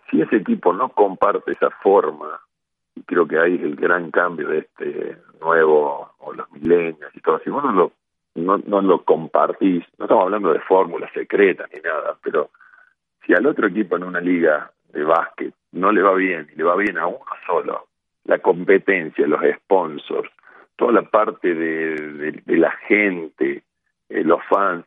si 0.08 0.22
ese 0.22 0.36
equipo 0.36 0.72
no 0.72 0.90
comparte 0.90 1.50
esa 1.50 1.68
forma, 1.82 2.40
y 2.94 3.02
creo 3.02 3.26
que 3.26 3.40
ahí 3.40 3.56
es 3.56 3.62
el 3.62 3.74
gran 3.74 4.12
cambio 4.12 4.48
de 4.48 4.58
este 4.58 5.18
nuevo, 5.40 6.12
o 6.18 6.32
los 6.32 6.48
milenios 6.52 7.10
y 7.12 7.20
todo, 7.20 7.40
si 7.40 7.50
vos 7.50 7.64
no 7.64 7.72
lo, 7.72 7.92
no, 8.36 8.58
no 8.58 8.80
lo 8.80 9.02
compartís, 9.02 9.84
no 9.98 10.04
estamos 10.04 10.24
hablando 10.24 10.52
de 10.52 10.60
fórmulas 10.60 11.12
secretas 11.12 11.68
ni 11.74 11.80
nada, 11.80 12.16
pero 12.22 12.50
si 13.26 13.34
al 13.34 13.46
otro 13.46 13.66
equipo 13.66 13.96
en 13.96 14.04
una 14.04 14.20
liga 14.20 14.70
de 14.92 15.02
básquet 15.02 15.54
no 15.72 15.90
le 15.90 16.02
va 16.02 16.14
bien 16.14 16.48
y 16.52 16.56
le 16.56 16.64
va 16.64 16.76
bien 16.76 16.98
a 16.98 17.06
uno 17.06 17.24
solo, 17.46 17.88
la 18.24 18.38
competencia, 18.38 19.26
los 19.26 19.40
sponsors, 19.56 20.30
toda 20.76 20.92
la 20.92 21.02
parte 21.02 21.54
de, 21.54 22.42
la 22.46 22.72
gente, 22.88 23.62
eh, 24.08 24.24
los 24.24 24.40
fans, 24.48 24.84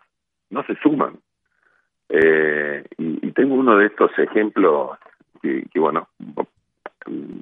no 0.49 0.63
se 0.63 0.75
suman. 0.75 1.17
Eh, 2.09 2.83
y, 2.97 3.31
tengo 3.31 3.55
uno 3.55 3.77
de 3.77 3.87
estos 3.87 4.11
ejemplos 4.17 4.97
que, 5.41 5.79
bueno, 5.79 6.07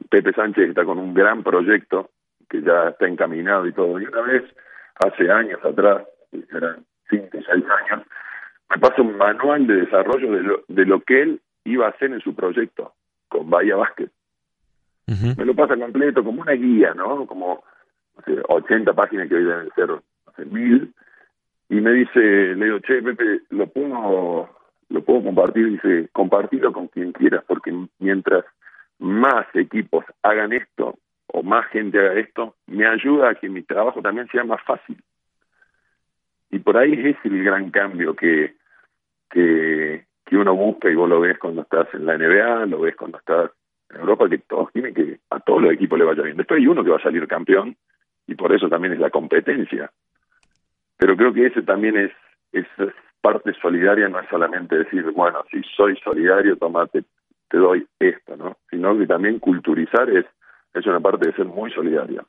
Pepe 0.10 0.34
Sánchez 0.34 0.70
está 0.70 0.84
con 0.84 0.98
un 0.98 1.14
gran 1.14 1.44
proyecto 1.44 2.10
que 2.50 2.62
ya 2.62 2.90
está 2.90 3.08
encaminado 3.08 3.68
y 3.68 3.74
todo. 3.74 4.00
Y 4.00 4.06
una 4.06 4.22
vez, 4.22 4.44
hace 4.96 5.32
años 5.32 5.64
atrás, 5.64 6.04
eran 6.52 6.84
cinco, 7.10 7.38
seis 7.46 7.64
años, 7.90 8.06
me 8.70 8.78
pasa 8.80 9.02
un 9.02 9.18
manual 9.18 9.68
de 9.68 9.76
desarrollo 9.76 10.32
de 10.32 10.44
lo, 10.44 10.64
de 10.68 10.86
lo 10.86 11.02
que 11.02 11.22
él 11.22 11.42
iba 11.66 11.86
a 11.86 11.90
hacer 11.90 12.12
en 12.12 12.22
su 12.22 12.36
proyecto 12.36 12.94
con 13.28 13.50
Bahía 13.50 13.76
Vázquez. 13.76 14.10
Me 15.06 15.46
lo 15.46 15.54
pasa 15.54 15.76
completo, 15.76 16.24
como 16.24 16.42
una 16.42 16.54
guía, 16.54 16.94
¿no? 16.94 17.26
Como 17.26 17.64
80 18.48 18.94
páginas 18.94 19.28
que 19.28 19.36
hoy 19.36 19.44
deben 19.44 19.70
ser 19.76 20.48
mil. 20.48 20.94
Y 21.70 21.76
me 21.76 21.92
dice, 21.92 22.20
le 22.56 22.66
digo, 22.66 22.80
che, 22.80 23.02
lo 23.50 23.68
puedo, 23.68 24.50
lo 24.90 25.04
puedo 25.04 25.24
compartir. 25.24 25.72
Dice, 25.72 26.10
compartirlo 26.12 26.72
con 26.72 26.88
quien 26.88 27.12
quieras, 27.12 27.44
porque 27.48 27.74
mientras 28.00 28.46
más 29.00 29.46
equipos 29.54 30.06
hagan 30.22 30.54
esto, 30.54 30.98
o 31.28 31.44
más 31.44 31.66
gente 31.68 32.00
haga 32.00 32.20
esto, 32.20 32.56
me 32.68 32.86
ayuda 32.86 33.30
a 33.30 33.36
que 33.36 33.50
mi 33.50 33.64
trabajo 33.64 34.02
también 34.02 34.28
sea 34.28 34.44
más 34.44 34.62
fácil. 34.64 34.98
Y 36.52 36.60
por 36.60 36.78
ahí 36.78 36.94
es 36.94 37.18
el 37.24 37.44
gran 37.44 37.72
cambio 37.72 38.16
que, 38.16 38.56
que, 39.30 40.06
que 40.26 40.38
uno 40.38 40.56
busca 40.56 40.90
y 40.90 40.96
vos 40.96 41.10
lo 41.10 41.20
ves 41.20 41.40
cuando 41.40 41.64
estás 41.64 41.88
en 41.94 42.06
la 42.06 42.18
NBA, 42.18 42.68
lo 42.68 42.82
ves 42.82 42.96
cuando 42.96 43.18
estás 43.18 43.50
en 43.90 44.02
Europa, 44.02 44.30
que 44.30 44.38
todos 44.38 44.72
tienen 44.72 44.94
que 44.94 45.20
a 45.32 45.40
todos 45.40 45.64
los 45.64 45.74
equipos 45.74 45.98
le 45.98 46.06
vaya 46.06 46.22
bien. 46.22 46.38
Después 46.38 46.60
hay 46.60 46.68
uno 46.68 46.84
que 46.84 46.92
va 46.92 46.98
a 46.98 47.02
salir 47.04 47.28
campeón 47.28 47.76
y 48.28 48.36
por 48.36 48.54
eso 48.54 48.70
también 48.70 48.94
es 48.94 49.00
la 49.00 49.10
competencia. 49.10 49.92
Pero 50.98 51.18
creo 51.18 51.34
que 51.34 51.48
ese 51.48 51.62
también 51.62 51.98
es, 51.98 52.12
esa 52.52 52.94
parte 53.22 53.54
solidaria, 53.62 54.08
no 54.10 54.20
es 54.20 54.30
solamente 54.30 54.78
decir, 54.78 55.04
bueno, 55.12 55.44
si 55.50 55.62
soy 55.76 55.98
solidario, 56.04 56.58
tomate, 56.58 57.04
te 57.50 57.58
doy 57.58 57.86
esto, 58.00 58.36
¿no? 58.36 58.58
Sino 58.70 58.98
que 58.98 59.08
también 59.08 59.40
culturizar 59.40 60.10
es, 60.10 60.26
es 60.74 60.86
una 60.86 61.00
parte 61.00 61.28
de 61.28 61.36
ser 61.36 61.46
muy 61.46 61.72
solidaria. 61.72 62.24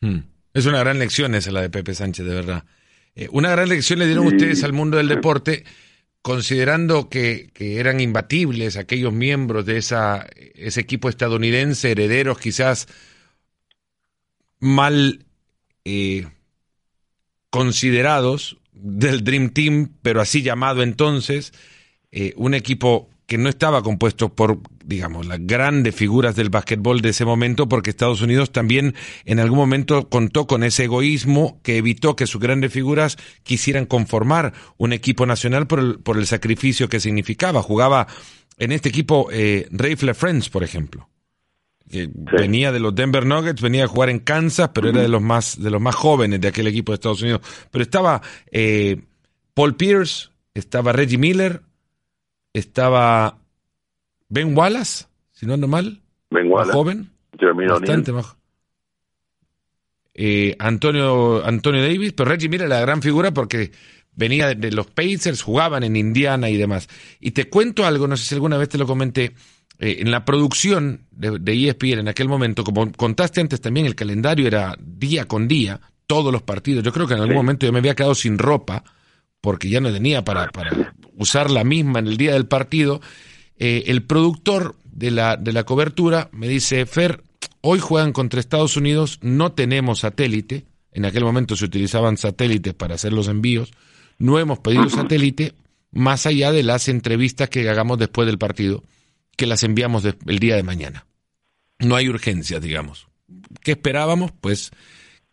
Hmm. 0.00 0.20
Es 0.52 0.66
una 0.66 0.80
gran 0.80 0.98
lección 0.98 1.34
esa 1.34 1.52
la 1.52 1.62
de 1.62 1.70
Pepe 1.70 1.94
Sánchez, 1.94 2.24
de 2.26 2.34
verdad. 2.34 2.64
Eh, 3.14 3.28
una 3.32 3.50
gran 3.50 3.68
lección 3.68 3.98
le 3.98 4.06
dieron 4.06 4.26
ustedes 4.26 4.64
al 4.64 4.72
mundo 4.72 4.96
del 4.96 5.08
deporte 5.08 5.64
considerando 6.26 7.08
que, 7.08 7.50
eran 7.56 8.00
imbatibles 8.00 8.76
aquellos 8.76 9.12
miembros 9.12 9.64
de 9.64 9.76
esa, 9.76 10.26
ese 10.56 10.80
equipo 10.80 11.08
estadounidense, 11.08 11.92
herederos 11.92 12.38
quizás 12.40 12.88
mal 14.58 15.24
eh, 15.84 16.26
considerados 17.50 18.58
del 18.72 19.24
Dream 19.24 19.50
Team, 19.50 19.92
pero 20.02 20.20
así 20.20 20.42
llamado 20.42 20.82
entonces, 20.82 21.52
eh, 22.12 22.34
un 22.36 22.54
equipo 22.54 23.08
que 23.26 23.38
no 23.38 23.48
estaba 23.48 23.82
compuesto 23.82 24.32
por, 24.34 24.60
digamos, 24.84 25.26
las 25.26 25.40
grandes 25.40 25.94
figuras 25.94 26.36
del 26.36 26.48
básquetbol 26.48 27.00
de 27.00 27.08
ese 27.08 27.24
momento, 27.24 27.68
porque 27.68 27.90
Estados 27.90 28.22
Unidos 28.22 28.52
también 28.52 28.94
en 29.24 29.40
algún 29.40 29.58
momento 29.58 30.08
contó 30.08 30.46
con 30.46 30.62
ese 30.62 30.84
egoísmo 30.84 31.60
que 31.62 31.76
evitó 31.76 32.14
que 32.14 32.28
sus 32.28 32.40
grandes 32.40 32.72
figuras 32.72 33.16
quisieran 33.42 33.86
conformar 33.86 34.52
un 34.76 34.92
equipo 34.92 35.26
nacional 35.26 35.66
por 35.66 35.80
el, 35.80 35.98
por 35.98 36.18
el 36.18 36.26
sacrificio 36.26 36.88
que 36.88 37.00
significaba. 37.00 37.62
Jugaba 37.62 38.06
en 38.58 38.70
este 38.70 38.90
equipo 38.90 39.28
eh, 39.32 39.68
Friends, 40.14 40.48
por 40.48 40.62
ejemplo. 40.62 41.08
Que 41.90 42.10
venía 42.12 42.72
de 42.72 42.80
los 42.80 42.94
Denver 42.94 43.24
Nuggets, 43.24 43.62
venía 43.62 43.84
a 43.84 43.88
jugar 43.88 44.10
en 44.10 44.18
Kansas, 44.18 44.70
pero 44.74 44.88
era 44.88 45.02
de 45.02 45.08
los 45.08 45.22
más 45.22 45.62
de 45.62 45.70
los 45.70 45.80
más 45.80 45.94
jóvenes 45.94 46.40
de 46.40 46.48
aquel 46.48 46.66
equipo 46.66 46.92
de 46.92 46.94
Estados 46.94 47.22
Unidos. 47.22 47.42
Pero 47.70 47.82
estaba 47.82 48.20
eh, 48.50 49.00
Paul 49.54 49.76
Pierce, 49.76 50.30
estaba 50.52 50.92
Reggie 50.92 51.18
Miller, 51.18 51.62
estaba 52.52 53.38
Ben 54.28 54.56
Wallace, 54.56 55.06
si 55.32 55.46
no 55.46 55.54
ando 55.54 55.68
mal. 55.68 56.00
Ben 56.30 56.50
Wallace. 56.50 56.72
joven. 56.72 57.10
bastante 57.68 58.12
más. 58.12 58.36
Eh, 60.18 60.56
Antonio, 60.58 61.44
Antonio 61.44 61.82
Davis, 61.82 62.14
pero 62.14 62.30
Reggie 62.30 62.48
Miller 62.48 62.68
la 62.68 62.80
gran 62.80 63.02
figura 63.02 63.32
porque 63.32 63.70
venía 64.16 64.54
de, 64.54 64.72
los 64.72 64.86
Pacers, 64.86 65.42
jugaban 65.42 65.84
en 65.84 65.94
Indiana 65.94 66.48
y 66.48 66.56
demás. 66.56 66.88
Y 67.20 67.32
te 67.32 67.48
cuento 67.48 67.86
algo, 67.86 68.08
no 68.08 68.16
sé 68.16 68.24
si 68.24 68.34
alguna 68.34 68.56
vez 68.56 68.68
te 68.68 68.78
lo 68.78 68.86
comenté, 68.86 69.34
eh, 69.78 69.98
en 70.00 70.10
la 70.10 70.24
producción 70.24 71.06
de, 71.10 71.38
de, 71.38 71.68
ESPN 71.68 72.00
en 72.00 72.08
aquel 72.08 72.28
momento, 72.28 72.64
como 72.64 72.90
contaste 72.92 73.40
antes 73.40 73.60
también, 73.60 73.86
el 73.86 73.94
calendario 73.94 74.46
era 74.46 74.76
día 74.80 75.26
con 75.26 75.48
día, 75.48 75.80
todos 76.06 76.32
los 76.32 76.42
partidos. 76.42 76.84
Yo 76.84 76.92
creo 76.92 77.06
que 77.06 77.14
en 77.14 77.20
algún 77.20 77.36
momento 77.36 77.66
yo 77.66 77.72
me 77.72 77.80
había 77.80 77.94
quedado 77.94 78.14
sin 78.14 78.38
ropa 78.38 78.84
porque 79.40 79.68
ya 79.68 79.80
no 79.80 79.92
tenía 79.92 80.24
para, 80.24 80.48
para 80.48 80.94
usar 81.16 81.50
la 81.50 81.62
misma 81.64 82.00
en 82.00 82.08
el 82.08 82.16
día 82.16 82.32
del 82.32 82.46
partido, 82.46 83.00
eh, 83.58 83.84
el 83.86 84.02
productor 84.02 84.74
de 84.84 85.10
la, 85.10 85.36
de 85.36 85.52
la 85.52 85.64
cobertura 85.64 86.28
me 86.32 86.48
dice, 86.48 86.84
Fer, 86.86 87.22
hoy 87.60 87.78
juegan 87.78 88.12
contra 88.12 88.40
Estados 88.40 88.76
Unidos, 88.76 89.18
no 89.22 89.52
tenemos 89.52 90.00
satélite, 90.00 90.64
en 90.90 91.04
aquel 91.04 91.24
momento 91.24 91.56
se 91.56 91.64
utilizaban 91.64 92.16
satélites 92.16 92.74
para 92.74 92.96
hacer 92.96 93.12
los 93.12 93.28
envíos, 93.28 93.70
no 94.18 94.38
hemos 94.38 94.58
pedido 94.58 94.88
satélite, 94.90 95.54
más 95.92 96.26
allá 96.26 96.52
de 96.52 96.62
las 96.62 96.88
entrevistas 96.88 97.48
que 97.48 97.68
hagamos 97.68 97.98
después 97.98 98.26
del 98.26 98.38
partido, 98.38 98.82
que 99.36 99.46
las 99.46 99.62
enviamos 99.62 100.04
el 100.04 100.38
día 100.38 100.56
de 100.56 100.62
mañana. 100.62 101.06
No 101.78 101.94
hay 101.94 102.08
urgencia, 102.08 102.58
digamos. 102.58 103.08
¿Qué 103.62 103.72
esperábamos? 103.72 104.32
Pues 104.40 104.70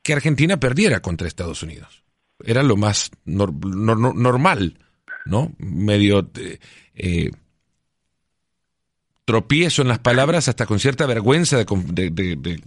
que 0.02 0.14
Argentina 0.14 0.60
perdiera 0.60 1.02
contra 1.02 1.28
Estados 1.28 1.64
Unidos 1.64 2.04
era 2.44 2.64
lo 2.64 2.76
más 2.76 3.12
normal, 3.26 4.78
¿no? 5.26 5.54
Medio 5.58 6.30
eh, 6.36 6.60
eh, 6.96 7.32
tropiezo 9.26 9.82
en 9.82 9.88
las 9.88 10.00
palabras 10.00 10.48
hasta 10.48 10.66
con 10.66 10.80
cierta 10.80 11.06
vergüenza 11.06 11.58
de, 11.58 12.60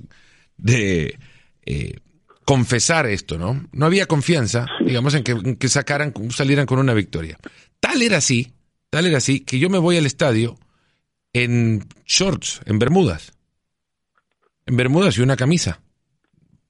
de, 0.57 1.18
eh, 1.66 2.01
confesar 2.45 3.07
esto, 3.07 3.39
¿no? 3.39 3.66
No 3.72 3.87
había 3.87 4.07
confianza, 4.07 4.66
digamos, 4.84 5.14
en 5.14 5.22
que, 5.22 5.57
que, 5.59 5.68
sacaran, 5.68 6.14
salieran 6.30 6.66
con 6.66 6.78
una 6.78 6.95
victoria. 6.95 7.39
Tal 7.80 8.03
era 8.03 8.18
así, 8.18 8.53
tal 8.89 9.07
era 9.07 9.18
así, 9.18 9.41
que 9.41 9.59
yo 9.59 9.68
me 9.68 9.78
voy 9.78 9.97
al 9.99 10.07
estadio 10.07 10.59
en 11.43 11.87
shorts, 12.05 12.61
en 12.66 12.78
bermudas. 12.78 13.32
En 14.66 14.76
bermudas 14.76 15.16
y 15.18 15.22
una 15.22 15.37
camisa 15.37 15.80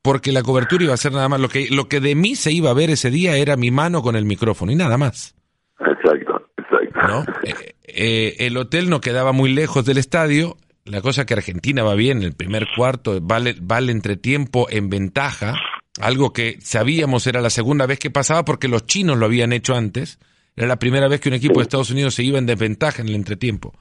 porque 0.07 0.31
la 0.31 0.45
cobertura 0.45 0.85
iba 0.85 0.95
a 0.95 0.99
ser 0.99 1.11
nada 1.11 1.29
más. 1.29 1.41
Lo 1.41 1.49
que, 1.49 1.67
lo 1.69 1.89
que 1.89 1.99
de 1.99 2.15
mí 2.15 2.37
se 2.37 2.53
iba 2.53 2.71
a 2.71 2.75
ver 2.75 2.91
ese 2.91 3.11
día 3.11 3.37
era 3.39 3.57
mi 3.57 3.73
mano 3.73 4.03
con 4.03 4.15
el 4.15 4.25
micrófono 4.25 4.71
y 4.71 4.77
nada 4.77 4.97
más. 4.97 5.35
Exacto, 5.81 6.49
exacto. 6.57 7.33
Eh, 7.43 7.75
eh, 7.83 8.37
el 8.47 8.57
hotel 8.57 8.89
no 8.89 9.01
quedaba 9.01 9.33
muy 9.33 9.53
lejos 9.53 9.85
del 9.85 9.99
estadio. 9.99 10.59
La 10.85 11.01
cosa 11.01 11.27
que 11.27 11.35
Argentina 11.35 11.83
va 11.83 11.97
bien, 11.97 12.23
el 12.23 12.35
primer 12.35 12.69
cuarto 12.77 13.19
vale, 13.21 13.57
vale 13.61 13.91
entretiempo 13.91 14.69
en 14.71 14.91
ventaja, 14.91 15.57
algo 16.01 16.33
que 16.33 16.59
sabíamos 16.61 17.27
era 17.27 17.41
la 17.41 17.51
segunda 17.51 17.87
vez 17.87 17.99
que 17.99 18.13
pasaba 18.13 18.45
porque 18.45 18.69
los 18.69 18.87
chinos 18.87 19.19
lo 19.19 19.27
habían 19.27 19.53
hecho 19.53 19.75
antes. 19.75 20.21
Era 20.55 20.69
la 20.69 20.79
primera 20.79 21.09
vez 21.09 21.21
que 21.21 21.31
un 21.31 21.35
equipo 21.35 21.59
de 21.59 21.65
Estados 21.65 21.91
Unidos 21.91 22.15
se 22.15 22.23
iba 22.23 22.39
en 22.39 22.47
desventaja 22.47 23.03
en 23.03 23.09
el 23.09 23.17
entretiempo. 23.17 23.75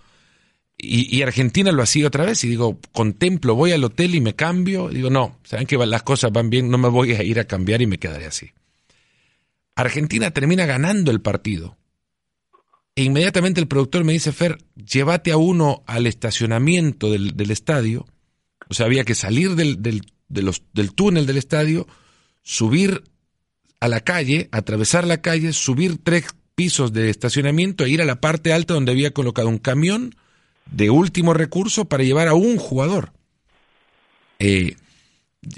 Y, 0.78 1.22
Argentina 1.22 1.72
lo 1.72 1.82
hacía 1.82 2.08
otra 2.08 2.26
vez 2.26 2.44
y 2.44 2.50
digo, 2.50 2.80
contemplo, 2.92 3.56
voy 3.56 3.72
al 3.72 3.84
hotel 3.84 4.14
y 4.14 4.22
me 4.22 4.36
cambio. 4.36 4.90
Digo, 4.90 5.10
no, 5.10 5.40
saben 5.44 5.68
que 5.68 5.78
las 5.78 6.04
cosas 6.04 6.32
van 6.34 6.50
bien, 6.50 6.70
no 6.70 6.78
me 6.78 6.90
voy 6.90 7.14
a 7.14 7.24
ir 7.24 7.40
a 7.40 7.46
cambiar 7.46 7.82
y 7.82 7.88
me 7.88 7.98
quedaré 7.98 8.26
así. 8.26 8.52
Argentina 9.76 10.32
termina 10.32 10.66
ganando 10.66 11.12
el 11.12 11.22
partido. 11.22 11.78
E 12.94 13.04
inmediatamente 13.04 13.62
el 13.62 13.68
productor 13.68 14.04
me 14.04 14.14
dice, 14.14 14.32
Fer, 14.32 14.58
llévate 14.76 15.32
a 15.32 15.38
uno 15.38 15.84
al 15.86 16.08
estacionamiento 16.08 17.10
del, 17.10 17.36
del 17.36 17.52
estadio. 17.52 18.06
O 18.70 18.74
sea, 18.74 18.86
había 18.86 19.06
que 19.06 19.16
salir 19.16 19.56
del, 19.56 19.82
del, 19.82 20.02
del 20.28 20.94
túnel 20.94 21.26
del 21.26 21.38
estadio, 21.38 21.88
subir 22.42 23.04
a 23.80 23.88
la 23.88 24.02
calle, 24.02 24.50
atravesar 24.52 25.08
la 25.08 25.22
calle, 25.22 25.54
subir 25.54 25.98
tres 26.04 26.26
pisos 26.56 26.94
de 26.94 27.10
estacionamiento 27.10 27.86
e 27.86 27.90
ir 27.90 28.02
a 28.02 28.06
la 28.06 28.22
parte 28.22 28.54
alta 28.54 28.74
donde 28.74 28.92
había 28.92 29.12
colocado 29.12 29.50
un 29.50 29.58
camión 29.58 30.16
de 30.70 30.90
último 30.90 31.34
recurso 31.34 31.86
para 31.86 32.04
llevar 32.04 32.28
a 32.28 32.34
un 32.34 32.58
jugador. 32.58 33.14
Eh, 34.40 34.76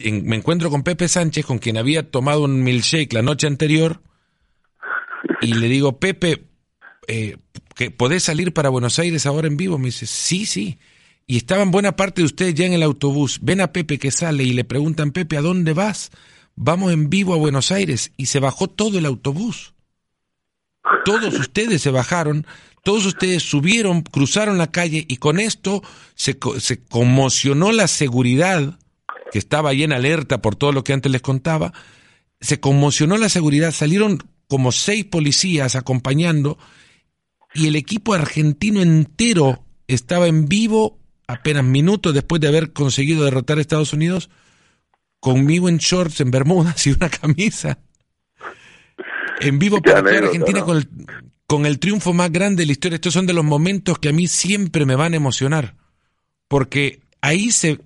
me 0.04 0.36
encuentro 0.36 0.70
con 0.70 0.84
Pepe 0.84 1.08
Sánchez, 1.08 1.46
con 1.46 1.60
quien 1.60 1.78
había 1.78 2.10
tomado 2.10 2.44
un 2.44 2.64
milkshake 2.64 3.14
la 3.14 3.22
noche 3.22 3.48
anterior, 3.48 4.02
y 5.42 5.54
le 5.54 5.68
digo, 5.68 6.00
Pepe, 6.00 6.46
eh, 7.08 7.38
¿que 7.76 7.92
¿podés 7.92 8.24
salir 8.24 8.54
para 8.54 8.70
Buenos 8.70 9.00
Aires 9.00 9.26
ahora 9.26 9.48
en 9.48 9.58
vivo? 9.58 9.78
Me 9.78 9.88
dice, 9.88 10.06
sí, 10.08 10.46
sí. 10.46 10.80
Y 11.26 11.38
estaban 11.38 11.72
buena 11.72 11.96
parte 11.96 12.22
de 12.22 12.26
ustedes 12.26 12.54
ya 12.54 12.66
en 12.66 12.74
el 12.74 12.84
autobús. 12.84 13.40
Ven 13.42 13.62
a 13.62 13.74
Pepe 13.74 14.00
que 14.00 14.12
sale 14.12 14.44
y 14.44 14.54
le 14.54 14.64
preguntan, 14.64 15.12
Pepe, 15.12 15.38
¿a 15.38 15.42
dónde 15.42 15.74
vas? 15.74 16.12
Vamos 16.56 16.92
en 16.94 17.10
vivo 17.10 17.34
a 17.34 17.38
Buenos 17.38 17.72
Aires. 17.72 18.12
Y 18.18 18.28
se 18.28 18.40
bajó 18.40 18.68
todo 18.68 18.98
el 18.98 19.06
autobús. 19.06 19.74
Todos 21.06 21.34
ustedes 21.40 21.82
se 21.82 21.92
bajaron, 21.92 22.46
todos 22.84 23.06
ustedes 23.06 23.44
subieron, 23.44 24.02
cruzaron 24.02 24.58
la 24.58 24.72
calle 24.72 25.06
y 25.08 25.18
con 25.18 25.40
esto 25.40 25.84
se, 26.16 26.38
se 26.60 26.84
conmocionó 26.84 27.72
la 27.72 27.88
seguridad, 27.88 28.80
que 29.32 29.40
estaba 29.40 29.72
ahí 29.72 29.84
en 29.84 29.94
alerta 29.94 30.42
por 30.42 30.56
todo 30.56 30.72
lo 30.72 30.84
que 30.84 30.94
antes 30.94 31.12
les 31.12 31.22
contaba, 31.22 31.74
se 32.40 32.60
conmocionó 32.60 33.18
la 33.18 33.30
seguridad, 33.30 33.72
salieron 33.72 34.20
como 34.48 34.72
seis 34.72 35.06
policías 35.06 35.76
acompañando 35.76 36.58
y 37.54 37.68
el 37.68 37.76
equipo 37.76 38.14
argentino 38.14 38.82
entero 38.82 39.64
estaba 39.88 40.28
en 40.28 40.48
vivo 40.48 41.00
apenas 41.28 41.64
minutos 41.64 42.14
después 42.14 42.42
de 42.42 42.48
haber 42.48 42.72
conseguido 42.72 43.26
derrotar 43.26 43.58
a 43.58 43.62
Estados 43.62 43.94
Unidos, 43.94 44.30
conmigo 45.20 45.68
en 45.68 45.78
shorts, 45.78 46.22
en 46.22 46.32
bermudas 46.32 46.88
y 46.88 46.92
una 46.92 47.10
camisa 47.10 47.80
en 49.40 49.60
vivo 49.60 49.82
para 49.82 50.04
toda 50.04 50.18
Argentina 50.18 50.64
con, 50.64 50.78
el, 50.78 50.90
con 51.46 51.66
el 51.66 51.80
triunfo 51.80 52.14
más 52.14 52.32
grande 52.32 52.64
de 52.64 52.68
la 52.68 52.72
historia. 52.74 52.96
Estos 52.96 53.14
son 53.14 53.26
de 53.26 53.34
los 53.34 53.46
momentos 53.46 54.00
que 54.00 54.10
a 54.10 54.14
mí 54.14 54.28
siempre 54.28 54.86
me 54.86 54.96
van 54.96 55.14
a 55.14 55.18
emocionar, 55.18 55.76
porque 56.48 57.02
ahí 57.22 57.52
se, 57.52 57.80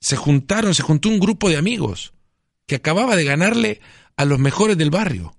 se 0.00 0.16
juntaron, 0.16 0.74
se 0.74 0.82
juntó 0.82 1.08
un 1.08 1.20
grupo 1.20 1.48
de 1.48 1.56
amigos 1.56 2.12
que 2.66 2.76
acababa 2.76 3.16
de 3.16 3.24
ganarle 3.24 3.80
a 4.16 4.24
los 4.24 4.38
mejores 4.38 4.76
del 4.76 4.90
barrio. 4.90 5.34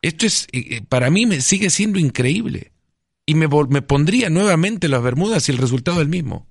Esto 0.00 0.26
es, 0.26 0.48
eh, 0.52 0.76
eh, 0.76 0.82
para 0.88 1.10
mí 1.10 1.26
me 1.26 1.40
sigue 1.40 1.70
siendo 1.70 1.98
increíble. 1.98 2.72
Y 3.24 3.36
me, 3.36 3.46
me 3.46 3.82
pondría 3.82 4.30
nuevamente 4.30 4.88
las 4.88 5.02
Bermudas 5.02 5.48
y 5.48 5.52
el 5.52 5.58
resultado 5.58 5.98
es 5.98 6.02
el 6.02 6.08
mismo. 6.08 6.48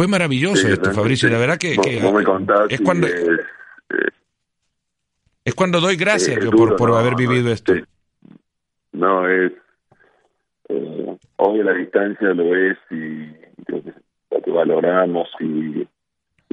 Fue 0.00 0.08
maravilloso 0.08 0.66
esto, 0.66 0.92
Fabricio. 0.92 1.28
La 1.28 1.36
verdad 1.36 1.58
que, 1.58 1.72
es 2.70 2.80
cuando 2.80 3.06
es 5.44 5.54
cuando 5.54 5.78
doy 5.78 5.96
gracias 5.96 6.42
por, 6.46 6.74
por 6.76 6.90
haber 6.92 7.16
vivido 7.16 7.52
esto. 7.52 7.74
No, 8.92 9.28
es 9.28 9.52
eh, 10.70 11.16
hoy 11.36 11.60
a 11.60 11.64
la 11.64 11.74
distancia 11.74 12.28
lo 12.28 12.56
es 12.56 12.78
y 12.90 13.26
creo 13.66 13.82
que 13.82 13.92
lo 14.30 14.40
que 14.40 14.50
valoramos 14.50 15.28
y, 15.38 15.86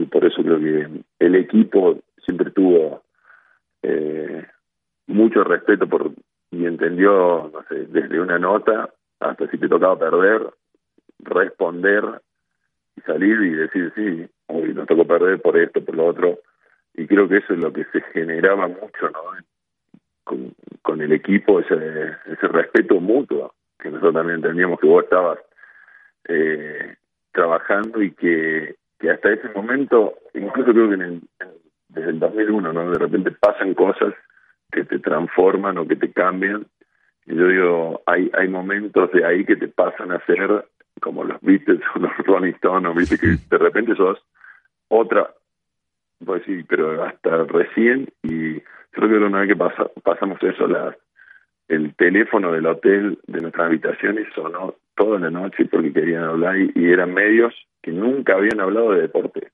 por 0.07 0.25
eso 0.25 0.43
creo 0.43 0.59
que 0.59 1.03
el 1.19 1.35
equipo 1.35 1.99
siempre 2.25 2.51
tuvo 2.51 3.01
eh, 3.81 4.45
mucho 5.05 5.45
respeto 5.45 5.87
por 5.87 6.11
y 6.51 6.65
entendió, 6.65 7.49
no 7.53 7.63
sé, 7.69 7.85
desde 7.85 8.19
una 8.19 8.39
nota 8.39 8.89
hasta 9.21 9.49
si 9.49 9.57
te 9.57 9.69
tocaba 9.69 9.97
perder, 9.97 10.49
responder 11.19 12.21
y 12.97 13.01
salir 13.01 13.41
y 13.41 13.51
decir, 13.51 13.93
sí, 13.95 14.27
hoy 14.47 14.73
nos 14.73 14.87
tocó 14.87 15.05
perder 15.05 15.41
por 15.41 15.57
esto, 15.57 15.83
por 15.83 15.95
lo 15.95 16.07
otro. 16.07 16.39
Y 16.95 17.05
creo 17.07 17.29
que 17.29 17.37
eso 17.37 17.53
es 17.53 17.59
lo 17.59 17.71
que 17.71 17.85
se 17.85 18.01
generaba 18.13 18.67
mucho, 18.67 19.09
¿no? 19.09 19.21
Con, 20.81 21.01
el 21.01 21.11
equipo, 21.11 21.59
ese, 21.59 21.75
ese 22.25 22.47
respeto 22.47 22.99
mutuo, 22.99 23.53
que 23.77 23.89
nosotros 23.89 24.15
también 24.15 24.37
entendíamos 24.37 24.79
que 24.79 24.87
vos 24.87 25.03
estabas 25.03 25.37
eh, 26.27 26.95
trabajando 27.31 28.01
y 28.01 28.11
que, 28.11 28.75
que 28.99 29.11
hasta 29.11 29.31
ese 29.31 29.49
momento, 29.49 30.15
incluso 30.33 30.71
creo 30.71 30.89
que 30.89 30.95
en 30.95 31.21
desde 31.89 32.09
el 32.09 32.19
2001, 32.19 32.73
¿no? 32.73 32.91
De 32.91 32.99
repente 32.99 33.31
pasan 33.31 33.73
cosas 33.73 34.13
que 34.71 34.83
te 34.83 34.99
transforman 34.99 35.77
o 35.77 35.87
que 35.87 35.95
te 35.95 36.11
cambian. 36.11 36.65
Y 37.25 37.35
yo 37.35 37.47
digo, 37.47 38.01
hay, 38.05 38.31
hay 38.37 38.47
momentos 38.47 39.11
de 39.11 39.25
ahí 39.25 39.45
que 39.45 39.55
te 39.55 39.67
pasan 39.67 40.11
a 40.11 40.23
ser 40.25 40.65
como 41.01 41.23
los 41.23 41.39
Beatles 41.41 41.81
o 41.95 41.99
los 41.99 42.17
Rolling 42.17 42.53
Stones, 42.53 42.95
¿viste? 42.95 43.17
que 43.17 43.37
de 43.49 43.57
repente 43.57 43.95
sos 43.95 44.19
otra, 44.89 45.29
pues 46.23 46.43
sí, 46.45 46.63
pero 46.67 47.03
hasta 47.03 47.43
recién, 47.43 48.09
y 48.23 48.59
creo 48.91 49.09
que 49.09 49.17
una 49.17 49.39
vez 49.41 49.49
que 49.49 49.55
pasa, 49.55 49.89
pasamos 50.03 50.41
eso, 50.41 50.67
la, 50.67 50.95
el 51.67 51.93
teléfono 51.95 52.51
del 52.51 52.65
hotel 52.65 53.19
de 53.27 53.41
nuestra 53.41 53.65
habitación 53.65 54.17
y 54.19 54.33
sonó 54.33 54.75
toda 54.95 55.19
la 55.19 55.29
noche 55.29 55.65
porque 55.65 55.93
querían 55.93 56.23
hablar 56.23 56.57
y, 56.57 56.71
eran 56.75 57.13
medios 57.13 57.53
que 57.81 57.91
nunca 57.91 58.35
habían 58.35 58.59
hablado 58.59 58.91
de 58.91 59.01
deporte. 59.01 59.51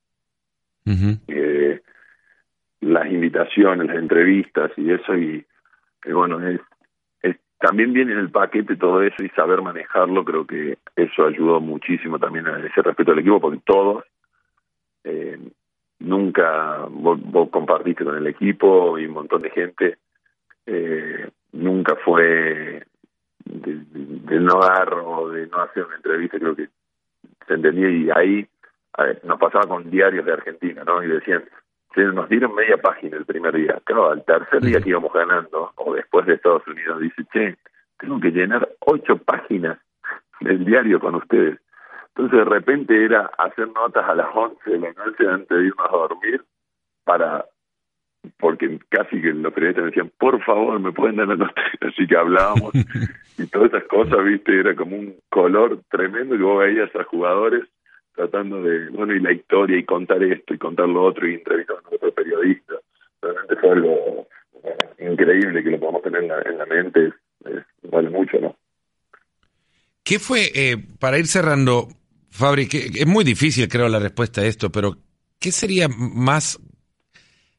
eh, 1.27 1.81
las 2.81 3.09
invitaciones, 3.09 3.87
las 3.87 3.97
entrevistas 3.97 4.71
y 4.77 4.91
eso, 4.91 5.15
y, 5.15 5.45
y 6.05 6.11
bueno, 6.11 6.45
es, 6.47 6.59
también 7.63 7.93
viene 7.93 8.11
en 8.11 8.19
el 8.19 8.29
paquete 8.29 8.75
todo 8.75 9.01
eso 9.01 9.23
y 9.23 9.29
saber 9.29 9.61
manejarlo, 9.61 10.25
creo 10.25 10.45
que 10.45 10.79
eso 10.97 11.25
ayudó 11.25 11.61
muchísimo 11.61 12.19
también 12.19 12.45
a 12.45 12.59
ese 12.59 12.81
respeto 12.81 13.13
al 13.13 13.19
equipo, 13.19 13.39
porque 13.39 13.61
todos, 13.63 14.03
eh, 15.05 15.39
nunca, 15.99 16.85
vos, 16.89 17.49
compartiste 17.49 18.03
con 18.03 18.17
el 18.17 18.27
equipo 18.27 18.99
y 18.99 19.05
un 19.05 19.13
montón 19.13 19.43
de 19.43 19.49
gente, 19.51 19.97
eh, 20.65 21.29
nunca 21.53 21.95
fue 22.03 22.83
de, 23.45 24.39
no 24.41 24.59
dar 24.59 24.93
o 24.95 25.29
de 25.29 25.47
no 25.47 25.61
hacer 25.61 25.85
una 25.85 25.95
entrevista, 25.95 26.39
creo 26.39 26.57
que 26.57 26.67
se 27.47 27.53
entendía 27.53 27.89
y 27.89 28.09
ahí 28.13 28.45
nos 29.23 29.39
pasaba 29.39 29.67
con 29.67 29.89
diarios 29.89 30.25
de 30.25 30.33
Argentina, 30.33 30.83
¿no? 30.83 31.01
Y 31.01 31.07
decían, 31.07 31.45
se 31.93 32.01
nos 32.03 32.27
dieron 32.29 32.55
media 32.55 32.77
página 32.77 33.17
el 33.17 33.25
primer 33.25 33.55
día. 33.55 33.79
Claro, 33.83 34.11
al 34.11 34.23
tercer 34.25 34.61
día 34.61 34.81
que 34.81 34.89
íbamos 34.89 35.13
ganando, 35.13 35.71
o 35.75 35.93
después 35.93 36.25
de 36.25 36.33
Estados 36.33 36.65
Unidos, 36.67 36.99
dice, 36.99 37.23
che, 37.31 37.57
tengo 37.99 38.19
que 38.19 38.31
llenar 38.31 38.67
ocho 38.79 39.17
páginas 39.17 39.79
del 40.41 40.65
diario 40.65 40.99
con 40.99 41.15
ustedes. 41.15 41.59
Entonces 42.09 42.39
de 42.39 42.45
repente 42.45 43.05
era 43.05 43.31
hacer 43.37 43.67
notas 43.69 44.07
a 44.07 44.15
las 44.15 44.27
once 44.33 44.69
de 44.69 44.79
la 44.79 44.93
noche 44.93 45.27
antes 45.27 45.57
de 45.57 45.65
irnos 45.65 45.87
a 45.87 45.97
dormir 45.97 46.43
para 47.03 47.45
porque 48.37 48.79
casi 48.89 49.21
que 49.21 49.33
los 49.33 49.53
periodistas 49.53 49.83
me 49.83 49.89
decían, 49.89 50.11
por 50.17 50.41
favor, 50.43 50.79
me 50.79 50.93
pueden 50.93 51.17
dar 51.17 51.27
la 51.27 51.35
nota, 51.35 51.61
así 51.81 52.07
que 52.07 52.15
hablábamos 52.15 52.71
y 53.37 53.47
todas 53.47 53.73
esas 53.73 53.83
cosas, 53.85 54.23
viste, 54.23 54.59
era 54.59 54.75
como 54.75 54.95
un 54.95 55.15
color 55.29 55.79
tremendo 55.89 56.37
que 56.37 56.43
vos 56.43 56.59
veías 56.59 56.95
a 56.95 57.03
jugadores 57.03 57.63
tratando 58.15 58.61
de, 58.61 58.89
bueno, 58.89 59.13
y 59.13 59.19
la 59.19 59.31
historia 59.31 59.77
y 59.77 59.85
contar 59.85 60.23
esto 60.23 60.53
y 60.53 60.57
contar 60.57 60.87
lo 60.87 61.03
otro 61.03 61.27
y 61.27 61.35
entrevistar 61.35 61.77
a 61.77 61.95
otro 61.95 62.13
periodista. 62.13 62.75
Realmente 63.21 63.55
fue 63.55 63.69
algo 63.71 64.27
increíble 64.99 65.63
que 65.63 65.71
lo 65.71 65.79
podamos 65.79 66.01
tener 66.03 66.23
en 66.23 66.57
la, 66.57 66.65
mente, 66.65 67.13
vale 67.83 68.09
mucho, 68.09 68.39
¿no? 68.39 68.55
¿Qué 70.03 70.19
fue, 70.19 70.51
eh, 70.53 70.77
para 70.99 71.17
ir 71.17 71.27
cerrando, 71.27 71.87
Fabri, 72.29 72.67
que 72.67 72.77
es 72.93 73.07
muy 73.07 73.23
difícil 73.23 73.67
creo 73.67 73.87
la 73.87 73.99
respuesta 73.99 74.41
a 74.41 74.45
esto, 74.45 74.71
pero 74.71 74.97
¿qué 75.39 75.51
sería 75.51 75.87
más 75.87 76.59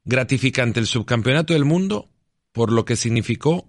gratificante, 0.05 0.81
el 0.81 0.87
subcampeonato 0.87 1.55
del 1.55 1.65
mundo 1.65 2.11
por 2.53 2.71
lo 2.71 2.85
que 2.85 2.97
significó 2.97 3.67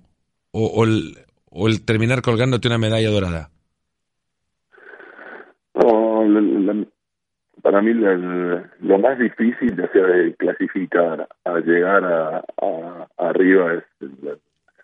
o, 0.52 0.84
el, 0.84 1.18
o 1.50 1.68
el 1.68 1.84
terminar 1.86 2.22
colgándote 2.22 2.68
una 2.68 2.78
medalla 2.78 3.10
dorada? 3.10 3.52
Para 7.62 7.82
mí 7.82 7.94
lo 7.94 9.00
más 9.00 9.18
difícil 9.18 9.76
de 9.76 10.36
clasificar 10.38 11.28
a 11.44 11.60
llegar 11.60 12.04
a, 12.04 12.44
arriba 13.18 13.74
es 13.76 13.84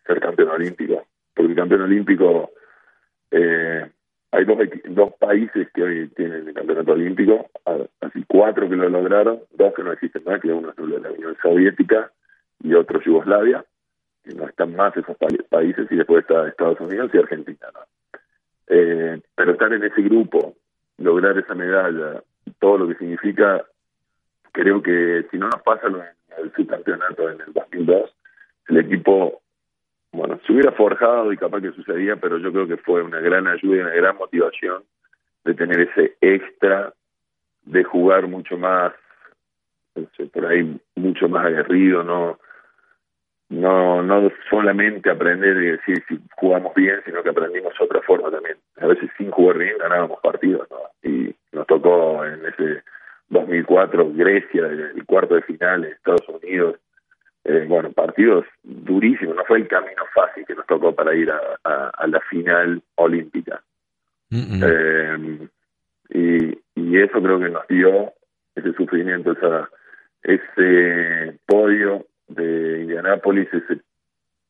ser 0.05 0.19
campeón 0.19 0.49
olímpico 0.49 1.05
porque 1.33 1.51
el 1.51 1.57
campeón 1.57 1.81
olímpico 1.81 2.51
eh, 3.31 3.89
hay 4.31 4.45
dos, 4.45 4.57
dos 4.85 5.13
países 5.19 5.67
que 5.73 5.83
hoy 5.83 6.07
tienen 6.15 6.47
el 6.47 6.53
campeonato 6.53 6.93
olímpico 6.93 7.49
así 8.01 8.23
cuatro 8.27 8.69
que 8.69 8.75
lo 8.75 8.89
lograron 8.89 9.41
dos 9.51 9.73
que 9.73 9.83
no 9.83 9.91
existen 9.91 10.23
más 10.25 10.41
que 10.41 10.51
uno 10.51 10.69
es 10.69 10.75
de 10.75 10.99
la 10.99 11.11
Unión 11.11 11.37
Soviética 11.41 12.11
y 12.63 12.73
otro 12.73 13.01
Yugoslavia 13.01 13.65
que 14.23 14.33
no 14.33 14.47
están 14.47 14.75
más 14.75 14.95
esos 14.95 15.17
países, 15.49 15.87
y 15.89 15.95
después 15.95 16.21
está 16.21 16.47
Estados 16.47 16.79
Unidos 16.79 17.11
y 17.13 17.17
Argentina. 17.17 17.67
Eh, 18.67 19.19
pero 19.35 19.51
estar 19.53 19.73
en 19.73 19.83
ese 19.83 20.01
grupo, 20.01 20.55
lograr 21.01 21.37
esa 21.37 21.55
medalla, 21.55 22.23
todo 22.59 22.79
lo 22.79 22.87
que 22.87 22.95
significa, 22.95 23.63
creo 24.51 24.81
que 24.81 25.25
si 25.31 25.37
no 25.37 25.49
nos 25.49 25.61
pasa 25.61 25.87
en 25.87 25.95
el 26.43 26.53
subcampeonato 26.53 27.29
en 27.29 27.41
el 27.41 27.53
2002, 27.53 28.11
el 28.69 28.77
equipo, 28.77 29.41
bueno, 30.11 30.39
se 30.45 30.53
hubiera 30.53 30.71
forjado 30.71 31.31
y 31.31 31.37
capaz 31.37 31.61
que 31.61 31.71
sucedía, 31.71 32.15
pero 32.15 32.37
yo 32.37 32.51
creo 32.51 32.67
que 32.67 32.77
fue 32.77 33.01
una 33.01 33.19
gran 33.19 33.47
ayuda 33.47 33.77
y 33.77 33.81
una 33.81 33.95
gran 33.95 34.17
motivación 34.17 34.83
de 35.43 35.53
tener 35.53 35.81
ese 35.81 36.15
extra, 36.21 36.93
de 37.63 37.83
jugar 37.83 38.27
mucho 38.27 38.57
más, 38.57 38.93
por 40.33 40.45
ahí 40.45 40.79
mucho 40.95 41.27
más 41.27 41.45
aguerrido, 41.45 42.03
no 42.03 42.39
no 43.51 44.01
no 44.01 44.31
solamente 44.49 45.09
aprender 45.09 45.57
y 45.57 45.71
decir 45.71 46.03
si 46.07 46.19
jugamos 46.37 46.73
bien, 46.73 46.99
sino 47.05 47.21
que 47.21 47.29
aprendimos 47.29 47.73
otra 47.79 48.01
forma 48.01 48.31
también. 48.31 48.57
A 48.77 48.87
veces 48.87 49.09
sin 49.17 49.29
jugar 49.29 49.57
bien 49.57 49.77
ganábamos 49.77 50.19
partidos, 50.21 50.67
¿no? 50.71 50.77
Y 51.03 51.35
nos 51.51 51.67
tocó 51.67 52.25
en 52.25 52.45
ese 52.45 52.81
2004 53.29 54.13
Grecia, 54.13 54.65
el 54.67 55.05
cuarto 55.05 55.35
de 55.35 55.41
final, 55.41 55.83
Estados 55.83 56.27
Unidos, 56.29 56.77
eh, 57.43 57.65
bueno, 57.67 57.91
partidos 57.91 58.45
durísimos, 58.63 59.35
no 59.35 59.43
fue 59.45 59.57
el 59.57 59.67
camino 59.67 60.03
fácil 60.13 60.45
que 60.45 60.55
nos 60.55 60.65
tocó 60.65 60.95
para 60.95 61.13
ir 61.13 61.29
a, 61.31 62.07
la 62.07 62.19
final 62.21 62.81
olímpica. 62.95 63.61
Eh, 64.31 65.47
y, 66.09 66.59
y 66.75 66.97
eso 66.97 67.21
creo 67.21 67.39
que 67.39 67.49
nos 67.49 67.67
dio 67.67 68.13
ese 68.55 68.73
sufrimiento, 68.73 69.33
esa, 69.33 69.69
ese 70.23 71.37
podio 71.45 72.05
de 72.33 72.81
Indianápolis, 72.81 73.47
ese 73.53 73.81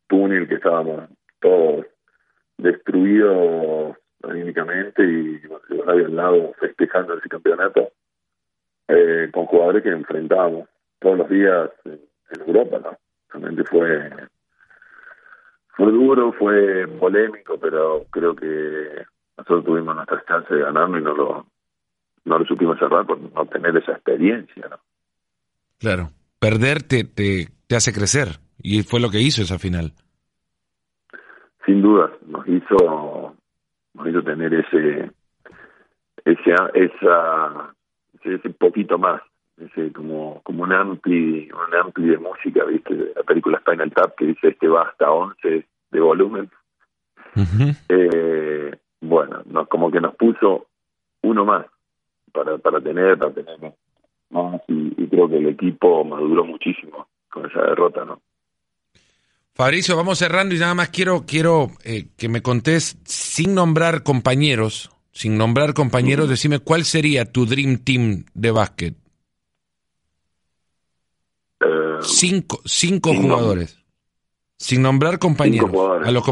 túnel 0.08 0.48
que 0.48 0.56
estábamos 0.56 1.10
todos 1.40 1.86
destruidos 2.58 3.98
anímicamente 4.24 5.04
y 5.04 5.40
bueno, 5.48 5.92
al 5.92 6.16
lado 6.16 6.54
festejando 6.60 7.18
ese 7.18 7.30
campeonato 7.30 7.92
eh, 8.88 9.30
con 9.34 9.46
jugadores 9.46 9.84
que 9.84 9.90
enfrentábamos 9.90 10.68
todos 11.00 11.18
los 11.18 11.30
días 11.30 11.70
en, 11.86 12.00
Europa, 12.48 12.80
¿no? 12.80 12.98
Realmente 13.30 13.64
fue 13.66 14.10
fue 15.76 15.92
duro, 15.92 16.32
fue 16.34 16.88
polémico, 16.88 17.58
pero 17.60 18.06
creo 18.10 18.36
que 18.36 19.04
nosotros 19.38 19.66
tuvimos 19.66 19.96
nuestras 19.96 20.26
chances 20.26 20.58
de 20.58 20.64
ganarlo 20.64 20.98
y 20.98 21.02
no 21.02 21.14
lo 21.14 21.46
no 22.24 22.40
lo 22.40 22.46
supimos 22.46 22.80
cerrar 22.80 23.06
por 23.06 23.20
no 23.20 23.46
tener 23.48 23.76
esa 23.76 23.94
experiencia, 23.94 24.68
¿no? 24.70 24.78
Claro, 25.80 26.12
perder 26.40 26.84
te, 26.84 27.04
te, 27.04 27.48
te 27.72 27.78
hace 27.78 27.94
crecer. 27.94 28.28
Y 28.62 28.84
fue 28.84 29.00
lo 29.00 29.10
que 29.10 29.22
hizo 29.22 29.42
esa 29.42 29.58
final. 29.58 29.94
Sin 31.66 31.82
duda, 31.82 32.12
nos 32.28 32.46
hizo 32.46 33.34
nos 33.94 34.08
hizo 34.08 34.22
tener 34.24 34.54
ese 34.54 35.10
ese 36.26 36.54
esa 36.74 37.74
ese 38.24 38.50
poquito 38.50 38.98
más 38.98 39.22
ese 39.58 39.94
como 39.94 40.42
como 40.44 40.64
un 40.64 40.74
ampli 40.74 41.50
un 41.50 41.76
ampli 41.82 42.10
de 42.10 42.18
música 42.18 42.66
viste 42.66 43.14
la 43.16 43.24
película 43.24 43.60
Spinal 43.60 43.92
Tap 43.92 44.16
que 44.16 44.26
dice 44.26 44.50
este 44.50 44.68
va 44.68 44.84
hasta 44.84 45.10
11 45.10 45.66
de 45.92 46.00
volumen 46.00 46.50
eh, 47.90 48.76
bueno 49.02 49.42
nos 49.46 49.68
como 49.68 49.92
que 49.92 50.00
nos 50.00 50.16
puso 50.16 50.68
uno 51.24 51.44
más 51.46 51.66
para 52.32 52.58
para 52.60 52.80
tener 52.80 53.18
para 53.18 53.34
tener 53.34 53.58
más 54.30 54.62
y, 54.68 55.08
creo 55.08 55.28
que 55.28 55.38
el 55.38 55.48
equipo 55.48 56.06
maduró 56.06 56.46
muchísimo 56.46 57.08
con 57.32 57.46
esa 57.50 57.62
derrota 57.62 58.06
no 58.06 58.22
Fabricio, 59.54 59.98
vamos 59.98 60.18
cerrando 60.18 60.56
y 60.56 60.60
nada 60.60 60.74
más 60.76 60.90
quiero 60.90 61.26
quiero 61.26 61.72
eh, 61.84 62.08
que 62.18 62.30
me 62.30 62.42
contés 62.42 62.98
sin 63.06 63.56
nombrar 63.56 64.04
compañeros 64.04 64.92
sin 65.12 65.38
nombrar 65.38 65.74
compañeros, 65.74 66.30
decime 66.30 66.60
cuál 66.60 66.86
sería 66.86 67.26
tu 67.26 67.46
Dream 67.46 67.80
Team 67.80 68.26
de 68.34 68.52
básquet. 68.52 68.96
Eh, 71.60 71.98
cinco 72.02 72.62
cinco 72.66 73.14
jugadores. 73.14 73.78
Sin 74.58 74.82
nombrar 74.82 75.20
compañeros. 75.20 75.72
A 76.06 76.12
los 76.12 76.24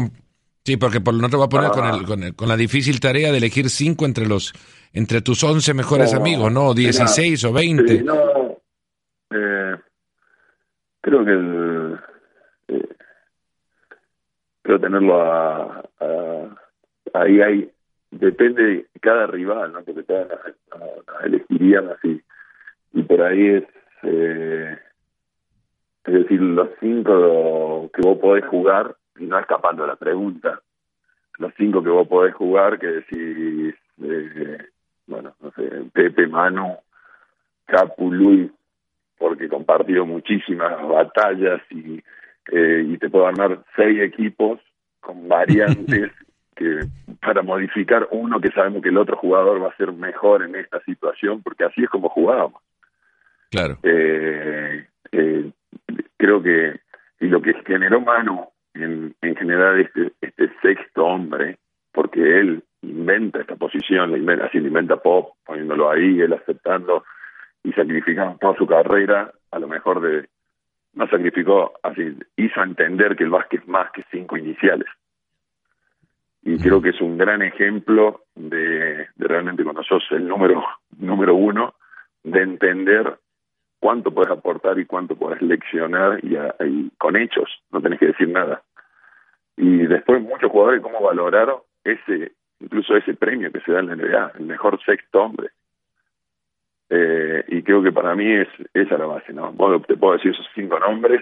sí, 0.64 0.76
porque 0.76 1.00
por, 1.00 1.14
no 1.14 1.28
te 1.28 1.36
voy 1.36 1.46
a 1.46 1.48
poner 1.48 1.70
con, 1.70 1.86
el, 2.22 2.30
ah. 2.30 2.32
con, 2.34 2.48
la 2.48 2.56
difícil 2.56 3.00
tarea 3.00 3.30
de 3.32 3.38
elegir 3.38 3.68
cinco 3.68 4.06
entre 4.06 4.26
los 4.26 4.52
entre 4.92 5.20
tus 5.20 5.44
once 5.44 5.74
mejores 5.74 6.14
amigos, 6.14 6.50
¿no? 6.50 6.72
Dieciséis 6.72 7.44
o 7.44 7.52
veinte. 7.52 8.02
no, 8.02 8.14
eh, 9.30 9.76
creo 11.00 11.24
que 11.24 11.30
el, 11.30 12.00
eh, 12.68 12.88
creo 14.62 14.80
tenerlo 14.80 15.22
a, 15.22 15.84
a, 16.00 16.56
ahí 17.14 17.40
hay 17.40 17.70
depende 18.10 18.62
de 18.62 18.86
cada 19.00 19.26
rival, 19.26 19.72
¿no? 19.72 19.82
Porque 19.82 20.02
todas 20.02 20.28
las, 20.28 21.24
elegirían 21.24 21.88
así. 21.90 22.20
Y 22.92 23.02
por 23.02 23.22
ahí 23.22 23.46
es, 23.46 23.64
eh, 24.02 24.78
es 26.04 26.14
decir, 26.14 26.40
los 26.40 26.68
cinco 26.80 27.90
que 27.94 28.02
vos 28.02 28.18
podés 28.18 28.44
jugar, 28.46 28.96
y 29.18 29.26
no 29.26 29.38
escapando 29.38 29.82
de 29.82 29.88
la 29.88 29.96
pregunta, 29.96 30.60
los 31.38 31.52
cinco 31.56 31.82
que 31.82 31.90
vos 31.90 32.08
podés 32.08 32.34
jugar, 32.34 32.78
que 32.78 32.86
decís, 32.86 33.74
eh, 34.02 34.58
bueno, 35.06 35.34
no 35.40 35.50
sé, 35.52 35.62
Pepe, 35.92 36.26
Manu, 36.26 36.76
Capu, 37.66 38.12
Luis, 38.12 38.50
porque 39.20 39.50
compartido 39.50 40.06
muchísimas 40.06 40.72
batallas 40.88 41.60
y, 41.70 42.02
eh, 42.50 42.84
y 42.88 42.96
te 42.96 43.10
puedo 43.10 43.26
armar 43.26 43.62
seis 43.76 44.00
equipos 44.00 44.58
con 44.98 45.28
variantes 45.28 46.10
que 46.56 46.80
para 47.20 47.42
modificar 47.42 48.08
uno 48.12 48.40
que 48.40 48.50
sabemos 48.50 48.82
que 48.82 48.88
el 48.88 48.96
otro 48.96 49.18
jugador 49.18 49.62
va 49.62 49.68
a 49.68 49.76
ser 49.76 49.92
mejor 49.92 50.42
en 50.42 50.56
esta 50.56 50.80
situación, 50.84 51.42
porque 51.42 51.64
así 51.64 51.82
es 51.82 51.90
como 51.90 52.08
jugábamos. 52.08 52.62
Claro. 53.50 53.76
Eh, 53.82 54.86
eh, 55.12 55.50
creo 56.16 56.42
que, 56.42 56.80
y 57.20 57.26
lo 57.26 57.42
que 57.42 57.52
generó 57.66 58.00
Manu 58.00 58.48
en, 58.72 59.14
en 59.20 59.36
general 59.36 59.80
este, 59.80 60.12
este 60.22 60.50
sexto 60.62 61.04
hombre, 61.04 61.58
porque 61.92 62.40
él 62.40 62.62
inventa 62.80 63.40
esta 63.40 63.56
posición, 63.56 64.16
inventa, 64.16 64.46
así 64.46 64.58
inventa 64.58 64.96
Pop, 64.96 65.34
poniéndolo 65.44 65.90
ahí, 65.90 66.20
él 66.20 66.32
aceptando 66.32 67.04
y 67.62 67.72
sacrificando 67.72 68.38
toda 68.38 68.56
su 68.56 68.66
carrera, 68.66 69.32
a 69.50 69.58
lo 69.58 69.68
mejor 69.68 70.00
de, 70.00 70.28
no 70.94 71.06
sacrificó, 71.08 71.72
así, 71.82 72.16
hizo 72.36 72.62
entender 72.62 73.16
que 73.16 73.24
el 73.24 73.30
básquet 73.30 73.60
es 73.60 73.68
más 73.68 73.90
que 73.92 74.04
cinco 74.10 74.36
iniciales 74.36 74.88
y 76.42 76.58
creo 76.58 76.80
que 76.80 76.90
es 76.90 77.00
un 77.00 77.18
gran 77.18 77.42
ejemplo 77.42 78.22
de, 78.34 79.08
realmente 79.16 79.62
cuando 79.62 79.82
sos 79.82 80.02
el 80.10 80.26
número 80.26 80.64
número 80.98 81.34
uno 81.34 81.74
de 82.22 82.42
entender 82.42 83.18
cuánto 83.78 84.12
puedes 84.12 84.30
aportar 84.30 84.78
y 84.78 84.86
cuánto 84.86 85.16
puedes 85.16 85.40
leccionar 85.42 86.20
y, 86.22 86.90
con 86.98 87.16
hechos, 87.16 87.62
no 87.70 87.80
tenés 87.80 87.98
que 87.98 88.06
decir 88.06 88.28
nada. 88.28 88.62
Y 89.56 89.86
después 89.86 90.22
muchos 90.22 90.50
jugadores 90.50 90.82
cómo 90.82 91.02
valoraron 91.02 91.60
ese, 91.84 92.32
incluso 92.60 92.96
ese 92.96 93.14
premio 93.14 93.52
que 93.52 93.60
se 93.60 93.72
da 93.72 93.80
en 93.80 93.86
la 93.88 93.96
NBA, 93.96 94.32
el 94.38 94.46
mejor 94.46 94.82
sexto 94.84 95.22
hombre. 95.22 95.50
Eh, 96.90 97.44
y 97.48 97.62
creo 97.62 97.82
que 97.82 97.92
para 97.92 98.16
mí 98.16 98.32
es 98.32 98.48
esa 98.74 98.98
la 98.98 99.06
base, 99.06 99.32
¿no? 99.32 99.54
te 99.86 99.96
puedo 99.96 100.14
decir 100.14 100.32
esos 100.32 100.48
cinco 100.54 100.78
nombres, 100.80 101.20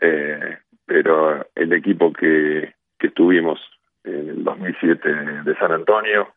eh, 0.00 0.58
pero 0.86 1.46
el 1.54 1.72
equipo 1.74 2.10
que, 2.12 2.72
que 2.98 3.08
estuvimos 3.08 3.60
en 4.02 4.30
el 4.30 4.44
2007 4.44 5.08
de 5.44 5.56
San 5.56 5.72
Antonio, 5.72 6.28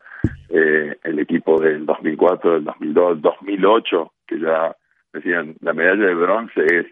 eh, 0.50 0.96
el 1.02 1.18
equipo 1.18 1.60
del 1.60 1.86
2004, 1.86 2.54
del 2.54 2.64
2002, 2.64 3.22
2008, 3.22 4.12
que 4.26 4.40
ya 4.40 4.76
decían, 5.12 5.54
la 5.60 5.72
medalla 5.72 6.06
de 6.06 6.14
bronce 6.14 6.66
es 6.66 6.86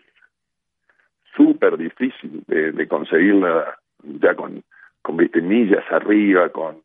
súper 1.36 1.76
difícil 1.76 2.42
de, 2.46 2.88
conseguirla 2.88 3.76
ya 4.02 4.34
con, 4.34 4.62
con 5.02 5.16
millas 5.16 5.84
arriba, 5.90 6.48
con, 6.48 6.78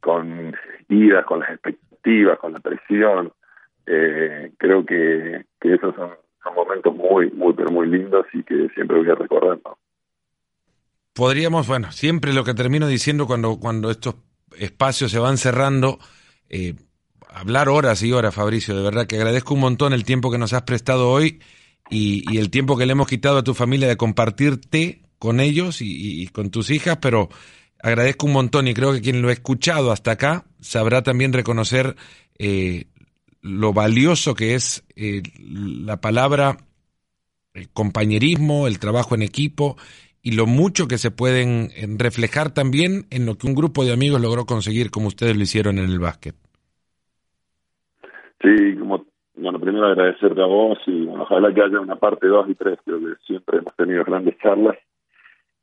con 0.00 0.54
idas, 0.88 1.24
con 1.24 1.40
las 1.40 1.50
expectativas, 1.50 2.38
con 2.38 2.52
la 2.52 2.60
presión. 2.60 3.32
Eh, 3.86 4.52
creo 4.56 4.84
que, 4.84 5.44
que 5.60 5.74
esos 5.74 5.94
son, 5.94 6.10
momentos 6.54 6.94
muy, 6.94 7.30
muy, 7.30 7.52
pero 7.54 7.70
muy 7.70 7.86
lindos 7.86 8.26
y 8.32 8.42
que 8.42 8.68
siempre 8.74 8.98
voy 8.98 9.10
a 9.10 9.14
recordar. 9.14 9.58
podríamos, 11.12 11.66
bueno, 11.66 11.90
siempre 11.90 12.32
lo 12.32 12.44
que 12.44 12.54
termino 12.54 12.86
diciendo 12.86 13.26
cuando, 13.26 13.58
cuando 13.58 13.90
estos 13.90 14.16
espacios 14.58 15.10
se 15.10 15.18
van 15.18 15.38
cerrando, 15.38 15.98
eh, 16.48 16.74
hablar 17.28 17.68
horas 17.68 18.02
y 18.02 18.12
horas, 18.12 18.34
Fabricio, 18.34 18.76
de 18.76 18.82
verdad 18.82 19.06
que 19.06 19.16
agradezco 19.16 19.54
un 19.54 19.60
montón 19.60 19.92
el 19.92 20.04
tiempo 20.04 20.30
que 20.30 20.38
nos 20.38 20.52
has 20.52 20.62
prestado 20.62 21.10
hoy 21.10 21.40
y, 21.90 22.38
el 22.38 22.50
tiempo 22.50 22.76
que 22.76 22.86
le 22.86 22.92
hemos 22.92 23.08
quitado 23.08 23.38
a 23.38 23.44
tu 23.44 23.54
familia 23.54 23.88
de 23.88 23.96
compartirte 23.96 25.02
con 25.18 25.40
ellos 25.40 25.78
y, 25.80 26.26
con 26.28 26.50
tus 26.50 26.70
hijas, 26.70 26.98
pero 27.00 27.28
agradezco 27.82 28.26
un 28.26 28.32
montón 28.32 28.68
y 28.68 28.74
creo 28.74 28.92
que 28.92 29.00
quien 29.00 29.22
lo 29.22 29.28
ha 29.28 29.32
escuchado 29.32 29.92
hasta 29.92 30.12
acá 30.12 30.44
sabrá 30.60 31.02
también 31.02 31.32
reconocer 31.32 31.96
eh, 32.38 32.86
lo 33.44 33.74
valioso 33.74 34.34
que 34.34 34.54
es 34.54 34.82
eh, 34.96 35.22
la 35.38 36.00
palabra 36.00 36.56
compañerismo, 37.74 38.66
el 38.66 38.80
trabajo 38.80 39.14
en 39.14 39.22
equipo 39.22 39.76
y 40.22 40.34
lo 40.34 40.46
mucho 40.46 40.88
que 40.88 40.96
se 40.96 41.10
pueden 41.10 41.68
eh, 41.76 41.86
reflejar 41.98 42.54
también 42.54 43.04
en 43.10 43.26
lo 43.26 43.36
que 43.36 43.46
un 43.46 43.54
grupo 43.54 43.84
de 43.84 43.92
amigos 43.92 44.20
logró 44.20 44.46
conseguir 44.46 44.90
como 44.90 45.08
ustedes 45.08 45.36
lo 45.36 45.42
hicieron 45.42 45.78
en 45.78 45.84
el 45.84 45.98
básquet. 45.98 46.34
Sí, 48.40 48.76
como 48.78 49.04
bueno, 49.36 49.60
primero 49.60 49.88
agradecerte 49.88 50.40
a 50.40 50.46
vos 50.46 50.78
y 50.86 51.06
ojalá 51.06 51.52
que 51.52 51.62
haya 51.62 51.80
una 51.80 51.96
parte 51.96 52.26
2 52.26 52.48
y 52.48 52.54
3, 52.54 52.78
creo 52.82 52.98
que 52.98 53.14
siempre 53.26 53.58
hemos 53.58 53.76
tenido 53.76 54.04
grandes 54.04 54.38
charlas. 54.38 54.76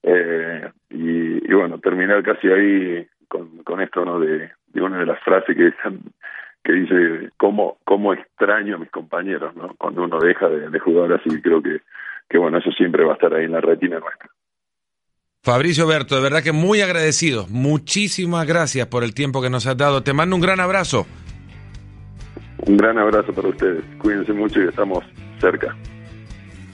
Eh, 0.03 0.69
y, 0.89 1.53
bueno, 1.53 1.79
terminar 1.79 2.21
casi 2.21 2.47
ahí 2.47 3.07
con, 3.27 3.63
con 3.63 3.82
esto, 3.82 4.03
¿no? 4.03 4.19
De 4.19 4.51
una 4.75 4.99
de 4.99 5.05
las 5.05 5.19
frases 5.23 5.55
que, 5.55 5.71
que 6.64 6.74
dice, 6.74 7.30
¿cómo, 7.38 7.78
cómo 7.86 8.14
extraño 8.14 8.76
a 8.76 8.80
mis 8.80 8.91
compañeros, 8.91 9.55
¿no? 9.55 9.74
Cuando 9.78 10.03
uno 10.03 10.20
deja 10.20 10.47
de, 10.47 10.70
de 10.70 10.80
jugar 10.80 11.12
así, 11.14 11.41
creo 11.41 11.62
que, 11.62 11.82
que 12.30 12.38
bueno, 12.38 12.59
eso 12.59 12.72
siempre 12.72 13.03
va 13.03 13.14
a 13.14 13.16
estar 13.16 13.34
ahí 13.34 13.45
en 13.45 13.51
la 13.51 13.62
retina 13.62 13.99
nuestra. 13.99 14.30
Fabricio 15.43 15.88
Berto, 15.88 16.16
de 16.16 16.22
verdad 16.22 16.43
que 16.43 16.51
muy 16.51 16.82
agradecido. 16.82 17.47
Muchísimas 17.49 18.45
gracias 18.45 18.86
por 18.88 19.03
el 19.03 19.16
tiempo 19.16 19.41
que 19.41 19.49
nos 19.49 19.66
has 19.66 19.76
dado. 19.76 20.03
Te 20.03 20.14
mando 20.14 20.36
un 20.36 20.41
gran 20.41 20.59
abrazo. 20.59 21.07
Un 22.68 22.78
gran 22.78 22.99
abrazo 22.99 23.34
para 23.34 23.47
ustedes. 23.47 23.84
Cuídense 23.97 24.34
mucho 24.34 24.62
y 24.62 24.68
estamos 24.68 25.03
cerca. 25.39 25.76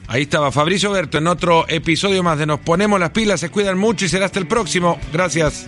Ahí 0.09 0.23
estaba 0.23 0.51
Fabricio 0.51 0.91
Berto 0.91 1.17
en 1.17 1.27
otro 1.27 1.65
episodio 1.69 2.23
más 2.23 2.39
de 2.39 2.45
Nos 2.45 2.59
Ponemos 2.59 2.99
las 2.99 3.11
Pilas. 3.11 3.39
Se 3.39 3.49
cuidan 3.49 3.77
mucho 3.77 4.05
y 4.05 4.09
será 4.09 4.25
hasta 4.25 4.39
el 4.39 4.47
próximo. 4.47 4.99
Gracias. 5.13 5.65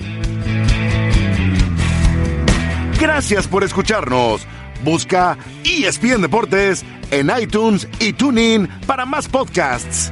Gracias 3.00 3.48
por 3.48 3.64
escucharnos. 3.64 4.46
Busca 4.84 5.38
ESPN 5.64 6.22
Deportes 6.22 6.84
en 7.12 7.32
iTunes 7.40 7.88
y 8.00 8.12
TuneIn 8.12 8.68
para 8.86 9.06
más 9.06 9.28
podcasts. 9.28 10.12